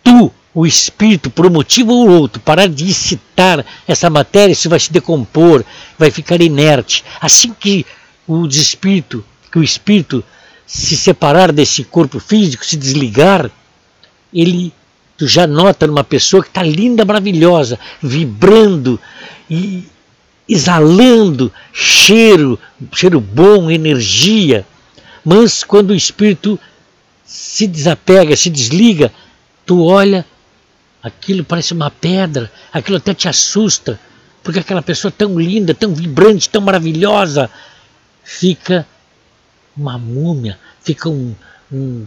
tu 0.02 0.32
o 0.54 0.66
espírito, 0.66 1.30
por 1.30 1.46
um 1.46 1.50
motivo 1.50 1.92
ou 1.92 2.10
outro, 2.10 2.40
parar 2.40 2.68
de 2.68 2.90
excitar 2.90 3.64
essa 3.88 4.10
matéria, 4.10 4.52
isso 4.52 4.68
vai 4.68 4.78
se 4.78 4.92
decompor, 4.92 5.64
vai 5.98 6.10
ficar 6.10 6.40
inerte. 6.42 7.04
Assim 7.20 7.54
que 7.58 7.86
o 8.26 8.46
espírito, 8.46 9.24
que 9.50 9.58
o 9.58 9.62
espírito 9.62 10.22
se 10.66 10.96
separar 10.96 11.52
desse 11.52 11.84
corpo 11.84 12.20
físico, 12.20 12.64
se 12.64 12.76
desligar, 12.76 13.50
ele 14.32 14.72
tu 15.16 15.26
já 15.26 15.46
nota 15.46 15.86
numa 15.86 16.02
pessoa 16.02 16.42
que 16.42 16.48
está 16.48 16.62
linda, 16.62 17.04
maravilhosa, 17.04 17.78
vibrando 18.02 18.98
e 19.48 19.84
exalando 20.48 21.52
cheiro, 21.72 22.58
cheiro 22.92 23.20
bom, 23.20 23.70
energia. 23.70 24.66
Mas 25.24 25.62
quando 25.62 25.90
o 25.90 25.94
espírito 25.94 26.58
se 27.24 27.66
desapega, 27.66 28.36
se 28.36 28.50
desliga, 28.50 29.12
tu 29.64 29.84
olha, 29.84 30.26
aquilo 31.02 31.44
parece 31.44 31.72
uma 31.72 31.90
pedra, 31.90 32.50
aquilo 32.72 32.96
até 32.96 33.12
te 33.12 33.28
assusta, 33.28 33.98
porque 34.42 34.60
aquela 34.60 34.82
pessoa 34.82 35.10
tão 35.10 35.38
linda, 35.38 35.74
tão 35.74 35.94
vibrante, 35.94 36.48
tão 36.48 36.60
maravilhosa, 36.60 37.50
fica 38.22 38.86
uma 39.76 39.98
múmia, 39.98 40.58
fica 40.82 41.08
um, 41.08 41.34
um 41.72 42.06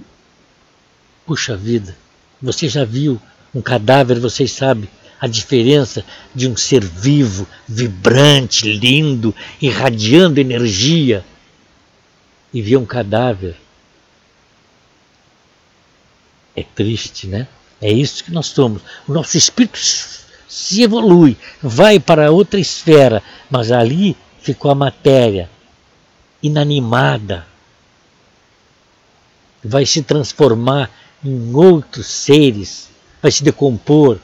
puxa 1.26 1.56
vida. 1.56 1.96
Você 2.42 2.70
já 2.70 2.86
viu 2.86 3.22
um 3.54 3.62
cadáver, 3.62 4.20
vocês 4.20 4.52
sabem 4.52 4.90
a 5.20 5.28
diferença 5.28 6.04
de 6.34 6.48
um 6.48 6.56
ser 6.56 6.84
vivo, 6.84 7.48
vibrante, 7.68 8.72
lindo, 8.72 9.34
irradiando 9.62 10.40
energia, 10.40 11.24
e 12.56 12.62
ver 12.62 12.78
um 12.78 12.86
cadáver. 12.86 13.58
É 16.56 16.64
triste, 16.64 17.28
né? 17.28 17.50
É 17.82 17.92
isso 17.92 18.24
que 18.24 18.32
nós 18.32 18.48
somos. 18.48 18.82
O 19.08 19.14
nosso 19.14 19.38
espírito 19.38 19.78
se 19.78 20.82
evolui, 20.82 21.38
vai 21.62 22.00
para 22.00 22.32
outra 22.32 22.60
esfera, 22.60 23.22
mas 23.50 23.72
ali 23.72 24.16
ficou 24.40 24.72
a 24.72 24.76
matéria 24.76 25.50
inanimada. 26.42 27.46
Vai 29.64 29.86
se 29.86 30.02
transformar 30.02 30.90
em 31.24 31.54
outros 31.56 32.06
seres, 32.06 32.90
vai 33.22 33.32
se 33.32 33.44
decompor, 33.44 34.20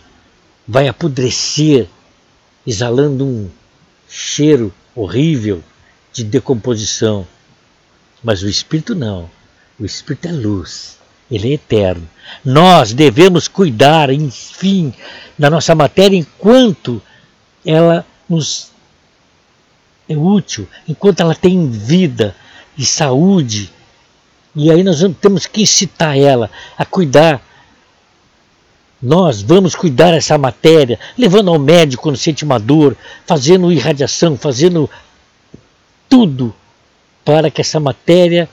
vai 0.67 0.87
apodrecer, 0.87 1.89
exalando 2.65 3.25
um 3.25 3.49
cheiro 4.07 4.73
horrível 4.95 5.63
de 6.13 6.23
decomposição. 6.23 7.27
Mas 8.23 8.43
o 8.43 8.47
espírito 8.47 8.93
não. 8.93 9.29
O 9.79 9.85
espírito 9.85 10.27
é 10.27 10.31
luz, 10.31 10.99
ele 11.31 11.51
é 11.51 11.53
eterno. 11.53 12.07
Nós 12.43 12.93
devemos 12.93 13.47
cuidar, 13.47 14.09
enfim, 14.09 14.93
da 15.39 15.49
nossa 15.49 15.73
matéria 15.73 16.17
enquanto 16.17 17.01
ela 17.65 18.05
nos 18.29 18.71
é 20.09 20.15
útil, 20.15 20.67
enquanto 20.87 21.21
ela 21.21 21.33
tem 21.33 21.69
vida 21.69 22.35
e 22.77 22.85
saúde. 22.85 23.71
E 24.55 24.69
aí 24.69 24.83
nós 24.83 24.99
temos 25.21 25.47
que 25.47 25.61
incitar 25.61 26.17
ela 26.17 26.51
a 26.77 26.83
cuidar. 26.85 27.41
Nós 29.01 29.41
vamos 29.41 29.73
cuidar 29.73 30.11
dessa 30.11 30.37
matéria, 30.37 30.99
levando 31.17 31.49
ao 31.49 31.57
médico 31.57 32.03
quando 32.03 32.17
sente 32.17 32.43
uma 32.43 32.59
dor, 32.59 32.95
fazendo 33.25 33.71
irradiação, 33.71 34.37
fazendo 34.37 34.89
tudo 36.07 36.53
para 37.23 37.49
que 37.49 37.61
essa 37.61 37.79
matéria 37.79 38.49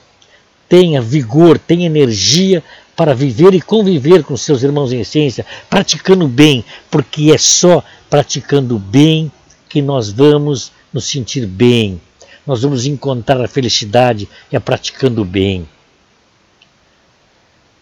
tenha 0.69 1.01
vigor, 1.01 1.57
tenha 1.57 1.87
energia 1.87 2.63
para 2.95 3.15
viver 3.15 3.53
e 3.53 3.61
conviver 3.61 4.23
com 4.23 4.37
seus 4.37 4.61
irmãos 4.61 4.93
em 4.93 4.99
essência, 4.99 5.45
praticando 5.69 6.27
bem, 6.27 6.63
porque 6.91 7.31
é 7.31 7.37
só 7.37 7.83
praticando 8.09 8.77
bem 8.77 9.31
que 9.67 9.81
nós 9.81 10.11
vamos 10.11 10.71
nos 10.93 11.05
sentir 11.05 11.45
bem, 11.45 11.99
nós 12.45 12.61
vamos 12.61 12.85
encontrar 12.85 13.41
a 13.41 13.47
felicidade 13.47 14.27
a 14.53 14.59
praticando 14.59 15.25
bem. 15.25 15.67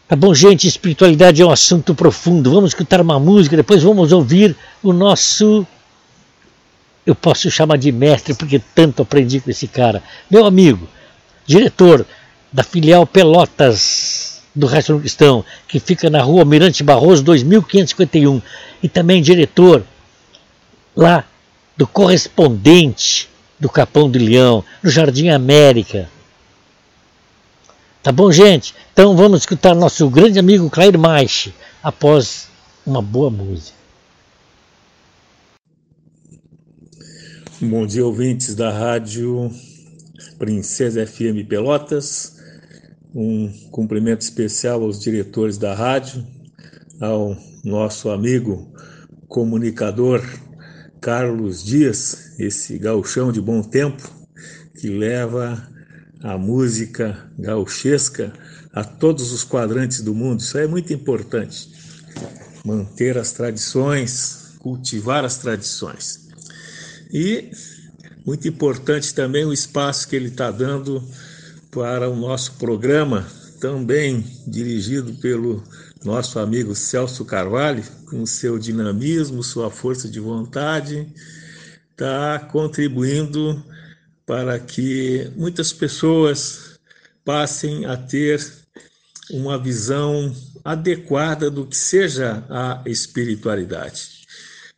Tá 0.08 0.16
bom, 0.16 0.34
gente? 0.34 0.68
Espiritualidade 0.68 1.42
é 1.42 1.46
um 1.46 1.52
assunto 1.52 1.94
profundo. 1.94 2.50
Vamos 2.50 2.70
escutar 2.70 3.02
uma 3.02 3.20
música, 3.20 3.58
depois 3.58 3.84
vamos 3.84 4.14
ouvir 4.14 4.56
o 4.82 4.94
nosso. 4.94 5.68
Eu 7.06 7.14
posso 7.14 7.52
chamar 7.52 7.78
de 7.78 7.92
mestre, 7.92 8.34
porque 8.34 8.62
tanto 8.74 9.02
aprendi 9.02 9.42
com 9.42 9.50
esse 9.50 9.68
cara. 9.68 10.02
Meu 10.32 10.46
amigo, 10.46 10.88
diretor 11.46 12.06
da 12.52 12.64
filial 12.64 13.06
Pelotas 13.06 14.42
do 14.56 14.66
Racional 14.66 15.02
Cristão, 15.02 15.46
que 15.68 15.80
fica 15.80 16.10
na 16.10 16.22
rua 16.22 16.44
Mirante 16.44 16.84
Barroso 16.84 17.24
2551, 17.24 18.42
e 18.82 18.90
também 18.90 19.22
diretor 19.22 19.84
lá 20.96 21.24
do 21.76 21.86
correspondente 21.86 23.30
do 23.60 23.70
Capão 23.70 24.10
do 24.10 24.18
Leão, 24.18 24.64
no 24.82 24.90
Jardim 24.90 25.30
América. 25.30 26.10
Tá 28.02 28.12
bom, 28.12 28.32
gente? 28.32 28.74
Então 28.94 29.16
vamos 29.16 29.42
escutar 29.42 29.76
nosso 29.76 30.10
grande 30.10 30.40
amigo 30.40 30.70
Clair 30.70 30.98
Maiche 30.98 31.54
após 31.84 32.48
uma 32.86 33.02
boa 33.02 33.30
música. 33.30 33.76
Bom 37.60 37.86
dia, 37.86 38.06
ouvintes 38.06 38.56
da 38.56 38.72
rádio 38.72 39.52
Princesa 40.38 41.06
FM 41.06 41.48
Pelotas. 41.48 42.37
Um 43.14 43.52
cumprimento 43.72 44.22
especial 44.22 44.84
aos 44.84 45.00
diretores 45.00 45.58
da 45.58 45.74
rádio, 45.74 46.26
ao 47.00 47.38
nosso 47.64 48.10
amigo 48.10 48.72
comunicador 49.28 50.22
Carlos 51.02 51.64
Dias, 51.64 52.36
esse 52.40 52.78
gauchão 52.78 53.32
de 53.32 53.42
bom 53.42 53.62
tempo, 53.62 54.10
que 54.80 54.90
leva 54.90 55.68
a 56.22 56.38
música 56.38 57.32
gauchesca 57.38 58.34
a 58.74 58.84
todos 58.84 59.32
os 59.32 59.44
quadrantes 59.44 60.02
do 60.02 60.14
mundo. 60.14 60.42
Isso 60.42 60.58
é 60.58 60.68
muito 60.68 60.94
importante. 60.94 61.72
Manter 62.66 63.18
as 63.18 63.32
tradições, 63.32 64.56
cultivar 64.60 65.24
as 65.24 65.38
tradições. 65.38 66.28
E 67.12 67.52
muito 68.26 68.48
importante 68.48 69.14
também 69.14 69.46
o 69.46 69.54
espaço 69.54 70.08
que 70.08 70.16
ele 70.16 70.28
está 70.28 70.52
dando 70.52 71.02
para 71.72 72.10
o 72.10 72.16
nosso 72.16 72.54
programa, 72.54 73.28
também 73.60 74.24
dirigido 74.48 75.14
pelo 75.16 75.64
nosso 76.04 76.40
amigo 76.40 76.76
Celso 76.76 77.26
Carvalho, 77.26 77.84
com 78.10 78.26
seu 78.26 78.58
dinamismo, 78.58 79.44
sua 79.44 79.70
força 79.70 80.08
de 80.08 80.20
vontade, 80.20 81.08
está 81.92 82.40
contribuindo 82.40 83.64
para 84.26 84.60
que 84.60 85.32
muitas 85.36 85.74
pessoas 85.74 86.80
passem 87.26 87.86
a 87.86 87.98
ter 87.98 88.40
uma 89.32 89.58
visão 89.58 90.34
adequada 90.64 91.50
do 91.50 91.66
que 91.66 91.76
seja 91.76 92.46
a 92.50 92.82
espiritualidade. 92.86 94.17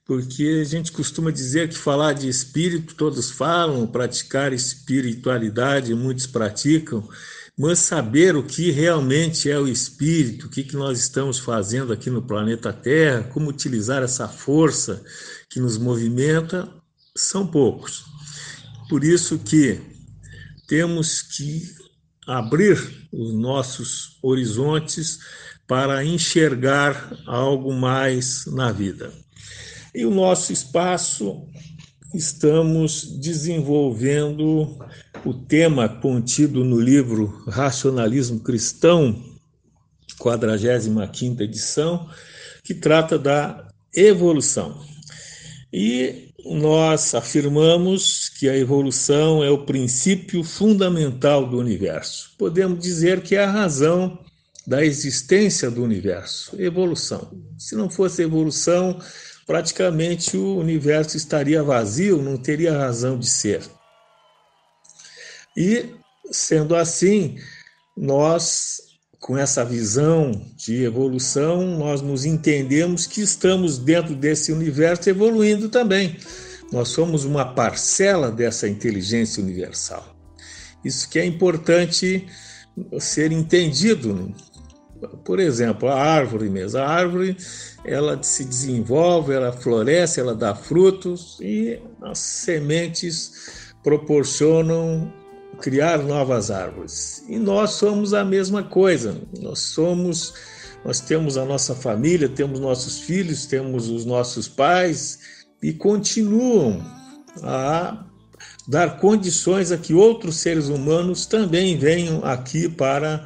Porque 0.09 0.59
a 0.59 0.63
gente 0.63 0.91
costuma 0.91 1.29
dizer 1.29 1.69
que 1.69 1.77
falar 1.77 2.13
de 2.13 2.27
espírito 2.27 2.95
todos 2.95 3.29
falam, 3.29 3.85
praticar 3.85 4.51
espiritualidade 4.51 5.93
muitos 5.93 6.25
praticam, 6.25 7.07
mas 7.55 7.77
saber 7.77 8.35
o 8.35 8.41
que 8.41 8.71
realmente 8.71 9.51
é 9.51 9.59
o 9.59 9.67
espírito, 9.67 10.47
o 10.47 10.49
que, 10.49 10.63
que 10.63 10.75
nós 10.75 10.97
estamos 10.97 11.37
fazendo 11.37 11.93
aqui 11.93 12.09
no 12.09 12.23
planeta 12.23 12.73
Terra, 12.73 13.21
como 13.21 13.51
utilizar 13.51 14.01
essa 14.01 14.27
força 14.27 14.99
que 15.47 15.59
nos 15.59 15.77
movimenta, 15.77 16.67
são 17.15 17.45
poucos. 17.45 18.03
Por 18.89 19.03
isso 19.03 19.37
que 19.37 19.79
temos 20.67 21.21
que 21.21 21.71
abrir 22.25 23.07
os 23.13 23.31
nossos 23.35 24.17
horizontes 24.23 25.19
para 25.67 26.03
enxergar 26.03 27.15
algo 27.27 27.71
mais 27.71 28.47
na 28.47 28.71
vida. 28.71 29.13
E 29.93 30.05
o 30.05 30.11
nosso 30.11 30.53
espaço 30.53 31.47
estamos 32.13 33.19
desenvolvendo 33.19 34.77
o 35.25 35.33
tema 35.33 35.89
contido 35.89 36.63
no 36.63 36.79
livro 36.79 37.43
Racionalismo 37.47 38.39
Cristão, 38.39 39.23
45ª 40.19 41.41
edição, 41.41 42.09
que 42.63 42.73
trata 42.73 43.17
da 43.17 43.67
evolução. 43.95 44.81
E 45.71 46.29
nós 46.45 47.13
afirmamos 47.13 48.29
que 48.29 48.49
a 48.49 48.57
evolução 48.57 49.43
é 49.43 49.49
o 49.49 49.65
princípio 49.65 50.43
fundamental 50.43 51.47
do 51.47 51.57
universo. 51.57 52.31
Podemos 52.37 52.79
dizer 52.79 53.21
que 53.21 53.35
é 53.35 53.43
a 53.43 53.51
razão 53.51 54.19
da 54.65 54.85
existência 54.85 55.69
do 55.71 55.83
universo, 55.83 56.59
evolução. 56.61 57.31
Se 57.57 57.75
não 57.75 57.89
fosse 57.89 58.21
evolução, 58.21 58.99
praticamente 59.49 60.37
o 60.37 60.57
universo 60.59 61.17
estaria 61.17 61.63
vazio, 61.63 62.21
não 62.21 62.37
teria 62.37 62.77
razão 62.77 63.17
de 63.17 63.27
ser. 63.27 63.63
E, 65.57 65.87
sendo 66.29 66.75
assim, 66.75 67.35
nós, 67.97 68.79
com 69.19 69.35
essa 69.35 69.65
visão 69.65 70.39
de 70.55 70.83
evolução, 70.83 71.65
nós 71.79 71.99
nos 71.99 72.25
entendemos 72.25 73.07
que 73.07 73.21
estamos 73.21 73.79
dentro 73.79 74.13
desse 74.13 74.51
universo 74.51 75.09
evoluindo 75.09 75.67
também. 75.67 76.15
Nós 76.71 76.89
somos 76.89 77.25
uma 77.25 77.43
parcela 77.55 78.31
dessa 78.31 78.69
inteligência 78.69 79.41
universal. 79.41 80.15
Isso 80.85 81.09
que 81.09 81.17
é 81.17 81.25
importante 81.25 82.27
ser 82.99 83.31
entendido. 83.31 84.31
Por 85.23 85.39
exemplo, 85.39 85.87
a 85.87 85.95
árvore 85.95 86.49
mesmo. 86.49 86.79
A 86.79 86.87
árvore 86.87 87.37
ela 87.85 88.21
se 88.21 88.43
desenvolve, 88.43 89.33
ela 89.33 89.51
floresce, 89.51 90.19
ela 90.19 90.35
dá 90.35 90.53
frutos 90.53 91.37
e 91.41 91.79
as 92.01 92.19
sementes 92.19 93.71
proporcionam 93.83 95.11
criar 95.61 95.99
novas 95.99 96.51
árvores. 96.51 97.23
E 97.27 97.37
nós 97.37 97.71
somos 97.71 98.13
a 98.13 98.25
mesma 98.25 98.63
coisa. 98.63 99.15
Nós 99.39 99.59
somos, 99.59 100.33
nós 100.83 100.99
temos 100.99 101.37
a 101.37 101.45
nossa 101.45 101.73
família, 101.73 102.27
temos 102.27 102.59
nossos 102.59 102.99
filhos, 102.99 103.45
temos 103.45 103.89
os 103.89 104.05
nossos 104.05 104.47
pais 104.47 105.19
e 105.63 105.73
continuam 105.73 106.83
a 107.41 108.05
dar 108.67 108.99
condições 108.99 109.71
a 109.71 109.77
que 109.77 109.93
outros 109.93 110.37
seres 110.37 110.67
humanos 110.67 111.25
também 111.25 111.77
venham 111.77 112.23
aqui 112.23 112.67
para 112.67 113.25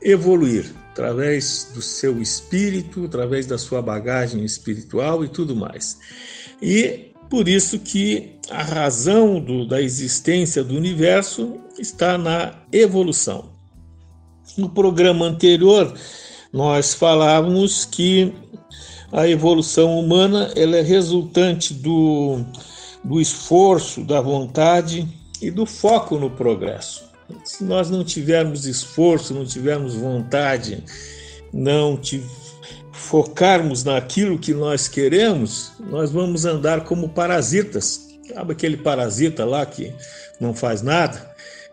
evoluir 0.00 0.81
através 0.92 1.70
do 1.74 1.80
seu 1.80 2.20
espírito, 2.20 3.06
através 3.06 3.46
da 3.46 3.56
sua 3.56 3.80
bagagem 3.80 4.44
espiritual 4.44 5.24
e 5.24 5.28
tudo 5.28 5.56
mais. 5.56 5.98
E 6.60 7.12
por 7.30 7.48
isso 7.48 7.78
que 7.78 8.36
a 8.50 8.62
razão 8.62 9.40
do, 9.40 9.66
da 9.66 9.80
existência 9.80 10.62
do 10.62 10.76
universo 10.76 11.58
está 11.78 12.18
na 12.18 12.54
evolução. 12.70 13.50
No 14.58 14.68
programa 14.68 15.24
anterior, 15.24 15.94
nós 16.52 16.92
falávamos 16.92 17.86
que 17.86 18.30
a 19.10 19.26
evolução 19.26 19.98
humana 19.98 20.52
ela 20.54 20.76
é 20.76 20.82
resultante 20.82 21.72
do, 21.72 22.44
do 23.02 23.18
esforço, 23.18 24.04
da 24.04 24.20
vontade 24.20 25.08
e 25.40 25.50
do 25.50 25.64
foco 25.64 26.18
no 26.18 26.30
progresso. 26.30 27.11
Se 27.44 27.64
nós 27.64 27.90
não 27.90 28.04
tivermos 28.04 28.66
esforço, 28.66 29.34
não 29.34 29.44
tivermos 29.44 29.94
vontade, 29.94 30.82
não 31.52 32.00
focarmos 32.92 33.84
naquilo 33.84 34.38
que 34.38 34.54
nós 34.54 34.88
queremos, 34.88 35.72
nós 35.80 36.10
vamos 36.10 36.44
andar 36.44 36.84
como 36.84 37.08
parasitas. 37.08 38.08
Sabe 38.32 38.52
aquele 38.52 38.76
parasita 38.76 39.44
lá 39.44 39.66
que 39.66 39.92
não 40.40 40.54
faz 40.54 40.82
nada? 40.82 41.30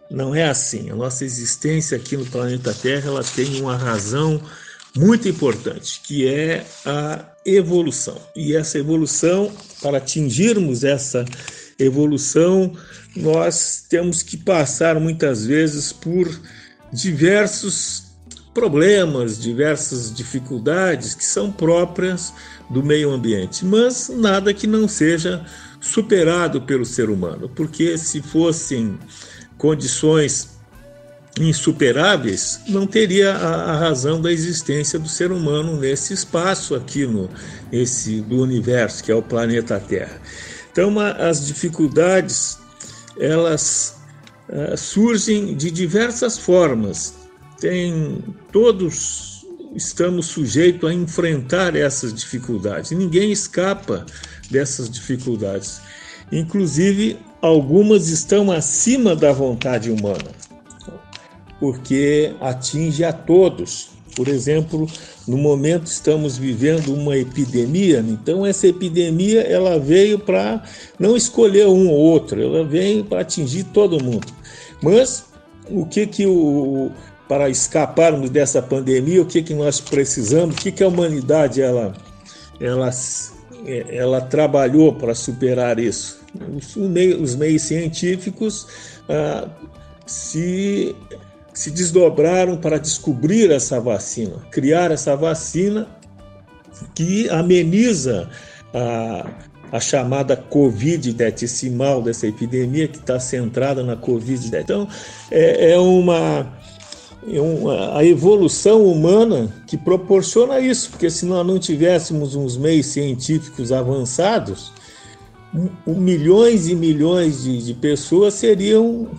Não 0.10 0.34
é 0.34 0.50
assim. 0.50 0.90
A 0.90 0.96
nossa 0.96 1.24
existência 1.24 1.96
aqui 1.96 2.18
no 2.18 2.26
planeta 2.26 2.74
Terra 2.74 3.08
ela 3.08 3.24
tem 3.24 3.62
uma 3.62 3.78
razão 3.78 4.42
muito 4.96 5.30
importante, 5.30 6.02
que 6.04 6.28
é 6.28 6.66
a 6.86 7.24
evolução. 7.46 8.18
E 8.36 8.56
essa 8.56 8.80
evolução, 8.80 9.52
para 9.82 9.98
atingirmos 9.98 10.84
essa 10.84 11.24
evolução, 11.78 12.74
nós 13.20 13.86
temos 13.90 14.24
que 14.24 14.38
passar 14.38 15.00
muitas 15.00 15.46
vezes 15.46 15.92
por 15.92 16.28
diversos 16.92 18.10
problemas, 18.54 19.40
diversas 19.40 20.14
dificuldades 20.14 21.14
que 21.14 21.24
são 21.24 21.52
próprias 21.52 22.34
do 22.70 22.84
meio 22.84 23.12
ambiente, 23.12 23.64
mas 23.64 24.10
nada 24.10 24.54
que 24.54 24.68
não 24.68 24.88
seja 24.88 25.46
superado 25.80 26.62
pelo 26.62 26.86
ser 26.86 27.10
humano, 27.10 27.50
porque 27.50 27.98
se 27.98 28.22
fossem 28.22 28.98
condições 29.58 30.60
insuperáveis, 31.40 32.60
não 32.68 32.86
teria 32.86 33.34
a, 33.34 33.72
a, 33.72 33.78
razão 33.78 34.22
da 34.22 34.32
existência 34.32 35.00
do 35.00 35.08
ser 35.08 35.32
humano 35.32 35.80
nesse 35.80 36.14
espaço 36.14 36.76
aqui 36.76 37.06
no 37.06 37.30
esse 37.72 38.20
do 38.22 38.42
universo 38.42 39.04
que 39.04 39.12
é 39.12 39.16
o 39.16 39.22
planeta 39.22 39.80
Terra. 39.80 40.20
Então, 40.72 41.00
as 41.00 41.46
dificuldades 41.46 42.58
elas 43.20 43.98
uh, 44.50 44.78
surgem 44.78 45.56
de 45.56 45.70
diversas 45.70 46.38
formas. 46.38 47.14
Tem 47.60 48.24
todos 48.52 49.30
estamos 49.76 50.28
sujeitos 50.28 50.90
a 50.90 50.94
enfrentar 50.94 51.76
essas 51.76 52.14
dificuldades. 52.14 52.92
Ninguém 52.92 53.32
escapa 53.32 54.06
dessas 54.50 54.90
dificuldades. 54.90 55.82
Inclusive, 56.32 57.18
algumas 57.42 58.10
estão 58.10 58.52
acima 58.52 59.16
da 59.16 59.32
vontade 59.32 59.92
humana, 59.92 60.32
porque 61.60 62.36
atinge 62.40 63.04
a 63.04 63.14
todos. 63.14 63.92
Por 64.20 64.28
exemplo, 64.28 64.86
no 65.26 65.38
momento 65.38 65.86
estamos 65.86 66.38
vivendo 66.38 66.94
uma 66.94 67.16
epidemia, 67.16 68.04
então 68.06 68.46
essa 68.46 68.68
epidemia 68.68 69.40
ela 69.44 69.80
veio 69.80 70.20
para 70.20 70.62
não 71.00 71.16
escolher 71.16 71.68
um 71.68 71.88
ou 71.88 71.96
outro, 71.96 72.42
ela 72.42 72.66
veio 72.66 73.06
para 73.06 73.22
atingir 73.22 73.64
todo 73.64 74.04
mundo. 74.04 74.28
Mas 74.84 75.24
o 75.70 75.86
que 75.86 76.06
que 76.06 76.28
o 76.28 76.92
para 77.30 77.50
escaparmos 77.50 78.30
dessa 78.30 78.62
pandemia, 78.62 79.22
o 79.22 79.26
que 79.26 79.42
que 79.42 79.54
nós 79.54 79.80
precisamos, 79.80 80.58
o 80.58 80.60
que 80.60 80.74
que 80.74 80.84
a 80.84 80.90
humanidade 80.90 81.62
ela 81.62 81.94
ela 82.60 82.90
ela 83.88 84.20
trabalhou 84.20 84.96
para 84.96 85.16
superar 85.16 85.80
isso. 85.80 86.20
Os, 86.58 86.76
os 86.76 87.36
meios 87.38 87.62
científicos 87.62 88.68
ah, 89.08 89.48
se 90.06 90.94
se 91.60 91.72
desdobraram 91.72 92.56
para 92.56 92.78
descobrir 92.78 93.52
essa 93.52 93.82
vacina, 93.82 94.38
criar 94.50 94.92
essa 94.92 95.14
vacina 95.14 95.90
que 96.96 97.28
ameniza 97.28 98.30
a, 98.74 99.30
a 99.70 99.80
chamada 99.82 100.38
Covid-19, 100.38 101.44
esse 101.44 101.70
mal 101.70 102.02
dessa 102.02 102.26
epidemia 102.28 102.88
que 102.88 103.00
está 103.00 103.20
centrada 103.20 103.84
na 103.84 103.98
Covid-19. 103.98 104.62
Então, 104.62 104.88
é, 105.30 105.74
é 105.74 105.78
uma, 105.78 106.48
é 107.30 107.42
uma, 107.42 107.98
a 107.98 108.06
evolução 108.06 108.86
humana 108.86 109.54
que 109.68 109.76
proporciona 109.76 110.62
isso, 110.62 110.92
porque 110.92 111.10
se 111.10 111.26
nós 111.26 111.46
não 111.46 111.60
tivéssemos 111.60 112.36
uns 112.36 112.56
meios 112.56 112.86
científicos 112.86 113.74
avançados, 113.74 114.72
milhões 115.86 116.70
e 116.70 116.76
milhões 116.76 117.44
de, 117.44 117.62
de 117.66 117.74
pessoas 117.74 118.36
seriam 118.36 119.10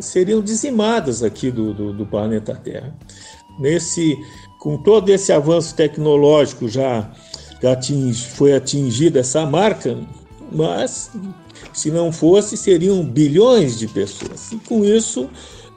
seriam 0.00 0.40
dizimadas 0.40 1.22
aqui 1.22 1.50
do, 1.50 1.74
do, 1.74 1.92
do 1.92 2.06
planeta 2.06 2.54
Terra. 2.54 2.94
Nesse, 3.58 4.16
com 4.58 4.76
todo 4.76 5.08
esse 5.10 5.32
avanço 5.32 5.74
tecnológico 5.74 6.68
já, 6.68 7.10
já 7.62 7.72
atingi, 7.72 8.24
foi 8.26 8.54
atingida 8.54 9.20
essa 9.20 9.44
marca, 9.44 9.98
mas 10.52 11.10
se 11.72 11.90
não 11.90 12.12
fosse, 12.12 12.56
seriam 12.56 13.04
bilhões 13.04 13.78
de 13.78 13.86
pessoas. 13.88 14.52
E 14.52 14.56
com 14.56 14.84
isso, 14.84 15.28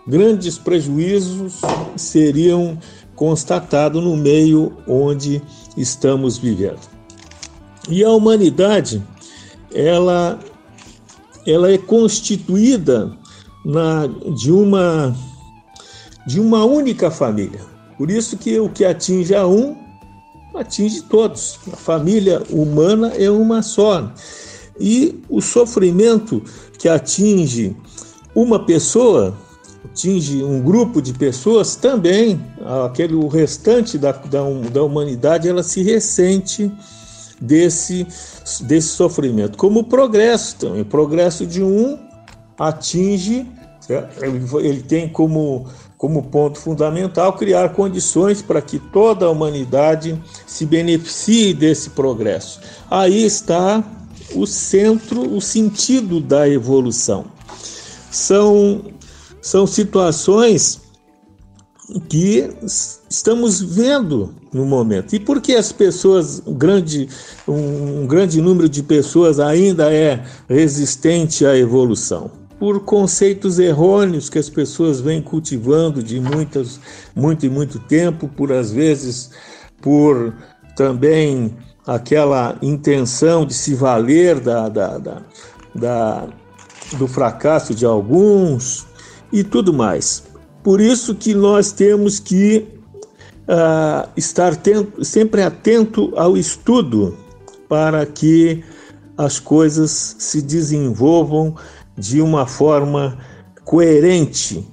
grandes 0.08 0.58
prejuízos 0.58 1.62
seriam 1.96 2.78
constatados 3.16 4.04
no 4.04 4.16
meio 4.16 4.74
onde 4.88 5.42
estamos 5.78 6.38
vivendo. 6.38 6.80
E 7.90 8.04
a 8.04 8.12
humanidade, 8.12 9.04
ela, 9.74 10.40
ela 11.46 11.72
é 11.72 11.78
constituída 11.78 13.18
na, 13.66 14.08
de 14.36 14.52
uma 14.52 15.16
de 16.26 16.40
uma 16.40 16.64
única 16.64 17.12
família. 17.12 17.60
Por 17.98 18.10
isso 18.10 18.38
que 18.38 18.58
o 18.60 18.70
que 18.70 18.86
atinge 18.86 19.36
a 19.36 19.46
um 19.46 19.84
atinge 20.56 21.02
todos. 21.02 21.60
A 21.72 21.76
família 21.76 22.42
humana 22.50 23.14
é 23.18 23.30
uma 23.30 23.62
só. 23.62 24.12
E 24.80 25.22
o 25.30 25.42
sofrimento 25.42 26.42
que 26.78 26.88
atinge 26.88 27.76
uma 28.36 28.66
pessoa, 28.66 29.36
atinge 29.86 30.44
um 30.44 30.62
grupo 30.62 31.02
de 31.02 31.14
pessoas, 31.14 31.76
também, 31.76 32.42
aquele, 32.86 33.14
o 33.14 33.28
restante 33.28 33.98
da, 33.98 34.12
da, 34.12 34.42
da 34.72 34.84
humanidade, 34.84 35.48
ela 35.48 35.64
se 35.64 35.84
ressente 35.84 36.72
desse, 37.40 38.08
desse 38.62 38.90
sofrimento. 38.90 39.58
Como 39.58 39.82
o 39.82 39.84
progresso 39.84 40.56
também. 40.58 40.82
O 40.82 40.86
progresso 40.86 41.46
de 41.46 41.62
um 41.62 41.98
atinge, 42.68 43.48
ele 44.62 44.82
tem 44.82 45.10
como, 45.10 45.68
como 45.98 46.24
ponto 46.24 46.60
fundamental 46.60 47.34
criar 47.34 47.70
condições 47.70 48.42
para 48.42 48.62
que 48.62 48.80
toda 48.80 49.26
a 49.26 49.30
humanidade 49.30 50.22
se 50.48 50.66
beneficie 50.66 51.54
desse 51.54 51.90
progresso. 51.90 52.62
Aí 52.90 53.24
está 53.26 53.84
o 54.36 54.46
centro, 54.46 55.36
o 55.36 55.42
sentido 55.42 56.20
da 56.20 56.48
evolução. 56.48 57.26
São, 58.10 58.82
são 59.42 59.68
situações 59.68 60.82
que 62.08 62.50
estamos 63.10 63.62
vendo 63.62 64.34
no 64.54 64.66
momento. 64.66 65.14
E 65.16 65.20
por 65.20 65.42
que 65.42 65.54
as 65.54 65.72
pessoas, 65.72 66.42
um 66.46 66.54
grande, 66.54 67.10
um 67.48 68.08
grande 68.08 68.42
número 68.42 68.70
de 68.70 68.82
pessoas 68.82 69.40
ainda 69.40 69.94
é 69.94 70.24
resistente 70.48 71.46
à 71.46 71.58
evolução? 71.58 72.32
Por 72.64 72.80
conceitos 72.86 73.60
errôneos 73.60 74.30
que 74.30 74.40
as 74.40 74.50
pessoas 74.50 75.02
vêm 75.02 75.22
cultivando 75.22 76.02
de 76.02 76.18
muitas, 76.18 76.80
muito 77.14 77.46
e 77.46 77.50
muito 77.50 77.78
tempo, 77.78 78.26
por 78.26 78.54
às 78.54 78.72
vezes 78.72 79.32
por 79.82 80.34
também 80.74 81.58
aquela 81.86 82.58
intenção 82.62 83.46
de 83.46 83.54
se 83.54 83.76
valer 83.76 84.40
da, 84.40 84.70
da, 84.70 84.98
da, 84.98 85.22
da 85.76 86.28
do 86.98 87.06
fracasso 87.06 87.76
de 87.76 87.86
alguns 87.86 88.88
e 89.30 89.44
tudo 89.44 89.74
mais. 89.74 90.24
Por 90.64 90.80
isso 90.80 91.14
que 91.16 91.34
nós 91.34 91.74
temos 91.74 92.18
que 92.18 92.66
uh, 93.42 94.10
estar 94.16 94.56
tento, 94.56 95.04
sempre 95.04 95.42
atento 95.42 96.14
ao 96.16 96.38
estudo 96.38 97.18
para 97.68 98.06
que 98.06 98.64
as 99.18 99.38
coisas 99.38 100.16
se 100.18 100.42
desenvolvam 100.42 101.56
de 101.98 102.22
uma 102.22 102.46
forma 102.46 103.18
coerente, 103.64 104.68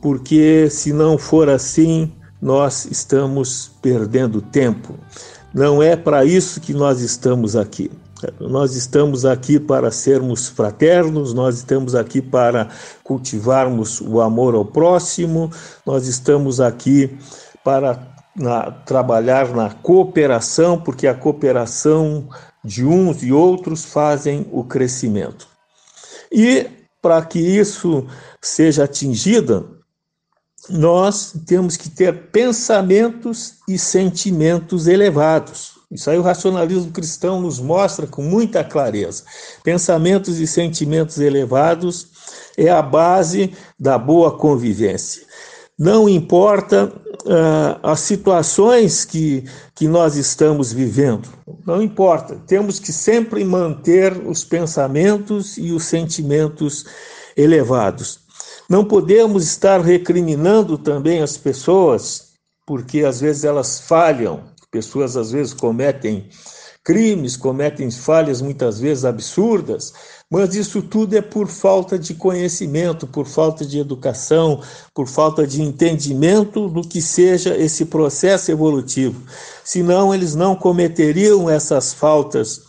porque 0.00 0.68
se 0.70 0.92
não 0.92 1.18
for 1.18 1.48
assim, 1.48 2.12
nós 2.40 2.86
estamos 2.90 3.70
perdendo 3.80 4.40
tempo. 4.40 4.94
Não 5.54 5.82
é 5.82 5.96
para 5.96 6.24
isso 6.24 6.60
que 6.60 6.74
nós 6.74 7.00
estamos 7.00 7.56
aqui. 7.56 7.90
Nós 8.40 8.74
estamos 8.74 9.24
aqui 9.24 9.58
para 9.58 9.90
sermos 9.90 10.48
fraternos, 10.48 11.34
nós 11.34 11.56
estamos 11.56 11.94
aqui 11.94 12.22
para 12.22 12.68
cultivarmos 13.04 14.00
o 14.00 14.20
amor 14.20 14.54
ao 14.54 14.64
próximo, 14.64 15.50
nós 15.84 16.06
estamos 16.06 16.60
aqui 16.60 17.18
para 17.62 18.16
na, 18.34 18.70
trabalhar 18.70 19.54
na 19.54 19.70
cooperação, 19.70 20.80
porque 20.80 21.06
a 21.06 21.14
cooperação 21.14 22.28
de 22.64 22.84
uns 22.84 23.22
e 23.22 23.32
outros 23.32 23.84
fazem 23.84 24.46
o 24.50 24.64
crescimento. 24.64 25.55
E 26.30 26.66
para 27.00 27.24
que 27.24 27.38
isso 27.38 28.06
seja 28.40 28.84
atingido, 28.84 29.76
nós 30.68 31.32
temos 31.46 31.76
que 31.76 31.88
ter 31.88 32.30
pensamentos 32.30 33.54
e 33.68 33.78
sentimentos 33.78 34.86
elevados. 34.86 35.76
Isso 35.90 36.10
aí 36.10 36.18
o 36.18 36.22
racionalismo 36.22 36.90
cristão 36.90 37.40
nos 37.40 37.60
mostra 37.60 38.06
com 38.06 38.22
muita 38.22 38.64
clareza. 38.64 39.22
Pensamentos 39.62 40.40
e 40.40 40.46
sentimentos 40.46 41.18
elevados 41.18 42.08
é 42.56 42.68
a 42.68 42.82
base 42.82 43.54
da 43.78 43.96
boa 43.96 44.36
convivência. 44.36 45.22
Não 45.78 46.08
importa 46.08 46.92
uh, 47.24 47.78
as 47.82 48.00
situações 48.00 49.04
que, 49.04 49.44
que 49.74 49.88
nós 49.88 50.16
estamos 50.16 50.72
vivendo, 50.72 51.28
não 51.66 51.82
importa. 51.82 52.36
Temos 52.46 52.78
que 52.78 52.92
sempre 52.92 53.44
manter 53.44 54.12
os 54.26 54.44
pensamentos 54.44 55.56
e 55.56 55.72
os 55.72 55.84
sentimentos 55.84 56.84
elevados. 57.36 58.20
Não 58.68 58.84
podemos 58.84 59.44
estar 59.44 59.80
recriminando 59.80 60.76
também 60.76 61.22
as 61.22 61.36
pessoas, 61.36 62.32
porque 62.66 63.04
às 63.04 63.20
vezes 63.20 63.44
elas 63.44 63.80
falham, 63.80 64.44
pessoas 64.70 65.16
às 65.16 65.30
vezes 65.30 65.54
cometem 65.54 66.28
crimes, 66.86 67.36
cometem 67.36 67.90
falhas 67.90 68.40
muitas 68.40 68.78
vezes 68.78 69.04
absurdas, 69.04 69.92
mas 70.30 70.54
isso 70.56 70.82
tudo 70.82 71.16
é 71.16 71.20
por 71.20 71.46
falta 71.46 71.98
de 71.98 72.14
conhecimento, 72.14 73.06
por 73.06 73.26
falta 73.26 73.64
de 73.64 73.78
educação, 73.78 74.60
por 74.92 75.06
falta 75.06 75.46
de 75.46 75.62
entendimento 75.62 76.68
do 76.68 76.82
que 76.82 77.00
seja 77.00 77.56
esse 77.56 77.84
processo 77.86 78.50
evolutivo. 78.50 79.22
Senão, 79.64 80.12
eles 80.12 80.34
não 80.34 80.56
cometeriam 80.56 81.48
essas 81.48 81.94
faltas 81.94 82.60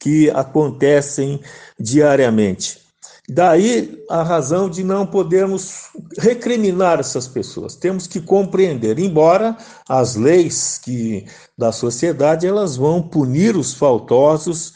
que 0.00 0.30
acontecem 0.30 1.40
diariamente. 1.78 2.80
Daí 3.28 4.02
a 4.10 4.22
razão 4.22 4.68
de 4.68 4.82
não 4.82 5.06
podermos 5.06 5.90
recriminar 6.18 6.98
essas 6.98 7.28
pessoas. 7.28 7.76
Temos 7.76 8.06
que 8.06 8.20
compreender, 8.20 8.98
embora 8.98 9.56
as 9.88 10.16
leis 10.16 10.76
que 10.82 11.24
da 11.56 11.70
sociedade 11.70 12.46
elas 12.46 12.76
vão 12.76 13.00
punir 13.00 13.56
os 13.56 13.74
faltosos 13.74 14.72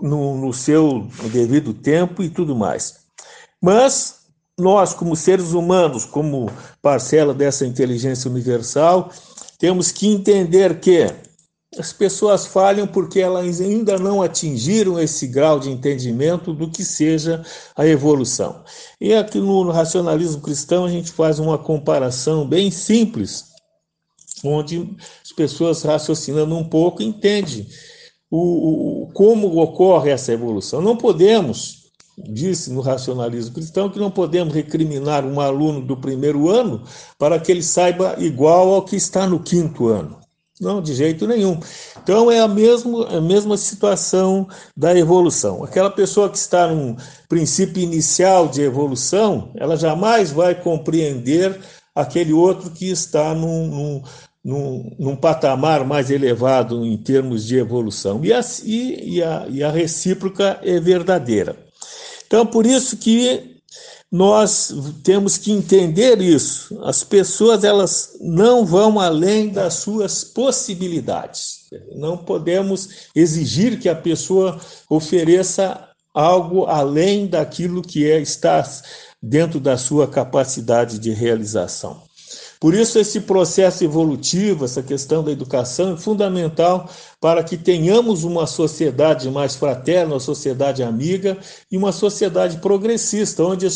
no, 0.00 0.36
no 0.36 0.52
seu 0.52 1.08
devido 1.32 1.72
tempo 1.72 2.22
e 2.22 2.28
tudo 2.28 2.54
mais. 2.54 3.04
Mas 3.60 4.24
nós, 4.58 4.94
como 4.94 5.16
seres 5.16 5.52
humanos, 5.52 6.04
como 6.04 6.50
parcela 6.80 7.34
dessa 7.34 7.66
inteligência 7.66 8.30
universal, 8.30 9.10
temos 9.58 9.90
que 9.90 10.06
entender 10.06 10.78
que 10.80 11.06
as 11.78 11.92
pessoas 11.92 12.46
falham 12.46 12.86
porque 12.86 13.20
elas 13.20 13.60
ainda 13.60 13.98
não 13.98 14.22
atingiram 14.22 15.00
esse 15.00 15.26
grau 15.26 15.58
de 15.58 15.70
entendimento 15.70 16.52
do 16.52 16.70
que 16.70 16.84
seja 16.84 17.44
a 17.76 17.86
evolução. 17.86 18.62
E 19.00 19.12
aqui 19.12 19.40
no 19.40 19.70
racionalismo 19.70 20.40
cristão 20.40 20.84
a 20.84 20.90
gente 20.90 21.10
faz 21.10 21.38
uma 21.40 21.58
comparação 21.58 22.46
bem 22.46 22.70
simples, 22.70 23.46
onde 24.44 24.96
as 25.24 25.32
pessoas 25.32 25.82
raciocinando 25.82 26.54
um 26.56 26.68
pouco 26.68 27.02
entendem 27.02 27.66
o, 28.36 29.04
o, 29.04 29.06
como 29.12 29.60
ocorre 29.60 30.10
essa 30.10 30.32
evolução. 30.32 30.82
Não 30.82 30.96
podemos, 30.96 31.84
disse 32.18 32.72
no 32.72 32.80
racionalismo 32.80 33.54
cristão, 33.54 33.88
que 33.88 33.98
não 33.98 34.10
podemos 34.10 34.52
recriminar 34.52 35.24
um 35.24 35.40
aluno 35.40 35.80
do 35.80 35.96
primeiro 35.96 36.50
ano 36.50 36.82
para 37.16 37.38
que 37.38 37.52
ele 37.52 37.62
saiba 37.62 38.16
igual 38.18 38.74
ao 38.74 38.82
que 38.82 38.96
está 38.96 39.24
no 39.24 39.38
quinto 39.38 39.86
ano. 39.86 40.18
Não, 40.60 40.82
de 40.82 40.94
jeito 40.94 41.28
nenhum. 41.28 41.60
Então 42.02 42.30
é 42.30 42.40
a 42.40 42.48
mesma, 42.48 43.06
a 43.08 43.20
mesma 43.20 43.56
situação 43.56 44.48
da 44.76 44.96
evolução. 44.96 45.62
Aquela 45.62 45.90
pessoa 45.90 46.28
que 46.28 46.38
está 46.38 46.66
num 46.66 46.96
princípio 47.28 47.82
inicial 47.82 48.48
de 48.48 48.62
evolução, 48.62 49.52
ela 49.56 49.76
jamais 49.76 50.32
vai 50.32 50.54
compreender 50.54 51.60
aquele 51.94 52.32
outro 52.32 52.70
que 52.70 52.90
está 52.90 53.34
num, 53.34 53.66
num, 53.66 54.02
num, 54.44 54.94
num 54.98 55.16
patamar 55.16 55.84
mais 55.86 56.10
elevado 56.10 56.84
em 56.84 56.96
termos 56.96 57.46
de 57.46 57.56
evolução. 57.56 58.22
E 58.22 58.32
a, 58.32 58.40
e, 58.64 59.22
a, 59.22 59.46
e 59.48 59.62
a 59.62 59.70
recíproca 59.70 60.60
é 60.62 60.78
verdadeira. 60.78 61.56
Então, 62.26 62.44
por 62.44 62.66
isso 62.66 62.96
que 62.96 63.54
nós 64.12 64.72
temos 65.02 65.38
que 65.38 65.50
entender 65.50 66.20
isso. 66.20 66.80
As 66.84 67.02
pessoas 67.02 67.64
elas 67.64 68.16
não 68.20 68.64
vão 68.64 69.00
além 69.00 69.48
das 69.48 69.74
suas 69.74 70.22
possibilidades. 70.22 71.64
Não 71.96 72.16
podemos 72.16 73.08
exigir 73.14 73.80
que 73.80 73.88
a 73.88 73.96
pessoa 73.96 74.60
ofereça 74.88 75.88
algo 76.14 76.66
além 76.66 77.26
daquilo 77.26 77.82
que 77.82 78.08
é 78.08 78.20
está 78.20 78.62
dentro 79.20 79.58
da 79.58 79.76
sua 79.76 80.06
capacidade 80.06 80.98
de 81.00 81.10
realização. 81.10 82.02
Por 82.64 82.72
isso, 82.72 82.98
esse 82.98 83.20
processo 83.20 83.84
evolutivo, 83.84 84.64
essa 84.64 84.82
questão 84.82 85.22
da 85.22 85.30
educação 85.30 85.92
é 85.92 85.96
fundamental 85.98 86.88
para 87.20 87.44
que 87.44 87.58
tenhamos 87.58 88.24
uma 88.24 88.46
sociedade 88.46 89.30
mais 89.30 89.54
fraterna, 89.54 90.14
uma 90.14 90.18
sociedade 90.18 90.82
amiga 90.82 91.36
e 91.70 91.76
uma 91.76 91.92
sociedade 91.92 92.56
progressista, 92.62 93.44
onde 93.44 93.66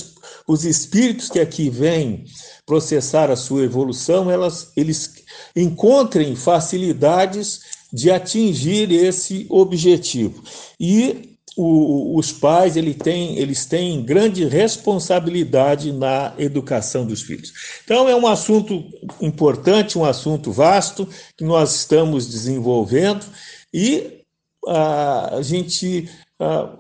os 0.47 0.65
espíritos 0.65 1.29
que 1.29 1.39
aqui 1.39 1.69
vêm 1.69 2.25
processar 2.65 3.31
a 3.31 3.37
sua 3.37 3.63
evolução, 3.63 4.31
elas, 4.31 4.73
eles 4.75 5.17
encontrem 5.55 6.35
facilidades 6.35 7.61
de 7.93 8.11
atingir 8.11 8.91
esse 8.91 9.47
objetivo. 9.51 10.43
E 10.81 11.28
o, 11.61 12.17
os 12.17 12.31
pais 12.31 12.77
ele 12.77 12.95
tem, 12.95 13.37
eles 13.37 13.67
têm 13.67 14.01
grande 14.05 14.45
responsabilidade 14.45 15.91
na 15.91 16.33
educação 16.39 17.05
dos 17.05 17.23
filhos. 17.23 17.53
Então, 17.85 18.09
é 18.09 18.15
um 18.15 18.29
assunto 18.29 18.85
importante, 19.21 19.99
um 19.99 20.05
assunto 20.05 20.53
vasto 20.53 21.09
que 21.37 21.43
nós 21.45 21.75
estamos 21.75 22.29
desenvolvendo 22.29 23.27
e 23.75 24.23
a, 24.69 25.37
a 25.39 25.43
gente 25.43 26.09
a, 26.39 26.77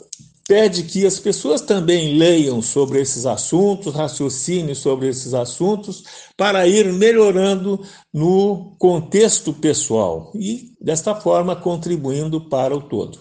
pede 0.48 0.84
que 0.84 1.04
as 1.04 1.18
pessoas 1.18 1.60
também 1.60 2.16
leiam 2.16 2.62
sobre 2.62 3.00
esses 3.00 3.26
assuntos, 3.26 3.94
raciocinem 3.94 4.74
sobre 4.74 5.08
esses 5.08 5.34
assuntos, 5.34 6.04
para 6.36 6.66
ir 6.68 6.90
melhorando 6.92 7.82
no 8.14 8.76
contexto 8.78 9.52
pessoal 9.52 10.32
e, 10.34 10.72
desta 10.80 11.14
forma, 11.14 11.54
contribuindo 11.54 12.48
para 12.48 12.74
o 12.74 12.80
todo. 12.80 13.18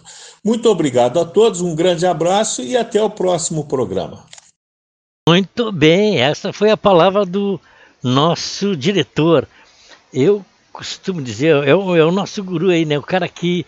Muito 0.48 0.70
obrigado 0.70 1.20
a 1.20 1.26
todos, 1.26 1.60
um 1.60 1.76
grande 1.76 2.06
abraço 2.06 2.62
e 2.62 2.78
até 2.78 3.04
o 3.04 3.10
próximo 3.10 3.66
programa. 3.66 4.24
Muito 5.28 5.74
bem, 5.74 6.22
essa 6.22 6.54
foi 6.54 6.70
a 6.70 6.78
palavra 6.78 7.26
do 7.26 7.60
nosso 8.02 8.74
diretor. 8.74 9.46
Eu 10.14 10.46
costumo 10.72 11.22
dizer, 11.22 11.68
é 11.68 11.76
o, 11.76 11.94
é 11.98 12.06
o 12.06 12.14
nosso 12.14 12.42
guru 12.42 12.70
aí, 12.70 12.86
né? 12.86 12.98
O 12.98 13.04
cara 13.04 13.28
que, 13.28 13.66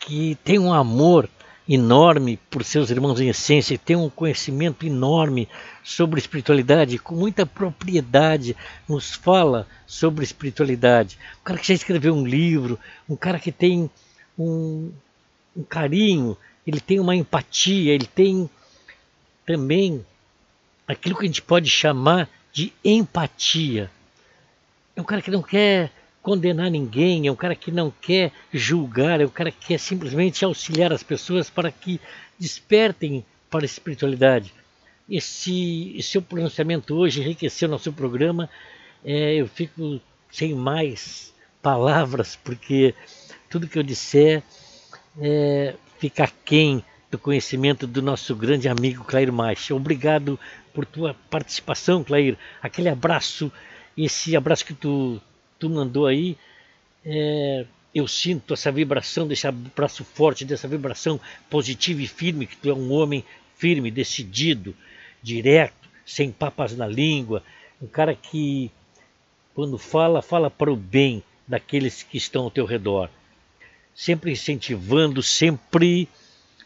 que 0.00 0.36
tem 0.42 0.58
um 0.58 0.72
amor 0.72 1.30
enorme 1.68 2.40
por 2.50 2.64
seus 2.64 2.90
irmãos 2.90 3.20
em 3.20 3.28
essência, 3.28 3.78
tem 3.78 3.94
um 3.94 4.10
conhecimento 4.10 4.84
enorme 4.84 5.48
sobre 5.84 6.18
espiritualidade, 6.18 6.98
com 6.98 7.14
muita 7.14 7.46
propriedade, 7.46 8.56
nos 8.88 9.14
fala 9.14 9.64
sobre 9.86 10.24
espiritualidade. 10.24 11.20
Um 11.40 11.44
cara 11.44 11.60
que 11.60 11.68
já 11.68 11.74
escreveu 11.74 12.16
um 12.16 12.26
livro, 12.26 12.76
um 13.08 13.14
cara 13.14 13.38
que 13.38 13.52
tem 13.52 13.88
um, 14.36 14.90
um 15.56 15.62
carinho, 15.62 16.36
ele 16.66 16.80
tem 16.80 17.00
uma 17.00 17.16
empatia, 17.16 17.92
ele 17.92 18.06
tem 18.06 18.48
também 19.46 20.04
aquilo 20.86 21.16
que 21.16 21.24
a 21.24 21.26
gente 21.26 21.42
pode 21.42 21.70
chamar 21.70 22.28
de 22.52 22.72
empatia. 22.84 23.90
É 24.94 25.00
um 25.00 25.04
cara 25.04 25.22
que 25.22 25.30
não 25.30 25.42
quer 25.42 25.90
condenar 26.22 26.70
ninguém, 26.70 27.26
é 27.26 27.32
um 27.32 27.36
cara 27.36 27.54
que 27.54 27.70
não 27.70 27.90
quer 27.90 28.32
julgar, 28.52 29.20
é 29.20 29.26
um 29.26 29.30
cara 29.30 29.50
que 29.50 29.68
quer 29.68 29.78
simplesmente 29.78 30.44
auxiliar 30.44 30.92
as 30.92 31.02
pessoas 31.02 31.48
para 31.48 31.70
que 31.70 32.00
despertem 32.38 33.24
para 33.48 33.64
a 33.64 33.64
espiritualidade. 33.64 34.52
Esse, 35.08 35.96
seu 36.02 36.20
pronunciamento 36.20 36.96
hoje 36.96 37.20
enriqueceu 37.20 37.68
nosso 37.68 37.92
programa. 37.92 38.50
É, 39.04 39.36
eu 39.36 39.46
fico 39.46 40.00
sem 40.32 40.52
mais 40.52 41.32
palavras, 41.62 42.36
porque 42.42 42.92
tudo 43.48 43.68
que 43.68 43.78
eu 43.78 43.84
disser 43.84 44.42
é, 45.20 45.74
fica 45.98 46.30
quem 46.44 46.84
do 47.10 47.18
conhecimento 47.18 47.86
do 47.86 48.02
nosso 48.02 48.34
grande 48.34 48.68
amigo 48.68 49.04
Clair 49.04 49.32
Maich. 49.32 49.72
Obrigado 49.72 50.38
por 50.74 50.84
tua 50.84 51.14
participação, 51.30 52.04
Clair. 52.04 52.36
Aquele 52.60 52.88
abraço, 52.88 53.50
esse 53.96 54.36
abraço 54.36 54.64
que 54.66 54.74
tu, 54.74 55.20
tu 55.58 55.70
mandou 55.70 56.06
aí, 56.06 56.36
é, 57.04 57.64
eu 57.94 58.06
sinto 58.06 58.52
essa 58.52 58.70
vibração, 58.70 59.26
desse 59.26 59.46
abraço 59.46 60.04
forte, 60.04 60.44
dessa 60.44 60.68
vibração 60.68 61.18
positiva 61.48 62.02
e 62.02 62.06
firme, 62.06 62.46
que 62.46 62.56
tu 62.56 62.68
é 62.68 62.74
um 62.74 62.92
homem 62.92 63.24
firme, 63.56 63.90
decidido, 63.90 64.74
direto, 65.22 65.88
sem 66.04 66.30
papas 66.30 66.76
na 66.76 66.86
língua, 66.86 67.42
um 67.80 67.86
cara 67.86 68.14
que, 68.14 68.70
quando 69.54 69.78
fala, 69.78 70.20
fala 70.20 70.50
para 70.50 70.70
o 70.70 70.76
bem 70.76 71.22
daqueles 71.48 72.02
que 72.02 72.18
estão 72.18 72.44
ao 72.44 72.50
teu 72.50 72.66
redor. 72.66 73.08
Sempre 73.96 74.30
incentivando, 74.30 75.22
sempre 75.22 76.06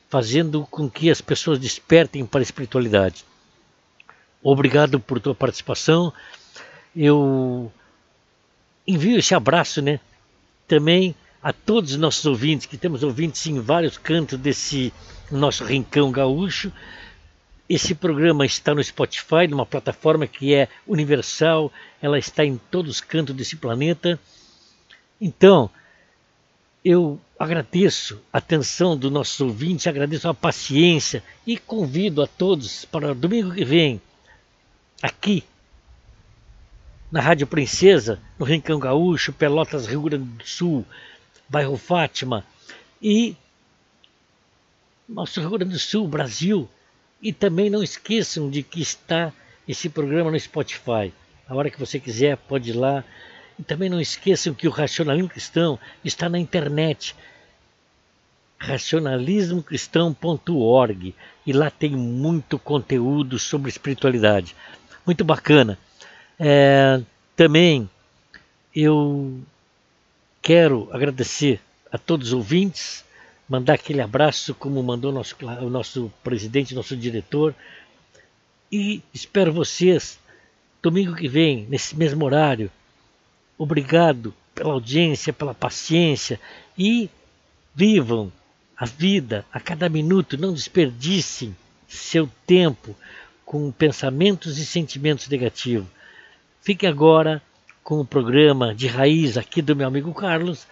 fazendo 0.08 0.66
com 0.68 0.90
que 0.90 1.08
as 1.08 1.20
pessoas 1.20 1.60
despertem 1.60 2.26
para 2.26 2.40
a 2.40 2.42
espiritualidade. 2.42 3.24
Obrigado 4.42 4.98
por 4.98 5.20
tua 5.20 5.34
participação. 5.34 6.12
Eu 6.94 7.72
envio 8.84 9.16
esse 9.16 9.32
abraço, 9.32 9.80
né? 9.80 10.00
Também 10.66 11.14
a 11.40 11.52
todos 11.52 11.92
os 11.92 11.96
nossos 11.96 12.26
ouvintes, 12.26 12.66
que 12.66 12.76
temos 12.76 13.04
ouvintes 13.04 13.46
em 13.46 13.60
vários 13.60 13.96
cantos 13.96 14.38
desse 14.38 14.92
nosso 15.30 15.64
rincão 15.64 16.10
gaúcho. 16.10 16.72
Esse 17.68 17.94
programa 17.94 18.44
está 18.44 18.74
no 18.74 18.82
Spotify, 18.82 19.46
numa 19.48 19.64
plataforma 19.64 20.26
que 20.26 20.52
é 20.52 20.68
universal, 20.84 21.72
ela 22.02 22.18
está 22.18 22.44
em 22.44 22.60
todos 22.70 22.96
os 22.96 23.00
cantos 23.00 23.36
desse 23.36 23.54
planeta. 23.54 24.18
Então, 25.20 25.70
eu 26.84 27.20
agradeço 27.38 28.20
a 28.32 28.38
atenção 28.38 28.96
dos 28.96 29.10
nossos 29.10 29.40
ouvintes, 29.40 29.86
agradeço 29.86 30.28
a 30.28 30.34
paciência 30.34 31.22
e 31.46 31.56
convido 31.56 32.22
a 32.22 32.26
todos 32.26 32.84
para 32.84 33.14
domingo 33.14 33.54
que 33.54 33.64
vem, 33.64 34.00
aqui 35.02 35.44
na 37.10 37.20
Rádio 37.20 37.46
Princesa, 37.46 38.20
no 38.38 38.44
Rincão 38.44 38.78
Gaúcho, 38.78 39.32
Pelotas, 39.32 39.86
Rio 39.86 40.02
Grande 40.02 40.24
do 40.24 40.46
Sul, 40.46 40.86
bairro 41.48 41.76
Fátima 41.76 42.44
e 43.02 43.34
nosso 45.08 45.40
Rio 45.40 45.50
Grande 45.50 45.72
do 45.72 45.78
Sul, 45.78 46.06
Brasil. 46.06 46.68
E 47.20 47.32
também 47.32 47.68
não 47.68 47.82
esqueçam 47.82 48.48
de 48.48 48.62
que 48.62 48.80
está 48.80 49.32
esse 49.68 49.88
programa 49.88 50.30
no 50.30 50.40
Spotify. 50.40 51.12
A 51.46 51.54
hora 51.54 51.70
que 51.70 51.78
você 51.78 51.98
quiser, 52.00 52.36
pode 52.36 52.70
ir 52.70 52.74
lá 52.74 53.04
também 53.62 53.88
não 53.88 54.00
esqueçam 54.00 54.54
que 54.54 54.68
o 54.68 54.70
Racionalismo 54.70 55.28
Cristão 55.28 55.76
está 56.04 56.28
na 56.28 56.38
internet, 56.38 57.16
racionalismocristão.org, 58.58 61.14
e 61.46 61.52
lá 61.52 61.70
tem 61.70 61.90
muito 61.90 62.58
conteúdo 62.58 63.38
sobre 63.38 63.70
espiritualidade. 63.70 64.54
Muito 65.06 65.24
bacana. 65.24 65.78
É, 66.38 67.00
também 67.34 67.88
eu 68.74 69.40
quero 70.42 70.88
agradecer 70.92 71.60
a 71.90 71.98
todos 71.98 72.28
os 72.28 72.32
ouvintes, 72.32 73.04
mandar 73.48 73.74
aquele 73.74 74.00
abraço 74.00 74.54
como 74.54 74.80
mandou 74.82 75.10
nosso, 75.10 75.34
o 75.60 75.68
nosso 75.68 76.12
presidente, 76.22 76.74
nosso 76.74 76.96
diretor, 76.96 77.54
e 78.70 79.02
espero 79.12 79.52
vocês 79.52 80.20
domingo 80.82 81.14
que 81.14 81.28
vem, 81.28 81.66
nesse 81.68 81.96
mesmo 81.96 82.24
horário, 82.24 82.70
Obrigado 83.60 84.32
pela 84.54 84.72
audiência, 84.72 85.34
pela 85.34 85.52
paciência. 85.52 86.40
E 86.78 87.10
vivam 87.74 88.32
a 88.74 88.86
vida 88.86 89.44
a 89.52 89.60
cada 89.60 89.86
minuto, 89.86 90.38
não 90.38 90.54
desperdicem 90.54 91.54
seu 91.86 92.26
tempo 92.46 92.96
com 93.44 93.70
pensamentos 93.70 94.56
e 94.56 94.64
sentimentos 94.64 95.28
negativos. 95.28 95.86
Fique 96.62 96.86
agora 96.86 97.42
com 97.84 98.00
o 98.00 98.04
programa 98.04 98.74
de 98.74 98.86
raiz 98.86 99.36
aqui 99.36 99.60
do 99.60 99.76
meu 99.76 99.88
amigo 99.88 100.14
Carlos, 100.14 100.66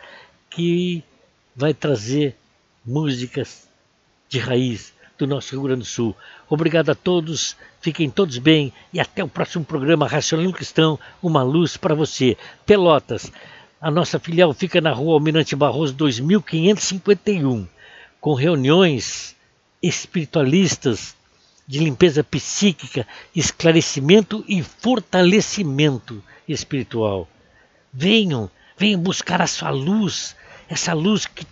que 0.49 1.05
vai 1.55 1.75
trazer 1.75 2.37
músicas 2.83 3.69
de 4.31 4.39
raiz 4.39 4.95
do 5.19 5.27
nosso 5.27 5.51
Rio 5.51 5.63
Grande 5.65 5.81
do 5.81 5.85
Sul. 5.87 6.17
Obrigado 6.49 6.91
a 6.91 6.95
todos, 6.95 7.57
fiquem 7.81 8.09
todos 8.09 8.39
bem 8.39 8.73
e 8.93 9.01
até 9.01 9.23
o 9.23 9.29
próximo 9.29 9.65
programa 9.65 10.07
Racionalismo 10.07 10.57
Cristão, 10.57 10.99
uma 11.21 11.43
luz 11.43 11.77
para 11.77 11.95
você. 11.95 12.37
Pelotas, 12.65 13.31
a 13.81 13.91
nossa 13.91 14.21
filial 14.21 14.55
fica 14.55 14.81
na 14.81 14.93
rua 14.93 15.15
Almirante 15.15 15.57
Barroso 15.57 15.93
2551, 15.95 17.67
com 18.21 18.35
reuniões 18.35 19.37
espiritualistas 19.83 21.17
de 21.67 21.81
limpeza 21.81 22.23
psíquica, 22.23 23.07
esclarecimento 23.35 24.45
e 24.49 24.63
fortalecimento 24.63 26.23
espiritual. 26.49 27.29
Venham, 27.93 28.49
venham 28.79 29.01
buscar 29.01 29.43
a 29.43 29.47
sua 29.47 29.71
luz, 29.71 30.35
essa 30.69 30.95
luz 30.95 31.27
que 31.27 31.47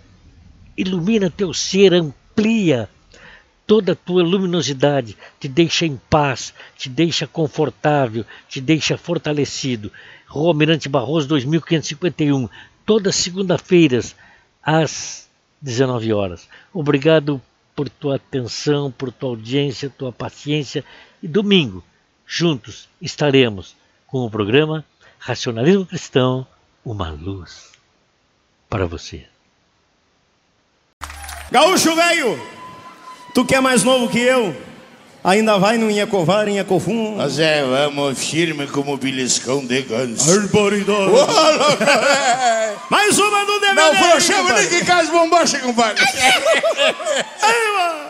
ilumina 0.77 1.31
teu 1.31 1.53
ser, 1.53 1.93
amplia 1.93 2.89
toda 3.67 3.93
a 3.93 3.97
tua 3.97 4.23
luminosidade, 4.23 5.17
te 5.41 5.49
deixa 5.49 5.85
em 5.85 6.01
paz, 6.09 6.55
te 6.77 6.89
deixa 6.89 7.27
confortável, 7.27 8.25
te 8.49 8.61
deixa 8.61 8.97
fortalecido. 8.97 9.91
Rua 10.27 10.49
Almirante 10.49 10.89
Barroso 10.89 11.29
2551, 11.29 12.49
todas 12.85 13.17
segunda-feiras 13.17 14.14
às 14.62 15.29
19 15.61 16.12
horas. 16.12 16.49
Obrigado 16.73 17.41
por 17.75 17.89
tua 17.89 18.17
atenção, 18.17 18.91
por 18.91 19.12
tua 19.12 19.31
audiência, 19.31 19.91
tua 19.91 20.12
paciência 20.12 20.85
e 21.23 21.29
domingo 21.29 21.83
juntos 22.27 22.89
estaremos 23.01 23.77
com 24.07 24.19
o 24.27 24.31
programa 24.31 24.85
Racionalismo 25.19 25.87
Cristão, 25.87 26.47
uma 26.85 27.11
luz 27.11 27.73
para 28.69 28.87
você. 28.87 29.27
Gaúcho 31.51 31.95
velho, 31.95 32.37
tu 33.37 33.45
que 33.45 33.55
é 33.55 33.61
mais 33.61 33.82
novo 33.82 34.09
que 34.09 34.18
eu, 34.18 34.57
ainda 35.22 35.59
vai 35.59 35.76
no 35.76 35.91
Inhacovar, 35.91 36.49
Inhacofum. 36.49 37.16
Mas 37.18 37.39
é, 37.39 37.62
vamos 37.62 38.18
firme 38.18 38.66
como 38.66 38.97
beliscão 38.97 39.62
de 39.62 39.82
ganso. 39.82 40.32
Arboridade. 40.32 40.91
Ô, 40.91 41.07
louco! 41.07 41.28
Mais 42.89 43.18
uma 43.18 43.45
do 43.45 43.61
DVD. 43.61 43.74
Não 43.74 43.95
frouxamos 43.95 44.53
nem 44.53 44.68
que 44.70 44.82
caso 44.87 45.12
bombacha, 45.12 45.59
compadre. 45.59 46.03
Aí, 47.43 47.72
mano. 47.76 48.06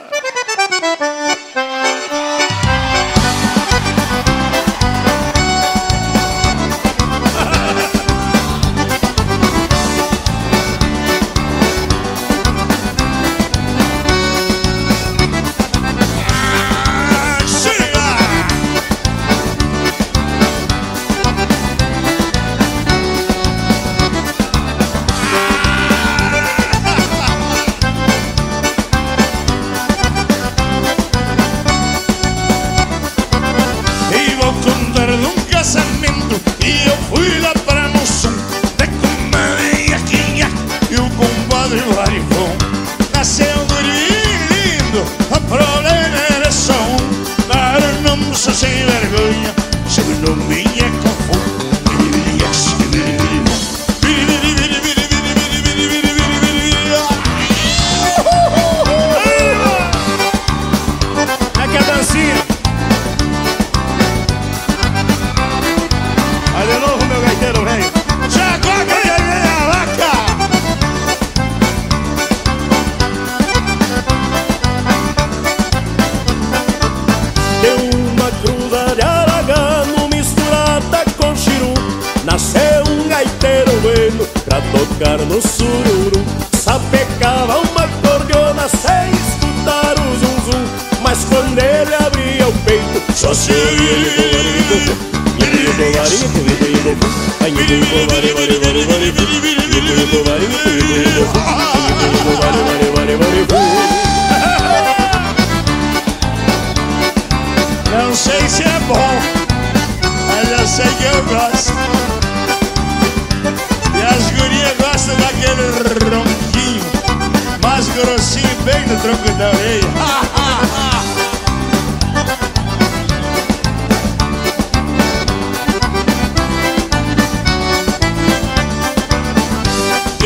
no 118.97 119.03
troncudão, 119.03 119.53
ei! 119.61 119.81
Ha, 119.99 120.23
ha. 120.35 121.03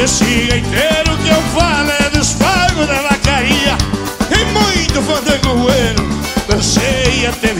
Esse 0.02 0.24
inteiro 0.24 1.18
que 1.18 1.28
eu 1.28 1.42
falo 1.54 1.90
é 1.90 2.10
dos 2.10 2.32
fogos 2.32 2.86
da 2.86 3.02
vacaria 3.02 3.76
E 4.30 4.44
muito 4.46 5.02
fandango 5.02 5.62
rueiro, 5.62 6.08
danceia, 6.48 7.32
teve 7.32 7.59